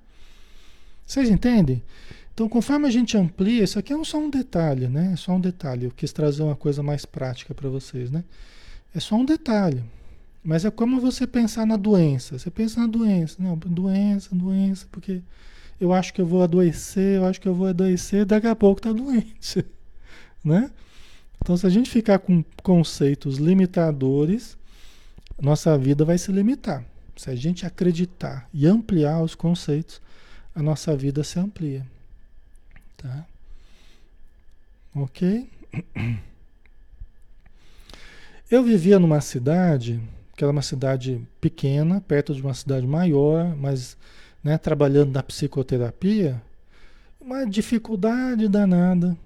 Vocês 1.06 1.30
entendem? 1.30 1.84
Então, 2.34 2.50
conforme 2.50 2.88
a 2.88 2.90
gente 2.90 3.16
amplia, 3.16 3.64
isso 3.64 3.78
aqui 3.78 3.94
é 3.94 4.04
só 4.04 4.18
um 4.18 4.32
detalhe, 4.32 4.88
né? 4.88 5.12
É 5.14 5.16
só 5.16 5.34
um 5.34 5.40
detalhe. 5.40 5.86
Eu 5.86 5.92
quis 5.92 6.12
trazer 6.12 6.42
uma 6.42 6.56
coisa 6.56 6.82
mais 6.82 7.06
prática 7.06 7.54
para 7.54 7.70
vocês, 7.70 8.10
né? 8.10 8.24
É 8.96 9.00
só 9.00 9.16
um 9.18 9.26
detalhe. 9.26 9.84
Mas 10.44 10.66
é 10.66 10.72
como 10.72 11.00
você 11.00 11.28
pensar 11.28 11.68
na 11.68 11.78
doença. 11.78 12.40
Você 12.40 12.50
pensa 12.50 12.80
na 12.80 12.88
doença. 12.88 13.36
Não, 13.38 13.56
doença, 13.56 14.34
doença, 14.34 14.88
porque 14.92 15.22
eu 15.80 15.94
acho 15.94 16.12
que 16.14 16.22
eu 16.22 16.26
vou 16.26 16.42
adoecer, 16.42 17.18
eu 17.18 17.26
acho 17.26 17.40
que 17.40 17.48
eu 17.48 17.54
vou 17.54 17.68
adoecer, 17.68 18.26
daqui 18.26 18.48
a 18.48 18.56
pouco 18.56 18.82
tá 18.82 18.92
doente. 18.92 19.64
né? 20.44 20.72
Então, 21.42 21.58
se 21.58 21.66
a 21.66 21.70
gente 21.70 21.90
ficar 21.90 22.20
com 22.20 22.44
conceitos 22.62 23.38
limitadores, 23.38 24.58
nossa 25.42 25.78
vida 25.78 26.06
vai 26.06 26.18
se 26.18 26.32
limitar. 26.32 26.86
Se 27.16 27.30
a 27.30 27.36
gente 27.36 27.66
acreditar 27.66 28.48
e 28.54 28.68
ampliar 28.68 29.22
os 29.22 29.34
conceitos, 29.34 30.02
a 30.54 30.62
nossa 30.62 30.96
vida 30.96 31.24
se 31.24 31.40
amplia. 31.40 31.86
Tá? 32.98 33.26
Ok? 34.94 35.50
Eu 38.50 38.64
vivia 38.64 39.00
numa 39.00 39.22
cidade, 39.22 40.02
que 40.36 40.44
era 40.44 40.52
uma 40.52 40.62
cidade 40.62 41.26
pequena, 41.40 42.02
perto 42.02 42.36
de 42.36 42.42
uma 42.42 42.54
cidade 42.54 42.86
maior, 42.86 43.56
mas 43.56 43.98
né, 44.44 44.58
trabalhando 44.58 45.12
na 45.12 45.24
psicoterapia, 45.24 46.42
uma 47.20 47.46
dificuldade 47.46 48.48
danada, 48.48 49.18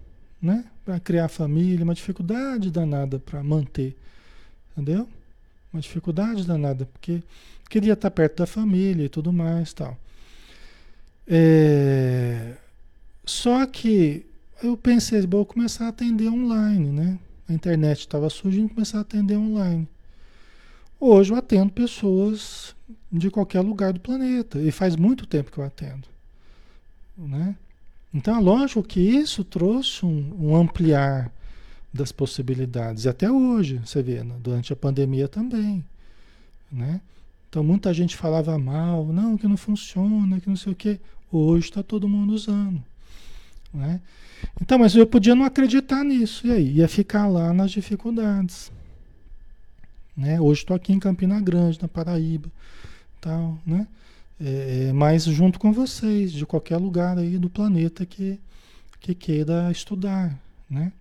né? 0.41 0.65
Para 0.85 0.99
criar 0.99 1.27
família, 1.27 1.83
uma 1.83 1.95
dificuldade 1.95 2.69
danada 2.69 3.17
para 3.17 3.43
manter, 3.43 3.95
entendeu? 4.71 5.09
Uma 5.73 5.81
dificuldade 5.81 6.45
danada, 6.45 6.85
porque 6.85 7.23
queria 7.69 7.93
estar 7.93 8.11
perto 8.11 8.37
da 8.37 8.45
família 8.45 9.05
e 9.05 9.09
tudo 9.09 9.33
mais 9.33 9.73
tal. 9.73 9.97
É... 11.27 12.53
Só 13.25 13.65
que 13.65 14.25
eu 14.61 14.77
pensei, 14.77 15.25
vou 15.25 15.45
começar 15.45 15.85
a 15.85 15.89
atender 15.89 16.29
online, 16.29 16.91
né? 16.91 17.19
A 17.49 17.53
internet 17.53 18.01
estava 18.01 18.29
surgindo, 18.29 18.69
começar 18.69 18.99
a 18.99 19.01
atender 19.01 19.37
online. 19.37 19.87
Hoje 20.99 21.31
eu 21.33 21.37
atendo 21.37 21.73
pessoas 21.73 22.75
de 23.11 23.29
qualquer 23.29 23.61
lugar 23.61 23.91
do 23.91 23.99
planeta 23.99 24.59
e 24.59 24.71
faz 24.71 24.95
muito 24.95 25.25
tempo 25.25 25.51
que 25.51 25.57
eu 25.57 25.63
atendo, 25.63 26.07
né? 27.17 27.55
Então, 28.15 28.37
é 28.37 28.39
lógico 28.39 28.81
que 28.81 29.01
isso 29.01 29.43
trouxe 29.43 30.05
um, 30.05 30.33
um 30.39 30.55
ampliar 30.55 31.29
das 31.93 32.13
possibilidades. 32.13 33.03
E 33.03 33.09
até 33.09 33.29
hoje, 33.29 33.81
você 33.83 34.01
vê, 34.01 34.23
né? 34.23 34.33
durante 34.39 34.71
a 34.71 34.75
pandemia 34.75 35.27
também. 35.27 35.83
Né? 36.71 37.01
Então, 37.49 37.61
muita 37.61 37.93
gente 37.93 38.15
falava 38.15 38.57
mal, 38.57 39.05
não, 39.07 39.37
que 39.37 39.45
não 39.45 39.57
funciona, 39.57 40.39
que 40.39 40.47
não 40.47 40.55
sei 40.55 40.71
o 40.71 40.75
quê. 40.75 40.97
Hoje 41.29 41.65
está 41.65 41.83
todo 41.83 42.07
mundo 42.07 42.31
usando. 42.31 42.81
Né? 43.73 43.99
Então, 44.61 44.79
mas 44.79 44.95
eu 44.95 45.05
podia 45.05 45.35
não 45.35 45.43
acreditar 45.43 46.01
nisso. 46.05 46.47
E 46.47 46.51
aí? 46.51 46.71
Ia 46.75 46.87
ficar 46.87 47.27
lá 47.27 47.51
nas 47.51 47.69
dificuldades. 47.71 48.71
Né? 50.15 50.39
Hoje 50.39 50.61
estou 50.61 50.73
aqui 50.73 50.93
em 50.93 50.99
Campina 50.99 51.41
Grande, 51.41 51.81
na 51.81 51.89
Paraíba. 51.89 52.49
Tal, 53.19 53.59
né? 53.65 53.85
É, 54.39 54.91
mas 54.93 55.23
junto 55.23 55.59
com 55.59 55.71
vocês, 55.71 56.31
de 56.31 56.45
qualquer 56.45 56.77
lugar 56.77 57.17
aí 57.17 57.37
do 57.37 57.49
planeta 57.49 58.05
que, 58.05 58.39
que 58.99 59.15
queira 59.15 59.71
estudar, 59.71 60.37
né? 60.69 60.91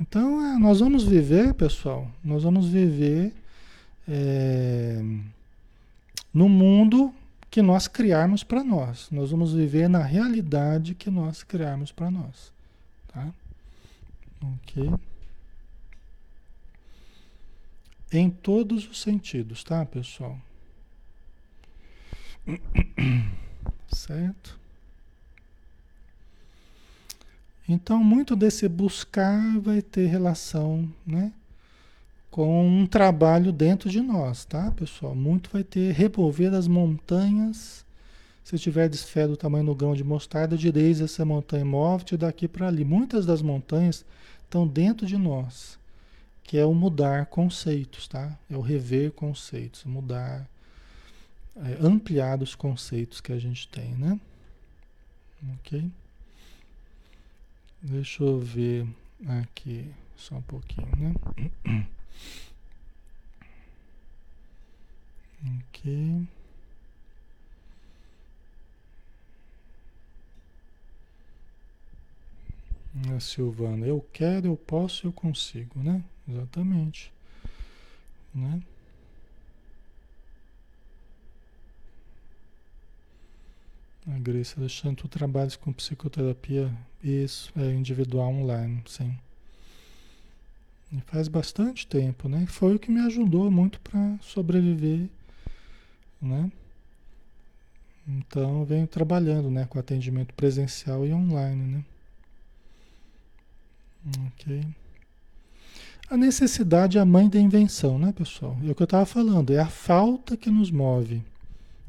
Então, 0.00 0.44
é, 0.44 0.58
nós 0.58 0.80
vamos 0.80 1.04
viver, 1.04 1.54
pessoal, 1.54 2.10
nós 2.22 2.42
vamos 2.42 2.66
viver 2.66 3.32
é, 4.08 5.00
no 6.32 6.48
mundo 6.48 7.14
que 7.48 7.62
nós 7.62 7.86
criarmos 7.86 8.42
para 8.42 8.64
nós. 8.64 9.08
Nós 9.12 9.30
vamos 9.30 9.52
viver 9.52 9.88
na 9.88 10.02
realidade 10.02 10.96
que 10.96 11.08
nós 11.08 11.44
criarmos 11.44 11.92
para 11.92 12.10
nós, 12.10 12.52
tá? 13.06 13.32
Ok? 14.42 14.90
Em 18.12 18.28
todos 18.28 18.88
os 18.88 19.00
sentidos, 19.00 19.62
tá, 19.62 19.86
pessoal? 19.86 20.36
Certo? 23.88 24.58
Então, 27.66 28.04
muito 28.04 28.36
desse 28.36 28.68
buscar 28.68 29.58
vai 29.58 29.80
ter 29.80 30.06
relação, 30.06 30.88
né? 31.06 31.32
Com 32.30 32.68
um 32.68 32.86
trabalho 32.86 33.52
dentro 33.52 33.88
de 33.88 34.00
nós, 34.00 34.44
tá, 34.44 34.70
pessoal? 34.72 35.14
Muito 35.14 35.48
vai 35.50 35.64
ter 35.64 35.92
remover 35.92 36.52
as 36.52 36.68
montanhas. 36.68 37.84
Se 38.42 38.58
tiver 38.58 38.90
fé 38.90 39.26
do 39.26 39.36
tamanho 39.36 39.64
do 39.64 39.74
grão 39.74 39.94
de 39.94 40.04
mostarda, 40.04 40.58
direis 40.58 41.00
essa 41.00 41.24
montanha 41.24 41.64
move-te 41.64 42.16
daqui 42.16 42.46
para 42.46 42.68
ali. 42.68 42.84
Muitas 42.84 43.24
das 43.24 43.40
montanhas 43.40 44.04
estão 44.42 44.66
dentro 44.66 45.06
de 45.06 45.16
nós, 45.16 45.78
que 46.42 46.58
é 46.58 46.66
o 46.66 46.74
mudar 46.74 47.26
conceitos, 47.26 48.06
tá? 48.06 48.36
É 48.50 48.56
o 48.56 48.60
rever 48.60 49.12
conceitos, 49.12 49.84
mudar 49.84 50.46
é, 51.56 51.86
ampliar 51.86 52.42
os 52.42 52.54
conceitos 52.54 53.20
que 53.20 53.32
a 53.32 53.38
gente 53.38 53.68
tem, 53.68 53.94
né? 53.94 54.18
Ok? 55.54 55.90
Deixa 57.82 58.22
eu 58.22 58.40
ver 58.40 58.86
aqui 59.26 59.90
só 60.16 60.36
um 60.36 60.42
pouquinho, 60.42 60.88
né? 60.96 61.14
Ok. 65.60 66.26
A 73.14 73.20
Silvana, 73.20 73.86
eu 73.86 74.00
quero, 74.12 74.46
eu 74.46 74.56
posso, 74.56 75.06
eu 75.06 75.12
consigo, 75.12 75.78
né? 75.80 76.02
Exatamente. 76.26 77.12
Né? 78.34 78.62
A 84.06 84.18
Grace 84.18 84.54
Alexandre, 84.58 84.96
tu 84.96 85.08
trabalhas 85.08 85.56
com 85.56 85.72
psicoterapia, 85.72 86.70
isso, 87.02 87.50
é 87.56 87.72
individual 87.72 88.30
online, 88.32 88.82
sim. 88.86 89.16
E 90.92 91.00
faz 91.06 91.26
bastante 91.26 91.86
tempo, 91.86 92.28
né? 92.28 92.46
Foi 92.46 92.74
o 92.74 92.78
que 92.78 92.90
me 92.90 93.00
ajudou 93.00 93.50
muito 93.50 93.80
para 93.80 94.18
sobreviver, 94.20 95.08
né? 96.20 96.52
Então, 98.06 98.64
venho 98.64 98.86
trabalhando, 98.86 99.50
né, 99.50 99.64
com 99.64 99.78
atendimento 99.78 100.34
presencial 100.34 101.06
e 101.06 101.12
online, 101.12 101.62
né? 101.62 101.84
Ok. 104.26 104.66
A 106.10 106.16
necessidade 106.16 106.98
é 106.98 107.00
a 107.00 107.04
mãe 107.06 107.30
da 107.30 107.40
invenção, 107.40 107.98
né, 107.98 108.12
pessoal? 108.12 108.58
É 108.62 108.70
o 108.70 108.74
que 108.74 108.82
eu 108.82 108.84
estava 108.84 109.06
falando, 109.06 109.50
é 109.50 109.58
a 109.58 109.66
falta 109.66 110.36
que 110.36 110.50
nos 110.50 110.70
move. 110.70 111.22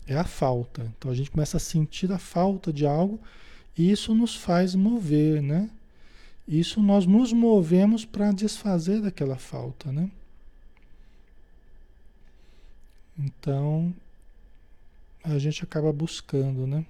É 0.07 0.15
a 0.15 0.23
falta. 0.23 0.91
Então 0.97 1.11
a 1.11 1.15
gente 1.15 1.31
começa 1.31 1.57
a 1.57 1.59
sentir 1.59 2.11
a 2.11 2.17
falta 2.17 2.71
de 2.71 2.85
algo 2.85 3.19
e 3.77 3.91
isso 3.91 4.13
nos 4.13 4.35
faz 4.35 4.75
mover, 4.75 5.41
né? 5.41 5.69
Isso 6.47 6.81
nós 6.81 7.05
nos 7.05 7.33
movemos 7.33 8.05
para 8.05 8.31
desfazer 8.31 9.01
daquela 9.01 9.35
falta, 9.35 9.91
né? 9.91 10.09
Então 13.17 13.93
a 15.23 15.39
gente 15.39 15.63
acaba 15.63 15.91
buscando, 15.91 16.67
né? 16.67 16.85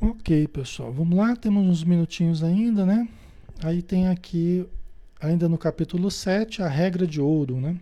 Ok, 0.00 0.48
pessoal, 0.48 0.90
vamos 0.90 1.18
lá, 1.18 1.36
temos 1.36 1.66
uns 1.66 1.84
minutinhos 1.84 2.42
ainda, 2.42 2.86
né? 2.86 3.06
Aí 3.62 3.82
tem 3.82 4.08
aqui, 4.08 4.66
ainda 5.20 5.46
no 5.46 5.58
capítulo 5.58 6.10
7, 6.10 6.62
a 6.62 6.68
regra 6.68 7.06
de 7.06 7.20
ouro, 7.20 7.60
né? 7.60 7.78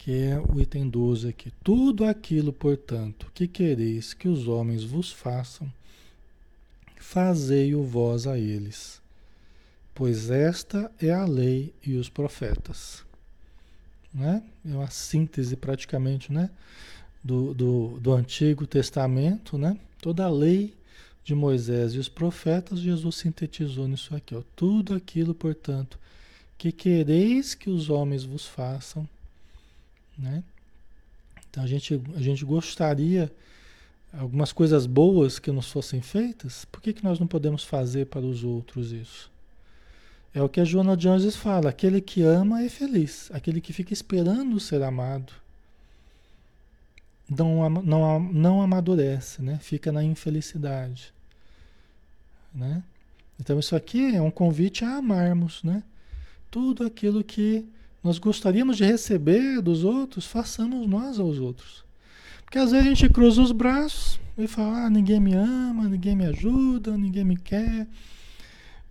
Que 0.00 0.22
é 0.22 0.40
o 0.40 0.58
item 0.58 0.88
12 0.88 1.28
aqui. 1.28 1.52
Tudo 1.62 2.06
aquilo, 2.06 2.54
portanto, 2.54 3.30
que 3.34 3.46
quereis 3.46 4.14
que 4.14 4.28
os 4.28 4.48
homens 4.48 4.82
vos 4.82 5.12
façam, 5.12 5.70
fazei-o 6.96 7.82
vós 7.82 8.26
a 8.26 8.38
eles, 8.38 8.98
pois 9.94 10.30
esta 10.30 10.90
é 10.98 11.10
a 11.10 11.26
lei 11.26 11.74
e 11.86 11.96
os 11.96 12.08
profetas. 12.08 13.04
Né? 14.12 14.42
É 14.64 14.74
uma 14.74 14.88
síntese 14.88 15.54
praticamente 15.54 16.32
né? 16.32 16.48
do, 17.22 17.52
do, 17.52 18.00
do 18.00 18.14
Antigo 18.14 18.66
Testamento, 18.66 19.58
né? 19.58 19.78
toda 20.00 20.24
a 20.24 20.30
lei 20.30 20.72
de 21.22 21.34
Moisés 21.34 21.92
e 21.92 21.98
os 21.98 22.08
profetas, 22.08 22.78
Jesus 22.78 23.16
sintetizou 23.16 23.86
nisso 23.86 24.16
aqui. 24.16 24.34
Ó. 24.34 24.40
Tudo 24.56 24.94
aquilo, 24.94 25.34
portanto, 25.34 25.98
que 26.56 26.72
quereis 26.72 27.54
que 27.54 27.68
os 27.68 27.90
homens 27.90 28.24
vos 28.24 28.46
façam. 28.46 29.06
Né? 30.18 30.42
Então 31.48 31.62
a 31.62 31.66
gente, 31.66 32.00
a 32.16 32.20
gente 32.20 32.44
gostaria 32.44 33.30
algumas 34.12 34.52
coisas 34.52 34.86
boas 34.86 35.38
que 35.38 35.50
nos 35.50 35.70
fossem 35.70 36.00
feitas, 36.00 36.64
por 36.64 36.80
que, 36.80 36.92
que 36.92 37.04
nós 37.04 37.18
não 37.18 37.26
podemos 37.26 37.64
fazer 37.64 38.06
para 38.06 38.20
os 38.20 38.44
outros 38.44 38.92
isso? 38.92 39.30
É 40.34 40.42
o 40.42 40.48
que 40.48 40.60
a 40.60 40.64
Joana 40.64 40.96
Jones 40.96 41.34
fala: 41.36 41.70
aquele 41.70 42.00
que 42.00 42.22
ama 42.22 42.62
é 42.62 42.68
feliz, 42.68 43.30
aquele 43.32 43.60
que 43.60 43.72
fica 43.72 43.92
esperando 43.92 44.60
ser 44.60 44.82
amado 44.82 45.32
não, 47.30 47.70
não, 47.70 48.20
não 48.20 48.62
amadurece, 48.62 49.40
né? 49.40 49.58
fica 49.62 49.92
na 49.92 50.02
infelicidade. 50.02 51.12
Né? 52.52 52.82
Então, 53.38 53.58
isso 53.58 53.76
aqui 53.76 54.16
é 54.16 54.20
um 54.20 54.30
convite 54.30 54.84
a 54.84 54.96
amarmos. 54.96 55.62
Né? 55.62 55.84
Tudo 56.50 56.84
aquilo 56.84 57.22
que 57.22 57.64
nós 58.02 58.18
gostaríamos 58.18 58.76
de 58.76 58.84
receber 58.84 59.60
dos 59.60 59.84
outros, 59.84 60.26
façamos 60.26 60.86
nós 60.88 61.18
aos 61.18 61.38
outros. 61.38 61.84
Porque 62.44 62.58
às 62.58 62.72
vezes 62.72 62.86
a 62.86 62.88
gente 62.88 63.08
cruza 63.08 63.42
os 63.42 63.52
braços 63.52 64.18
e 64.36 64.46
fala: 64.46 64.86
ah, 64.86 64.90
ninguém 64.90 65.20
me 65.20 65.34
ama, 65.34 65.88
ninguém 65.88 66.16
me 66.16 66.26
ajuda, 66.26 66.96
ninguém 66.96 67.24
me 67.24 67.36
quer, 67.36 67.86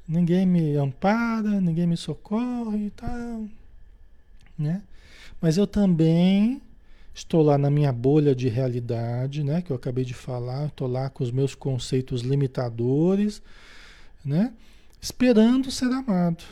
ninguém 0.07 0.45
me 0.45 0.75
ampara, 0.75 1.59
ninguém 1.59 1.87
me 1.87 1.97
socorre 1.97 2.85
e 2.85 2.91
tal. 2.91 3.45
Né? 4.57 4.81
Mas 5.41 5.57
eu 5.57 5.65
também 5.65 6.61
estou 7.13 7.41
lá 7.41 7.57
na 7.57 7.69
minha 7.69 7.91
bolha 7.91 8.33
de 8.33 8.47
realidade, 8.47 9.43
né, 9.43 9.61
que 9.61 9.71
eu 9.71 9.75
acabei 9.75 10.05
de 10.05 10.13
falar, 10.13 10.67
estou 10.67 10.87
lá 10.87 11.09
com 11.09 11.23
os 11.23 11.31
meus 11.31 11.53
conceitos 11.53 12.21
limitadores, 12.21 13.41
né, 14.23 14.53
esperando 15.01 15.69
ser 15.69 15.91
amado. 15.91 16.43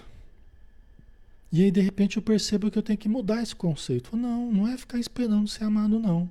E 1.51 1.63
aí 1.63 1.71
de 1.71 1.81
repente 1.81 2.17
eu 2.17 2.23
percebo 2.23 2.69
que 2.69 2.77
eu 2.77 2.83
tenho 2.83 2.97
que 2.97 3.09
mudar 3.09 3.41
esse 3.41 3.55
conceito. 3.55 4.15
Não, 4.15 4.51
não 4.51 4.67
é 4.67 4.77
ficar 4.77 4.99
esperando 4.99 5.47
ser 5.47 5.63
amado, 5.63 5.99
não. 5.99 6.29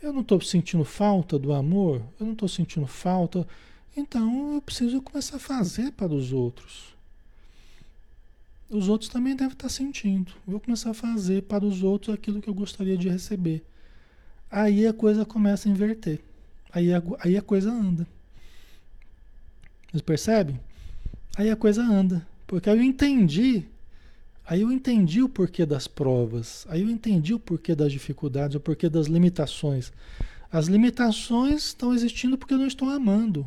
Eu 0.00 0.12
não 0.12 0.22
estou 0.22 0.40
sentindo 0.40 0.84
falta 0.84 1.38
do 1.38 1.52
amor, 1.52 2.02
eu 2.18 2.26
não 2.26 2.32
estou 2.32 2.48
sentindo 2.48 2.86
falta, 2.86 3.46
então 3.94 4.54
eu 4.54 4.62
preciso 4.62 5.02
começar 5.02 5.36
a 5.36 5.40
fazer 5.40 5.92
para 5.92 6.12
os 6.14 6.32
outros 6.32 6.98
os 8.70 8.88
outros 8.88 9.10
também 9.10 9.34
devem 9.34 9.52
estar 9.52 9.68
sentindo. 9.68 10.32
vou 10.46 10.60
começar 10.60 10.90
a 10.90 10.94
fazer 10.94 11.42
para 11.42 11.64
os 11.64 11.82
outros 11.82 12.14
aquilo 12.14 12.40
que 12.40 12.48
eu 12.48 12.54
gostaria 12.54 12.96
de 12.96 13.08
receber. 13.08 13.64
Aí 14.48 14.86
a 14.86 14.92
coisa 14.92 15.24
começa 15.24 15.68
a 15.68 15.72
inverter. 15.72 16.20
Aí 16.72 16.94
a, 16.94 17.02
aí 17.18 17.36
a 17.36 17.42
coisa 17.42 17.70
anda. 17.70 18.06
Vocês 19.90 20.02
percebem? 20.02 20.58
Aí 21.36 21.50
a 21.50 21.56
coisa 21.56 21.82
anda. 21.82 22.24
Porque 22.46 22.70
eu 22.70 22.80
entendi. 22.80 23.64
Aí 24.50 24.62
eu 24.62 24.72
entendi 24.72 25.22
o 25.22 25.28
porquê 25.28 25.64
das 25.64 25.86
provas. 25.86 26.66
Aí 26.68 26.82
eu 26.82 26.90
entendi 26.90 27.32
o 27.32 27.38
porquê 27.38 27.72
das 27.72 27.92
dificuldades, 27.92 28.56
o 28.56 28.60
porquê 28.60 28.88
das 28.88 29.06
limitações. 29.06 29.92
As 30.50 30.66
limitações 30.66 31.66
estão 31.66 31.94
existindo 31.94 32.36
porque 32.36 32.54
eu 32.54 32.58
não 32.58 32.66
estou 32.66 32.90
amando. 32.90 33.46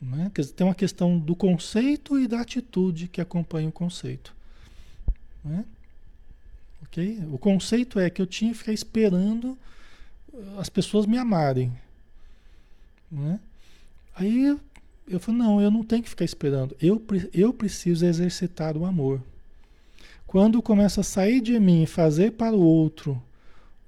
Né? 0.00 0.32
Tem 0.56 0.66
uma 0.66 0.74
questão 0.74 1.18
do 1.18 1.36
conceito 1.36 2.18
e 2.18 2.26
da 2.26 2.40
atitude 2.40 3.06
que 3.06 3.20
acompanha 3.20 3.68
o 3.68 3.72
conceito. 3.72 4.34
Né? 5.44 5.66
Okay? 6.84 7.18
O 7.30 7.36
conceito 7.36 8.00
é 8.00 8.08
que 8.08 8.22
eu 8.22 8.26
tinha 8.26 8.50
que 8.50 8.56
ficar 8.56 8.72
esperando 8.72 9.58
uh, 10.32 10.58
as 10.58 10.70
pessoas 10.70 11.04
me 11.04 11.18
amarem. 11.18 11.70
Né? 13.12 13.38
Aí 14.14 14.58
eu 15.06 15.20
falei, 15.20 15.38
não, 15.38 15.60
eu 15.60 15.70
não 15.70 15.84
tenho 15.84 16.02
que 16.02 16.08
ficar 16.08 16.24
esperando. 16.24 16.74
Eu, 16.80 17.04
eu 17.34 17.52
preciso 17.52 18.06
exercitar 18.06 18.74
o 18.74 18.86
amor. 18.86 19.20
Quando 20.34 20.60
começa 20.60 21.00
a 21.02 21.04
sair 21.04 21.40
de 21.40 21.60
mim 21.60 21.84
e 21.84 21.86
fazer 21.86 22.32
para 22.32 22.56
o 22.56 22.60
outro 22.60 23.22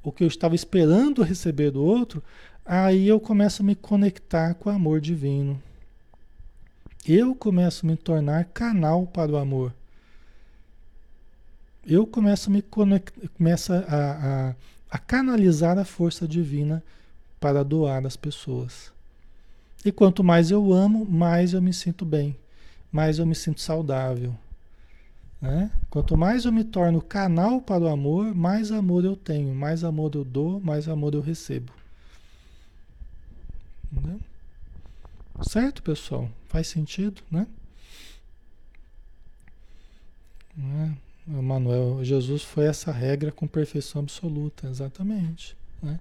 o 0.01 0.13
que 0.13 0.23
eu 0.23 0.29
estava 0.29 0.55
esperando 0.55 1.25
receber 1.25 1.73
do 1.73 1.83
outro, 1.83 2.23
aí 2.65 3.09
eu 3.09 3.19
começo 3.19 3.63
a 3.63 3.65
me 3.67 3.75
conectar 3.75 4.55
com 4.55 4.71
o 4.71 4.73
amor 4.73 5.01
divino 5.01 5.61
eu 7.05 7.35
começo 7.35 7.85
a 7.85 7.89
me 7.89 7.97
tornar 7.97 8.45
canal 8.47 9.09
para 9.09 9.33
o 9.33 9.37
amor. 9.37 9.75
Eu 11.85 12.07
começo 12.07 12.49
a 12.49 12.53
me 12.53 12.63
começo 12.63 13.73
a, 13.73 13.79
a, 13.79 14.55
a 14.91 14.99
canalizar 14.99 15.79
a 15.79 15.85
força 15.85 16.29
divina 16.29 16.81
para 17.41 17.65
doar 17.65 18.07
às 18.07 18.17
pessoas. 18.17 18.93
E 19.85 19.93
quanto 19.93 20.25
mais 20.25 20.51
eu 20.51 20.73
amo, 20.73 21.05
mais 21.05 21.53
eu 21.53 21.63
me 21.63 21.73
sinto 21.73 22.05
bem, 22.05 22.37
mais 22.91 23.19
eu 23.21 23.27
me 23.27 23.35
sinto 23.35 23.61
saudável. 23.61 24.35
Né? 25.47 25.71
Quanto 25.89 26.17
mais 26.17 26.45
eu 26.45 26.53
me 26.53 26.65
torno 26.65 27.01
canal 27.01 27.63
para 27.63 27.85
o 27.85 27.89
amor, 27.89 28.35
mais 28.35 28.73
amor 28.73 29.05
eu 29.05 29.15
tenho, 29.17 29.55
mais 29.55 29.85
amor 29.85 30.11
eu 30.15 30.25
dou, 30.25 30.59
mais 30.61 30.89
amor 30.89 31.15
eu 31.15 31.21
recebo. 31.21 31.73
Entendeu? 33.93 34.21
Certo, 35.43 35.83
pessoal? 35.85 36.29
Faz 36.49 36.67
sentido, 36.67 37.23
né? 37.31 37.47
né? 40.57 40.97
Manuel, 41.27 42.05
Jesus 42.05 42.43
foi 42.43 42.67
essa 42.67 42.91
regra 42.91 43.31
com 43.31 43.47
perfeição 43.47 44.01
absoluta, 44.01 44.69
exatamente. 44.69 45.57
Né? 45.81 46.01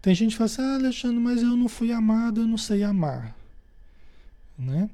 Tem 0.00 0.14
gente 0.14 0.32
que 0.32 0.36
fala 0.38 0.46
assim, 0.46 0.62
ah, 0.62 0.74
Alexandre, 0.74 1.18
mas 1.18 1.42
eu 1.42 1.56
não 1.56 1.68
fui 1.68 1.92
amado, 1.92 2.40
eu 2.40 2.46
não 2.46 2.58
sei 2.58 2.84
amar. 2.84 3.34
Né? 4.56 4.88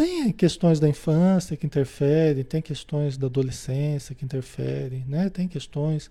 Tem 0.00 0.32
questões 0.32 0.80
da 0.80 0.88
infância 0.88 1.58
que 1.58 1.66
interferem, 1.66 2.42
tem 2.42 2.62
questões 2.62 3.18
da 3.18 3.26
adolescência 3.26 4.14
que 4.14 4.24
interferem, 4.24 5.04
né? 5.06 5.28
tem 5.28 5.46
questões 5.46 6.10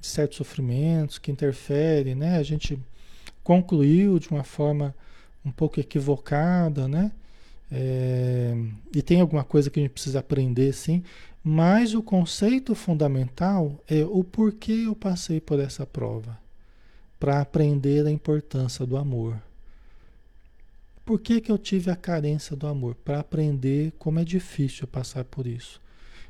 de 0.00 0.06
certos 0.06 0.38
sofrimentos 0.38 1.18
que 1.18 1.30
interferem. 1.30 2.14
Né? 2.14 2.38
A 2.38 2.42
gente 2.42 2.80
concluiu 3.44 4.18
de 4.18 4.30
uma 4.30 4.44
forma 4.44 4.94
um 5.44 5.50
pouco 5.50 5.78
equivocada, 5.78 6.88
né? 6.88 7.12
É, 7.70 8.56
e 8.96 9.02
tem 9.02 9.20
alguma 9.20 9.44
coisa 9.44 9.68
que 9.68 9.78
a 9.78 9.82
gente 9.82 9.92
precisa 9.92 10.20
aprender, 10.20 10.72
sim, 10.72 11.04
mas 11.44 11.92
o 11.92 12.02
conceito 12.02 12.74
fundamental 12.74 13.78
é 13.86 14.06
o 14.06 14.24
porquê 14.24 14.84
eu 14.86 14.96
passei 14.96 15.38
por 15.38 15.60
essa 15.60 15.84
prova 15.84 16.38
para 17.20 17.42
aprender 17.42 18.06
a 18.06 18.10
importância 18.10 18.86
do 18.86 18.96
amor. 18.96 19.36
Por 21.08 21.18
que, 21.18 21.40
que 21.40 21.50
eu 21.50 21.56
tive 21.56 21.90
a 21.90 21.96
carência 21.96 22.54
do 22.54 22.66
amor? 22.66 22.94
Para 22.94 23.20
aprender 23.20 23.94
como 23.98 24.18
é 24.18 24.24
difícil 24.24 24.86
passar 24.86 25.24
por 25.24 25.46
isso. 25.46 25.80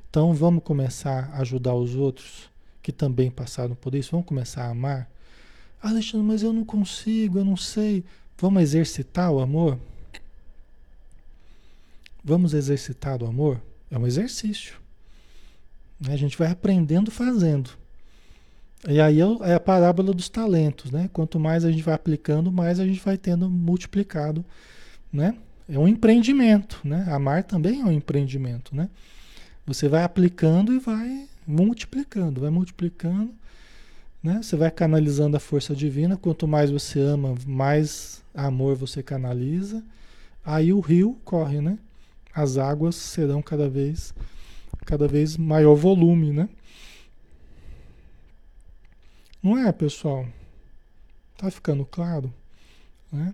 Então 0.08 0.32
vamos 0.32 0.62
começar 0.62 1.30
a 1.32 1.40
ajudar 1.40 1.74
os 1.74 1.96
outros 1.96 2.48
que 2.80 2.92
também 2.92 3.28
passaram 3.28 3.74
por 3.74 3.92
isso. 3.96 4.12
Vamos 4.12 4.28
começar 4.28 4.66
a 4.66 4.70
amar. 4.70 5.10
Alexandre, 5.82 6.24
mas 6.24 6.44
eu 6.44 6.52
não 6.52 6.64
consigo, 6.64 7.40
eu 7.40 7.44
não 7.44 7.56
sei. 7.56 8.04
Vamos 8.38 8.62
exercitar 8.62 9.32
o 9.32 9.40
amor? 9.40 9.80
Vamos 12.22 12.54
exercitar 12.54 13.20
o 13.20 13.26
amor? 13.26 13.60
É 13.90 13.98
um 13.98 14.06
exercício. 14.06 14.76
A 16.08 16.14
gente 16.14 16.38
vai 16.38 16.52
aprendendo 16.52 17.10
fazendo. 17.10 17.70
E 18.86 19.00
aí 19.00 19.18
é 19.42 19.54
a 19.54 19.60
parábola 19.60 20.12
dos 20.12 20.28
talentos, 20.28 20.90
né? 20.90 21.08
Quanto 21.12 21.40
mais 21.40 21.64
a 21.64 21.70
gente 21.70 21.82
vai 21.82 21.94
aplicando, 21.94 22.52
mais 22.52 22.78
a 22.78 22.86
gente 22.86 23.00
vai 23.00 23.16
tendo 23.16 23.48
multiplicado, 23.48 24.44
né? 25.12 25.34
É 25.68 25.78
um 25.78 25.88
empreendimento, 25.88 26.80
né? 26.84 27.06
Amar 27.08 27.44
também 27.44 27.80
é 27.80 27.84
um 27.84 27.92
empreendimento, 27.92 28.74
né? 28.74 28.88
Você 29.66 29.88
vai 29.88 30.04
aplicando 30.04 30.72
e 30.72 30.78
vai 30.78 31.26
multiplicando, 31.46 32.40
vai 32.40 32.50
multiplicando 32.50 33.34
né? 34.22 34.40
Você 34.42 34.56
vai 34.56 34.70
canalizando 34.70 35.36
a 35.36 35.40
força 35.40 35.74
divina. 35.74 36.16
Quanto 36.16 36.46
mais 36.46 36.70
você 36.70 37.00
ama, 37.00 37.34
mais 37.46 38.22
amor 38.34 38.74
você 38.74 39.02
canaliza. 39.02 39.82
Aí 40.44 40.72
o 40.72 40.80
rio 40.80 41.16
corre, 41.24 41.60
né? 41.60 41.78
As 42.34 42.58
águas 42.58 42.94
serão 42.94 43.42
cada 43.42 43.68
vez, 43.68 44.14
cada 44.84 45.08
vez 45.08 45.36
maior 45.36 45.74
volume, 45.74 46.32
né? 46.32 46.48
Não 49.42 49.56
é, 49.56 49.70
pessoal? 49.72 50.26
Tá 51.36 51.50
ficando 51.50 51.84
claro? 51.84 52.32
Né? 53.12 53.32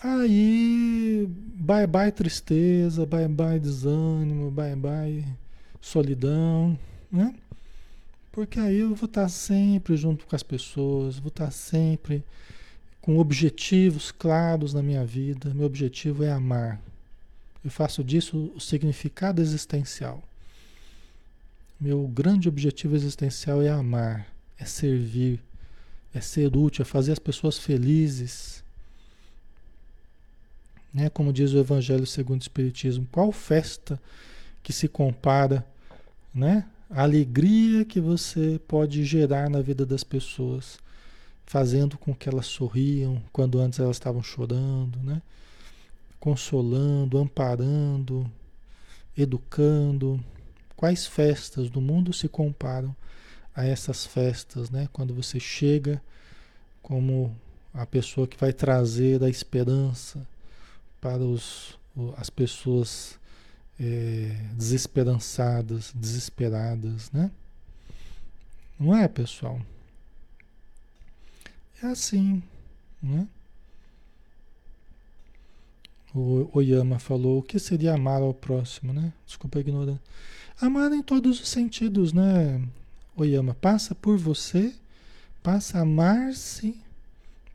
Aí, 0.00 1.26
bye 1.28 1.86
bye 1.86 2.12
tristeza, 2.12 3.06
bye 3.06 3.28
bye 3.28 3.58
desânimo, 3.58 4.50
bye 4.50 4.76
bye 4.76 5.24
solidão, 5.80 6.78
né? 7.10 7.34
Porque 8.32 8.58
aí 8.58 8.78
eu 8.80 8.94
vou 8.94 9.06
estar 9.06 9.28
sempre 9.28 9.96
junto 9.96 10.26
com 10.26 10.34
as 10.34 10.42
pessoas, 10.42 11.18
vou 11.18 11.28
estar 11.28 11.50
sempre 11.50 12.24
com 13.00 13.18
objetivos 13.18 14.10
claros 14.10 14.74
na 14.74 14.82
minha 14.82 15.04
vida. 15.04 15.54
Meu 15.54 15.66
objetivo 15.66 16.24
é 16.24 16.32
amar. 16.32 16.80
Eu 17.64 17.70
faço 17.70 18.02
disso 18.02 18.50
o 18.56 18.60
significado 18.60 19.40
existencial. 19.40 20.22
Meu 21.80 22.08
grande 22.08 22.48
objetivo 22.48 22.96
existencial 22.96 23.62
é 23.62 23.68
amar, 23.68 24.26
é 24.58 24.64
servir, 24.64 25.40
é 26.14 26.20
ser 26.20 26.56
útil, 26.56 26.82
é 26.82 26.84
fazer 26.84 27.12
as 27.12 27.18
pessoas 27.18 27.58
felizes. 27.58 28.62
Né? 30.92 31.08
Como 31.10 31.32
diz 31.32 31.52
o 31.52 31.58
Evangelho 31.58 32.06
segundo 32.06 32.40
o 32.40 32.44
Espiritismo, 32.44 33.06
qual 33.10 33.32
festa 33.32 34.00
que 34.62 34.72
se 34.72 34.88
compara 34.88 35.66
né? 36.34 36.66
a 36.90 37.02
alegria 37.02 37.84
que 37.84 38.00
você 38.00 38.60
pode 38.68 39.04
gerar 39.04 39.50
na 39.50 39.60
vida 39.60 39.84
das 39.84 40.04
pessoas 40.04 40.78
fazendo 41.46 41.98
com 41.98 42.14
que 42.14 42.28
elas 42.28 42.46
sorriam 42.46 43.22
quando 43.32 43.60
antes 43.60 43.78
elas 43.78 43.96
estavam 43.96 44.22
chorando, 44.22 44.98
né? 45.02 45.20
Consolando, 46.18 47.18
amparando, 47.18 48.30
educando. 49.16 50.22
Quais 50.74 51.06
festas 51.06 51.68
do 51.68 51.80
mundo 51.80 52.12
se 52.12 52.28
comparam 52.28 52.96
a 53.54 53.64
essas 53.64 54.04
festas, 54.04 54.70
né? 54.70 54.88
Quando 54.92 55.14
você 55.14 55.38
chega 55.38 56.02
como 56.82 57.34
a 57.72 57.86
pessoa 57.86 58.26
que 58.26 58.36
vai 58.36 58.52
trazer 58.52 59.22
a 59.22 59.28
esperança 59.28 60.26
para 61.00 61.22
os, 61.22 61.78
as 62.16 62.30
pessoas 62.30 63.18
é, 63.78 64.36
desesperançadas, 64.52 65.92
desesperadas, 65.94 67.10
né? 67.10 67.30
Não 68.78 68.96
é, 68.96 69.06
pessoal? 69.08 69.60
É 71.82 71.86
assim, 71.86 72.42
né? 73.02 73.28
O 76.14 76.48
Oyama 76.56 76.98
falou, 76.98 77.38
o 77.38 77.42
que 77.42 77.58
seria 77.58 77.94
amar 77.94 78.22
ao 78.22 78.32
próximo, 78.32 78.92
né? 78.92 79.12
Desculpa 79.26 79.58
a 79.58 79.60
ignorância. 79.60 80.00
Amar 80.60 80.92
em 80.92 81.02
todos 81.02 81.40
os 81.40 81.48
sentidos, 81.48 82.12
né, 82.12 82.62
Oyama? 83.16 83.54
Passa 83.54 83.94
por 83.94 84.18
você, 84.18 84.74
passa 85.42 85.78
a 85.78 85.82
amar-se, 85.82 86.76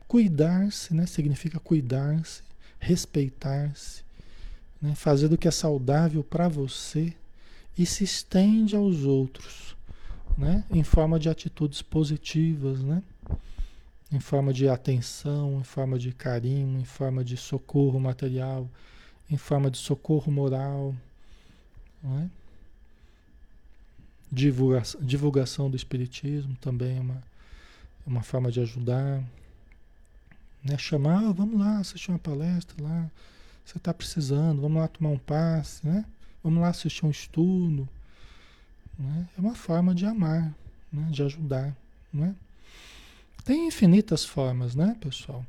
cuidar-se, 0.08 0.94
né? 0.94 1.06
Significa 1.06 1.60
cuidar-se, 1.60 2.42
respeitar-se, 2.78 4.02
né? 4.80 4.94
fazer 4.94 5.32
o 5.32 5.38
que 5.38 5.48
é 5.48 5.50
saudável 5.50 6.24
para 6.24 6.48
você 6.48 7.12
e 7.76 7.84
se 7.84 8.04
estende 8.04 8.74
aos 8.74 9.04
outros, 9.04 9.76
né? 10.36 10.64
Em 10.70 10.82
forma 10.82 11.18
de 11.18 11.28
atitudes 11.28 11.82
positivas, 11.82 12.80
né? 12.80 13.02
em 14.12 14.18
forma 14.18 14.52
de 14.52 14.68
atenção, 14.68 15.60
em 15.60 15.64
forma 15.64 15.98
de 15.98 16.12
carinho, 16.12 16.80
em 16.80 16.84
forma 16.84 17.22
de 17.22 17.36
socorro 17.36 18.00
material, 18.00 18.68
em 19.30 19.36
forma 19.36 19.70
de 19.70 19.78
socorro 19.78 20.32
moral, 20.32 20.94
é? 22.04 22.39
Divulgação, 24.30 25.00
divulgação 25.00 25.70
do 25.70 25.76
Espiritismo 25.76 26.56
também 26.60 26.98
é 26.98 27.00
uma, 27.00 27.14
é 27.14 28.08
uma 28.08 28.22
forma 28.22 28.50
de 28.50 28.60
ajudar. 28.60 29.22
Né? 30.62 30.76
Chamar, 30.78 31.24
oh, 31.24 31.32
vamos 31.32 31.58
lá 31.58 31.78
assistir 31.78 32.10
uma 32.10 32.18
palestra 32.18 32.82
lá, 32.82 33.10
você 33.64 33.78
está 33.78 33.92
precisando, 33.94 34.60
vamos 34.60 34.80
lá 34.80 34.88
tomar 34.88 35.10
um 35.10 35.18
passe, 35.18 35.86
né? 35.86 36.04
vamos 36.42 36.60
lá 36.60 36.68
assistir 36.68 37.04
um 37.06 37.10
estudo. 37.10 37.88
Né? 38.98 39.28
É 39.36 39.40
uma 39.40 39.54
forma 39.54 39.94
de 39.94 40.04
amar, 40.04 40.54
né? 40.92 41.08
de 41.10 41.22
ajudar. 41.22 41.74
Não 42.12 42.26
é? 42.26 42.34
Tem 43.44 43.66
infinitas 43.66 44.24
formas, 44.24 44.74
né, 44.74 44.96
pessoal? 45.00 45.44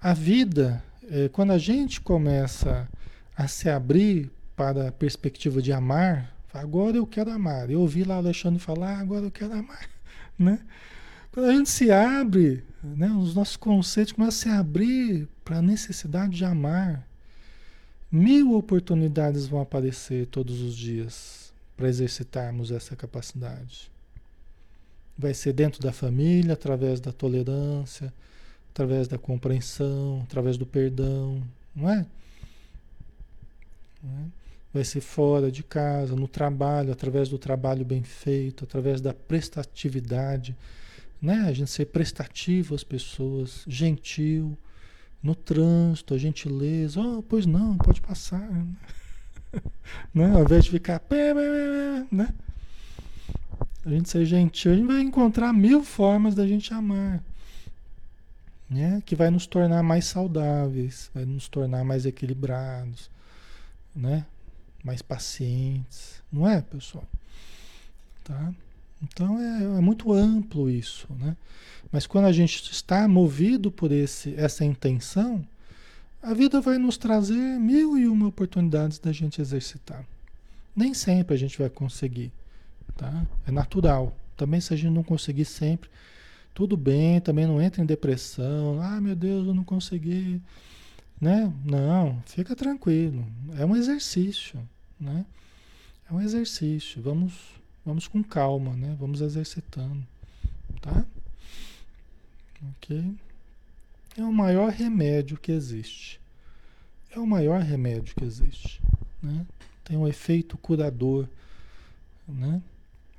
A 0.00 0.12
vida, 0.12 0.82
é, 1.08 1.28
quando 1.28 1.52
a 1.52 1.58
gente 1.58 2.00
começa 2.00 2.88
a 3.36 3.46
se 3.46 3.68
abrir 3.68 4.30
para 4.56 4.88
a 4.88 4.92
perspectiva 4.92 5.62
de 5.62 5.72
amar, 5.72 6.34
agora 6.52 6.96
eu 6.96 7.06
quero 7.06 7.30
amar. 7.30 7.70
Eu 7.70 7.80
ouvi 7.80 8.04
lá 8.04 8.16
o 8.16 8.18
Alexandre 8.18 8.58
falar, 8.58 8.96
ah, 8.96 9.00
agora 9.00 9.26
eu 9.26 9.30
quero 9.30 9.52
amar, 9.52 9.88
né? 10.38 10.60
Quando 11.32 11.46
a 11.46 11.52
gente 11.52 11.70
se 11.70 11.90
abre, 11.90 12.62
né, 12.82 13.08
os 13.08 13.34
nossos 13.34 13.56
conceitos 13.56 14.12
começam 14.12 14.52
a 14.52 14.54
se 14.54 14.60
abrir 14.60 15.26
para 15.42 15.58
a 15.58 15.62
necessidade 15.62 16.36
de 16.36 16.44
amar, 16.44 17.08
mil 18.10 18.54
oportunidades 18.54 19.46
vão 19.46 19.62
aparecer 19.62 20.26
todos 20.26 20.60
os 20.60 20.76
dias 20.76 21.52
para 21.74 21.88
exercitarmos 21.88 22.70
essa 22.70 22.94
capacidade. 22.94 23.90
Vai 25.16 25.32
ser 25.32 25.54
dentro 25.54 25.80
da 25.80 25.92
família, 25.92 26.52
através 26.52 27.00
da 27.00 27.12
tolerância, 27.12 28.12
através 28.70 29.08
da 29.08 29.16
compreensão, 29.16 30.20
através 30.24 30.58
do 30.58 30.66
perdão, 30.66 31.42
não 31.74 31.88
é? 31.88 32.06
Não 34.02 34.18
é? 34.18 34.41
Vai 34.72 34.84
ser 34.84 35.00
fora 35.00 35.50
de 35.50 35.62
casa, 35.62 36.16
no 36.16 36.26
trabalho, 36.26 36.92
através 36.92 37.28
do 37.28 37.38
trabalho 37.38 37.84
bem 37.84 38.02
feito, 38.02 38.64
através 38.64 39.00
da 39.00 39.12
prestatividade, 39.12 40.56
né? 41.20 41.44
A 41.46 41.52
gente 41.52 41.70
ser 41.70 41.86
prestativo 41.86 42.74
às 42.74 42.82
pessoas, 42.82 43.64
gentil, 43.66 44.56
no 45.22 45.34
trânsito, 45.34 46.14
a 46.14 46.18
gentileza, 46.18 47.00
oh, 47.00 47.22
pois 47.22 47.46
não, 47.46 47.76
pode 47.76 48.00
passar, 48.00 48.40
né? 48.40 48.66
Ao 50.34 50.42
invés 50.42 50.64
de 50.64 50.70
ficar, 50.70 51.00
né? 52.10 52.28
a 53.84 53.90
gente 53.90 54.08
ser 54.08 54.24
gentil, 54.24 54.72
a 54.72 54.76
gente 54.76 54.86
vai 54.86 55.00
encontrar 55.00 55.52
mil 55.52 55.82
formas 55.82 56.34
da 56.34 56.46
gente 56.46 56.72
amar. 56.72 57.22
Né? 58.70 59.02
Que 59.04 59.14
vai 59.14 59.30
nos 59.30 59.46
tornar 59.46 59.82
mais 59.82 60.06
saudáveis, 60.06 61.10
vai 61.12 61.24
nos 61.24 61.48
tornar 61.48 61.84
mais 61.84 62.06
equilibrados, 62.06 63.10
né? 63.94 64.24
Mais 64.82 65.02
pacientes. 65.02 66.22
Não 66.32 66.48
é, 66.48 66.60
pessoal? 66.60 67.04
Tá? 68.24 68.52
Então 69.02 69.38
é, 69.38 69.64
é, 69.78 69.80
muito 69.80 70.12
amplo 70.12 70.70
isso, 70.70 71.08
né? 71.18 71.36
Mas 71.90 72.06
quando 72.06 72.26
a 72.26 72.32
gente 72.32 72.70
está 72.70 73.06
movido 73.06 73.70
por 73.70 73.92
esse, 73.92 74.34
essa 74.36 74.64
intenção, 74.64 75.44
a 76.22 76.32
vida 76.32 76.60
vai 76.60 76.78
nos 76.78 76.96
trazer 76.96 77.34
mil 77.34 77.98
e 77.98 78.06
uma 78.06 78.28
oportunidades 78.28 78.98
da 78.98 79.12
gente 79.12 79.40
exercitar. 79.40 80.04
Nem 80.74 80.94
sempre 80.94 81.34
a 81.34 81.38
gente 81.38 81.58
vai 81.58 81.68
conseguir. 81.68 82.32
Tá? 82.96 83.26
É 83.46 83.50
natural. 83.50 84.16
Também 84.36 84.60
se 84.60 84.72
a 84.72 84.76
gente 84.76 84.92
não 84.92 85.02
conseguir 85.02 85.44
sempre, 85.44 85.90
tudo 86.54 86.76
bem, 86.76 87.20
também 87.20 87.46
não 87.46 87.60
entra 87.60 87.82
em 87.82 87.86
depressão. 87.86 88.80
Ah, 88.80 89.00
meu 89.00 89.14
Deus, 89.16 89.46
eu 89.46 89.54
não 89.54 89.64
consegui. 89.64 90.40
Né? 91.20 91.52
Não, 91.64 92.22
fica 92.26 92.56
tranquilo. 92.56 93.26
É 93.58 93.66
um 93.66 93.76
exercício, 93.76 94.58
né? 95.02 95.26
É 96.08 96.14
um 96.14 96.20
exercício. 96.20 97.02
Vamos, 97.02 97.32
vamos 97.84 98.08
com 98.08 98.22
calma, 98.22 98.74
né? 98.74 98.96
Vamos 98.98 99.20
exercitando, 99.20 100.06
tá? 100.80 101.04
Ok? 102.76 103.14
É 104.16 104.22
o 104.22 104.32
maior 104.32 104.70
remédio 104.70 105.36
que 105.36 105.52
existe. 105.52 106.20
É 107.10 107.18
o 107.18 107.26
maior 107.26 107.60
remédio 107.60 108.14
que 108.14 108.24
existe, 108.24 108.80
né? 109.22 109.44
Tem 109.84 109.96
um 109.96 110.06
efeito 110.06 110.56
curador, 110.56 111.28
né? 112.26 112.62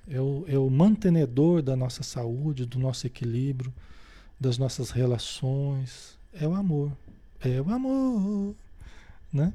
é 0.08 0.20
o, 0.20 0.46
é 0.48 0.58
o 0.58 0.70
mantenedor 0.70 1.62
da 1.62 1.76
nossa 1.76 2.04
saúde, 2.04 2.66
do 2.66 2.80
nosso 2.80 3.08
equilíbrio, 3.08 3.74
das 4.40 4.58
nossas 4.58 4.92
relações. 4.92 6.18
É 6.34 6.48
o 6.48 6.54
amor. 6.54 6.92
É 7.42 7.62
o 7.62 7.70
amor, 7.70 8.56
né? 9.32 9.54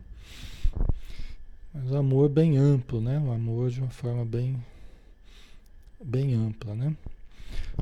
Mas 1.72 1.90
o 1.90 1.96
amor 1.96 2.28
bem 2.28 2.56
amplo, 2.56 3.00
né? 3.00 3.18
O 3.18 3.32
amor 3.32 3.70
de 3.70 3.80
uma 3.80 3.90
forma 3.90 4.24
bem, 4.24 4.62
bem 6.02 6.34
ampla, 6.34 6.74
né? 6.74 6.96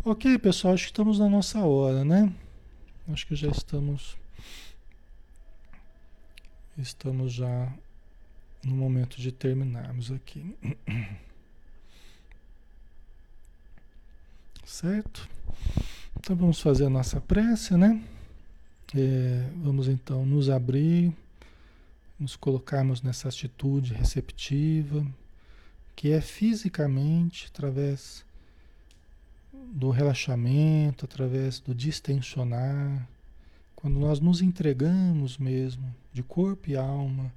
Ok, 0.05 0.39
pessoal, 0.39 0.75
acho 0.75 0.85
que 0.85 0.91
estamos 0.91 1.19
na 1.19 1.29
nossa 1.29 1.61
hora, 1.61 2.05
né? 2.05 2.33
Acho 3.09 3.27
que 3.27 3.37
já 3.37 3.49
estamos, 3.49 4.17
estamos 6.77 7.33
já 7.33 7.73
no 8.65 8.75
momento 8.75 9.21
de 9.21 9.31
terminarmos 9.31 10.11
aqui. 10.11 10.57
Certo? 14.65 15.29
Então 16.19 16.35
vamos 16.35 16.61
fazer 16.61 16.87
a 16.87 16.91
nossa 16.91 17.21
prece, 17.21 17.77
né? 17.77 18.03
É, 18.95 19.49
vamos 19.57 19.89
então 19.89 20.27
nos 20.27 20.51
abrir, 20.51 21.13
nos 22.19 22.37
colocarmos 22.37 23.03
nessa 23.03 23.29
atitude 23.29 23.93
receptiva, 23.93 25.07
que 25.95 26.11
é 26.11 26.21
fisicamente, 26.21 27.47
através 27.49 28.25
do 29.53 29.91
relaxamento, 29.91 31.05
através 31.05 31.61
do 31.61 31.75
distensionar, 31.75 33.07
quando 33.75 33.99
nós 33.99 34.21
nos 34.21 34.41
entregamos 34.41 35.39
mesmo, 35.39 35.95
de 36.13 36.23
corpo 36.23 36.71
e 36.71 36.77
alma, 36.77 37.33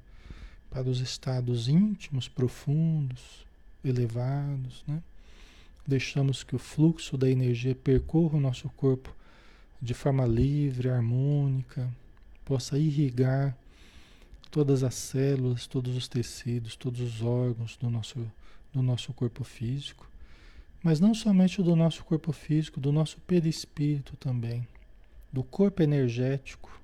para 0.70 0.90
os 0.90 1.00
estados 1.00 1.68
íntimos, 1.68 2.28
profundos, 2.28 3.46
elevados, 3.84 4.84
né? 4.88 5.02
deixamos 5.86 6.44
que 6.44 6.56
o 6.56 6.60
fluxo 6.60 7.18
da 7.18 7.30
energia 7.30 7.74
percorra 7.74 8.38
o 8.38 8.42
nosso 8.42 8.70
corpo 8.70 9.14
de 9.82 9.94
forma 9.94 10.26
livre, 10.26 10.90
harmônica, 10.90 11.90
possa 12.46 12.78
irrigar 12.78 13.58
todas 14.50 14.84
as 14.84 14.96
células, 14.96 15.68
todos 15.68 15.96
os 15.96 16.08
tecidos, 16.08 16.76
todos 16.76 17.00
os 17.02 17.22
órgãos 17.22 17.78
do 17.78 17.90
nosso, 17.90 18.20
do 18.74 18.82
nosso 18.82 19.14
corpo 19.14 19.44
físico, 19.44 20.10
mas 20.84 21.00
não 21.00 21.14
somente 21.14 21.62
do 21.62 21.76
nosso 21.76 22.04
corpo 22.04 22.32
físico, 22.32 22.80
do 22.80 22.92
nosso 22.92 23.20
perispírito 23.22 24.16
também, 24.18 24.68
do 25.32 25.44
corpo 25.44 25.84
energético, 25.84 26.80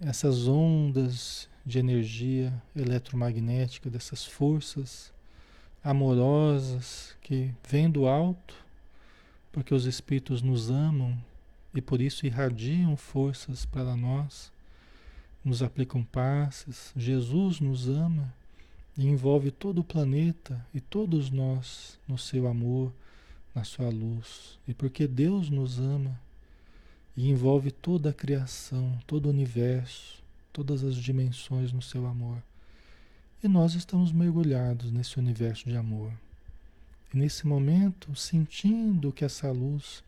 essas 0.00 0.46
ondas 0.46 1.48
de 1.64 1.78
energia 1.78 2.52
eletromagnética, 2.74 3.90
dessas 3.90 4.24
forças 4.24 5.12
amorosas 5.82 7.16
que 7.20 7.54
vêm 7.68 7.90
do 7.90 8.06
alto, 8.06 8.54
porque 9.52 9.74
os 9.74 9.86
espíritos 9.86 10.42
nos 10.42 10.70
amam 10.70 11.16
e 11.74 11.80
por 11.80 12.00
isso 12.00 12.26
irradiam 12.26 12.96
forças 12.96 13.64
para 13.64 13.96
nós, 13.96 14.52
nos 15.44 15.62
aplicam 15.62 16.02
passes. 16.02 16.92
Jesus 16.96 17.60
nos 17.60 17.88
ama 17.88 18.32
e 18.96 19.06
envolve 19.06 19.50
todo 19.50 19.80
o 19.80 19.84
planeta 19.84 20.64
e 20.74 20.80
todos 20.80 21.30
nós 21.30 21.98
no 22.06 22.18
seu 22.18 22.46
amor, 22.46 22.92
na 23.54 23.64
sua 23.64 23.88
luz. 23.88 24.58
E 24.66 24.74
porque 24.74 25.06
Deus 25.06 25.48
nos 25.48 25.78
ama 25.78 26.18
e 27.16 27.30
envolve 27.30 27.70
toda 27.70 28.10
a 28.10 28.14
criação, 28.14 28.98
todo 29.06 29.26
o 29.26 29.30
universo, 29.30 30.22
todas 30.52 30.84
as 30.84 30.96
dimensões 30.96 31.72
no 31.72 31.82
seu 31.82 32.06
amor. 32.06 32.42
E 33.42 33.46
nós 33.46 33.74
estamos 33.74 34.10
mergulhados 34.10 34.90
nesse 34.90 35.18
universo 35.18 35.68
de 35.68 35.76
amor. 35.76 36.12
E 37.14 37.16
nesse 37.16 37.46
momento, 37.46 38.14
sentindo 38.14 39.12
que 39.12 39.24
essa 39.24 39.50
luz 39.50 40.02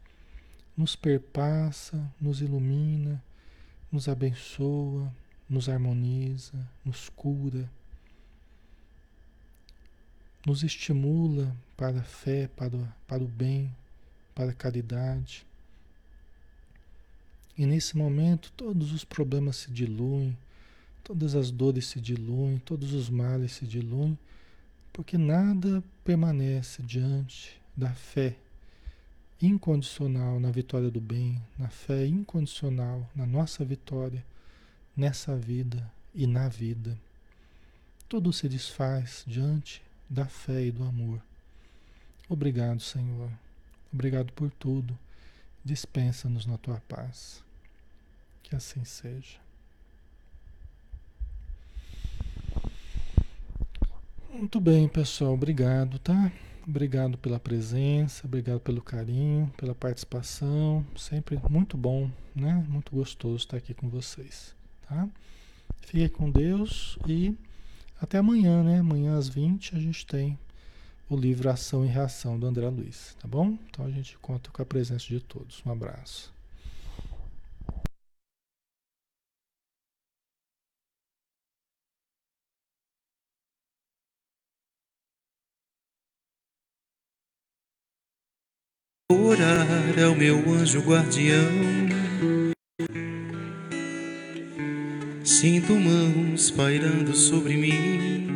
nos 0.76 0.96
perpassa, 0.96 2.12
nos 2.20 2.40
ilumina, 2.40 3.22
nos 3.90 4.08
abençoa, 4.08 5.12
nos 5.48 5.68
harmoniza, 5.68 6.54
nos 6.84 7.08
cura, 7.08 7.68
nos 10.46 10.62
estimula 10.62 11.54
para 11.76 12.00
a 12.00 12.04
fé, 12.04 12.48
para 12.56 12.76
o, 12.76 12.88
para 13.06 13.22
o 13.22 13.26
bem, 13.26 13.74
para 14.34 14.52
a 14.52 14.54
caridade. 14.54 15.44
E 17.58 17.66
nesse 17.66 17.96
momento 17.96 18.52
todos 18.56 18.92
os 18.92 19.04
problemas 19.04 19.56
se 19.56 19.70
diluem, 19.70 20.36
todas 21.02 21.34
as 21.34 21.50
dores 21.50 21.86
se 21.86 22.00
diluem, 22.00 22.58
todos 22.58 22.92
os 22.92 23.10
males 23.10 23.52
se 23.52 23.66
diluem, 23.66 24.16
porque 24.92 25.18
nada 25.18 25.82
permanece 26.04 26.82
diante 26.82 27.60
da 27.76 27.92
fé 27.92 28.36
incondicional 29.40 30.38
na 30.38 30.50
vitória 30.50 30.90
do 30.90 31.00
bem, 31.00 31.42
na 31.58 31.68
fé 31.68 32.06
incondicional 32.06 33.08
na 33.14 33.26
nossa 33.26 33.64
vitória 33.64 34.24
nessa 34.96 35.36
vida 35.36 35.90
e 36.14 36.26
na 36.26 36.48
vida. 36.48 36.98
Tudo 38.08 38.32
se 38.32 38.48
desfaz 38.48 39.24
diante 39.26 39.82
da 40.08 40.26
fé 40.26 40.66
e 40.66 40.70
do 40.70 40.84
amor. 40.84 41.22
Obrigado, 42.28 42.80
Senhor. 42.80 43.30
Obrigado 43.92 44.32
por 44.32 44.50
tudo. 44.50 44.98
Dispensa-nos 45.64 46.46
na 46.46 46.58
tua 46.58 46.80
paz. 46.88 47.42
Que 48.42 48.54
assim 48.54 48.84
seja. 48.84 49.38
Muito 54.32 54.60
bem, 54.60 54.88
pessoal. 54.88 55.34
Obrigado, 55.34 55.98
tá? 55.98 56.32
Obrigado 56.70 57.18
pela 57.18 57.40
presença, 57.40 58.28
obrigado 58.28 58.60
pelo 58.60 58.80
carinho, 58.80 59.52
pela 59.56 59.74
participação. 59.74 60.86
Sempre 60.96 61.36
muito 61.50 61.76
bom, 61.76 62.08
né? 62.32 62.64
Muito 62.68 62.94
gostoso 62.94 63.38
estar 63.38 63.56
aqui 63.56 63.74
com 63.74 63.88
vocês, 63.88 64.54
tá? 64.88 65.08
Fique 65.80 66.08
com 66.10 66.30
Deus 66.30 66.96
e 67.08 67.36
até 68.00 68.18
amanhã, 68.18 68.62
né? 68.62 68.78
Amanhã 68.78 69.18
às 69.18 69.28
20 69.28 69.74
a 69.74 69.80
gente 69.80 70.06
tem 70.06 70.38
o 71.08 71.16
livro 71.16 71.50
Ação 71.50 71.84
e 71.84 71.88
Reação 71.88 72.38
do 72.38 72.46
André 72.46 72.68
Luiz, 72.68 73.16
tá 73.20 73.26
bom? 73.26 73.58
Então 73.68 73.84
a 73.84 73.90
gente 73.90 74.16
conta 74.18 74.48
com 74.52 74.62
a 74.62 74.64
presença 74.64 75.06
de 75.08 75.18
todos. 75.18 75.60
Um 75.66 75.72
abraço. 75.72 76.32
Meu 90.20 90.36
anjo 90.52 90.80
guardião. 90.80 91.48
Sinto 95.24 95.72
mãos 95.72 96.50
pairando 96.50 97.16
sobre 97.16 97.56
mim. 97.56 98.28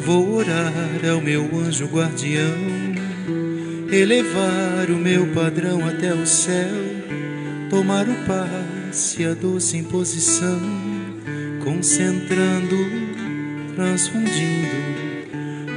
Vou 0.00 0.36
orar 0.36 0.72
ao 1.12 1.20
meu 1.20 1.50
anjo 1.54 1.84
guardião, 1.84 2.56
elevar 3.92 4.88
o 4.88 4.96
meu 4.96 5.26
padrão 5.34 5.86
até 5.86 6.14
o 6.14 6.26
céu, 6.26 6.72
tomar 7.68 8.08
o 8.08 8.14
passe, 8.26 9.22
a 9.26 9.34
doce 9.34 9.76
imposição, 9.76 10.62
concentrando, 11.62 12.74
transfundindo, 13.74 14.76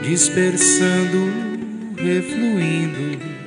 dispersando, 0.01 1.30
refluindo 1.97 3.39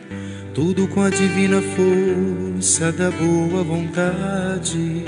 tudo 0.55 0.87
com 0.89 1.03
a 1.03 1.11
divina 1.11 1.63
força 1.63 2.93
da 2.93 3.11
boa 3.11 3.63
vontade. 3.63 5.05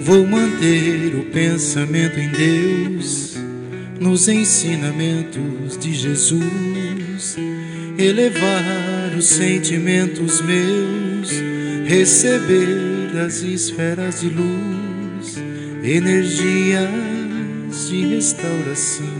Vou 0.00 0.26
manter 0.26 1.14
o 1.14 1.24
pensamento 1.32 2.18
em 2.18 2.28
Deus, 2.28 3.36
nos 3.98 4.28
ensinamentos 4.28 5.78
de 5.78 5.94
Jesus, 5.94 7.36
elevar 7.98 9.14
os 9.16 9.26
sentimentos 9.26 10.40
meus, 10.40 11.30
receber 11.86 13.10
das 13.14 13.42
esferas 13.42 14.20
de 14.20 14.28
luz 14.28 14.70
energias 15.82 16.90
de 17.88 18.14
restauração 18.14 19.19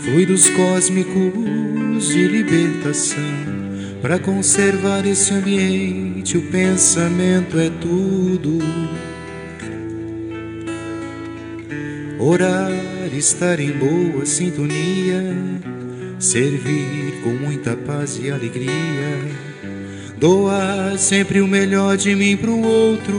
fluidos 0.00 0.48
cósmicos 0.50 2.08
de 2.08 2.28
libertação. 2.28 3.58
Para 4.00 4.18
conservar 4.18 5.04
esse 5.06 5.32
ambiente, 5.34 6.38
o 6.38 6.42
pensamento 6.42 7.58
é 7.58 7.68
tudo. 7.68 8.58
Orar, 12.18 12.70
estar 13.12 13.58
em 13.58 13.72
boa 13.72 14.24
sintonia, 14.24 15.36
servir 16.18 17.20
com 17.22 17.30
muita 17.30 17.76
paz 17.76 18.20
e 18.22 18.30
alegria, 18.30 19.18
doar 20.18 20.96
sempre 20.98 21.40
o 21.40 21.48
melhor 21.48 21.96
de 21.96 22.14
mim 22.14 22.36
para 22.36 22.50
o 22.50 22.62
outro. 22.62 23.18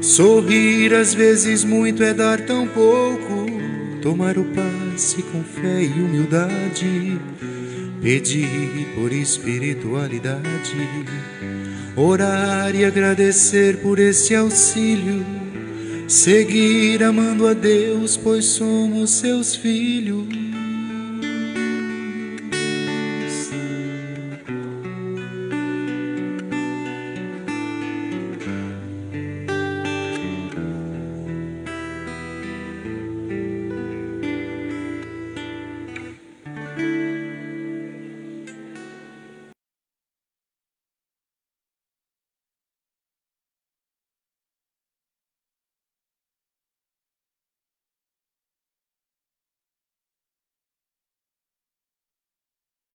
Sorrir 0.00 0.94
às 0.94 1.14
vezes 1.14 1.64
muito 1.64 2.02
é 2.02 2.12
dar 2.12 2.40
tão 2.40 2.66
pouco, 2.68 3.46
tomar 4.02 4.36
o 4.38 4.44
passe 4.44 4.83
se 4.96 5.22
com 5.22 5.42
fé 5.42 5.82
e 5.82 6.02
humildade, 6.02 7.18
pedir 8.02 8.86
por 8.94 9.12
espiritualidade, 9.12 10.76
orar 11.96 12.74
e 12.74 12.84
agradecer 12.84 13.78
por 13.78 13.98
esse 13.98 14.34
auxílio, 14.34 15.24
seguir 16.06 17.02
amando 17.02 17.46
a 17.46 17.54
Deus, 17.54 18.16
pois 18.16 18.44
somos 18.44 19.10
seus 19.10 19.54
filhos. 19.56 20.43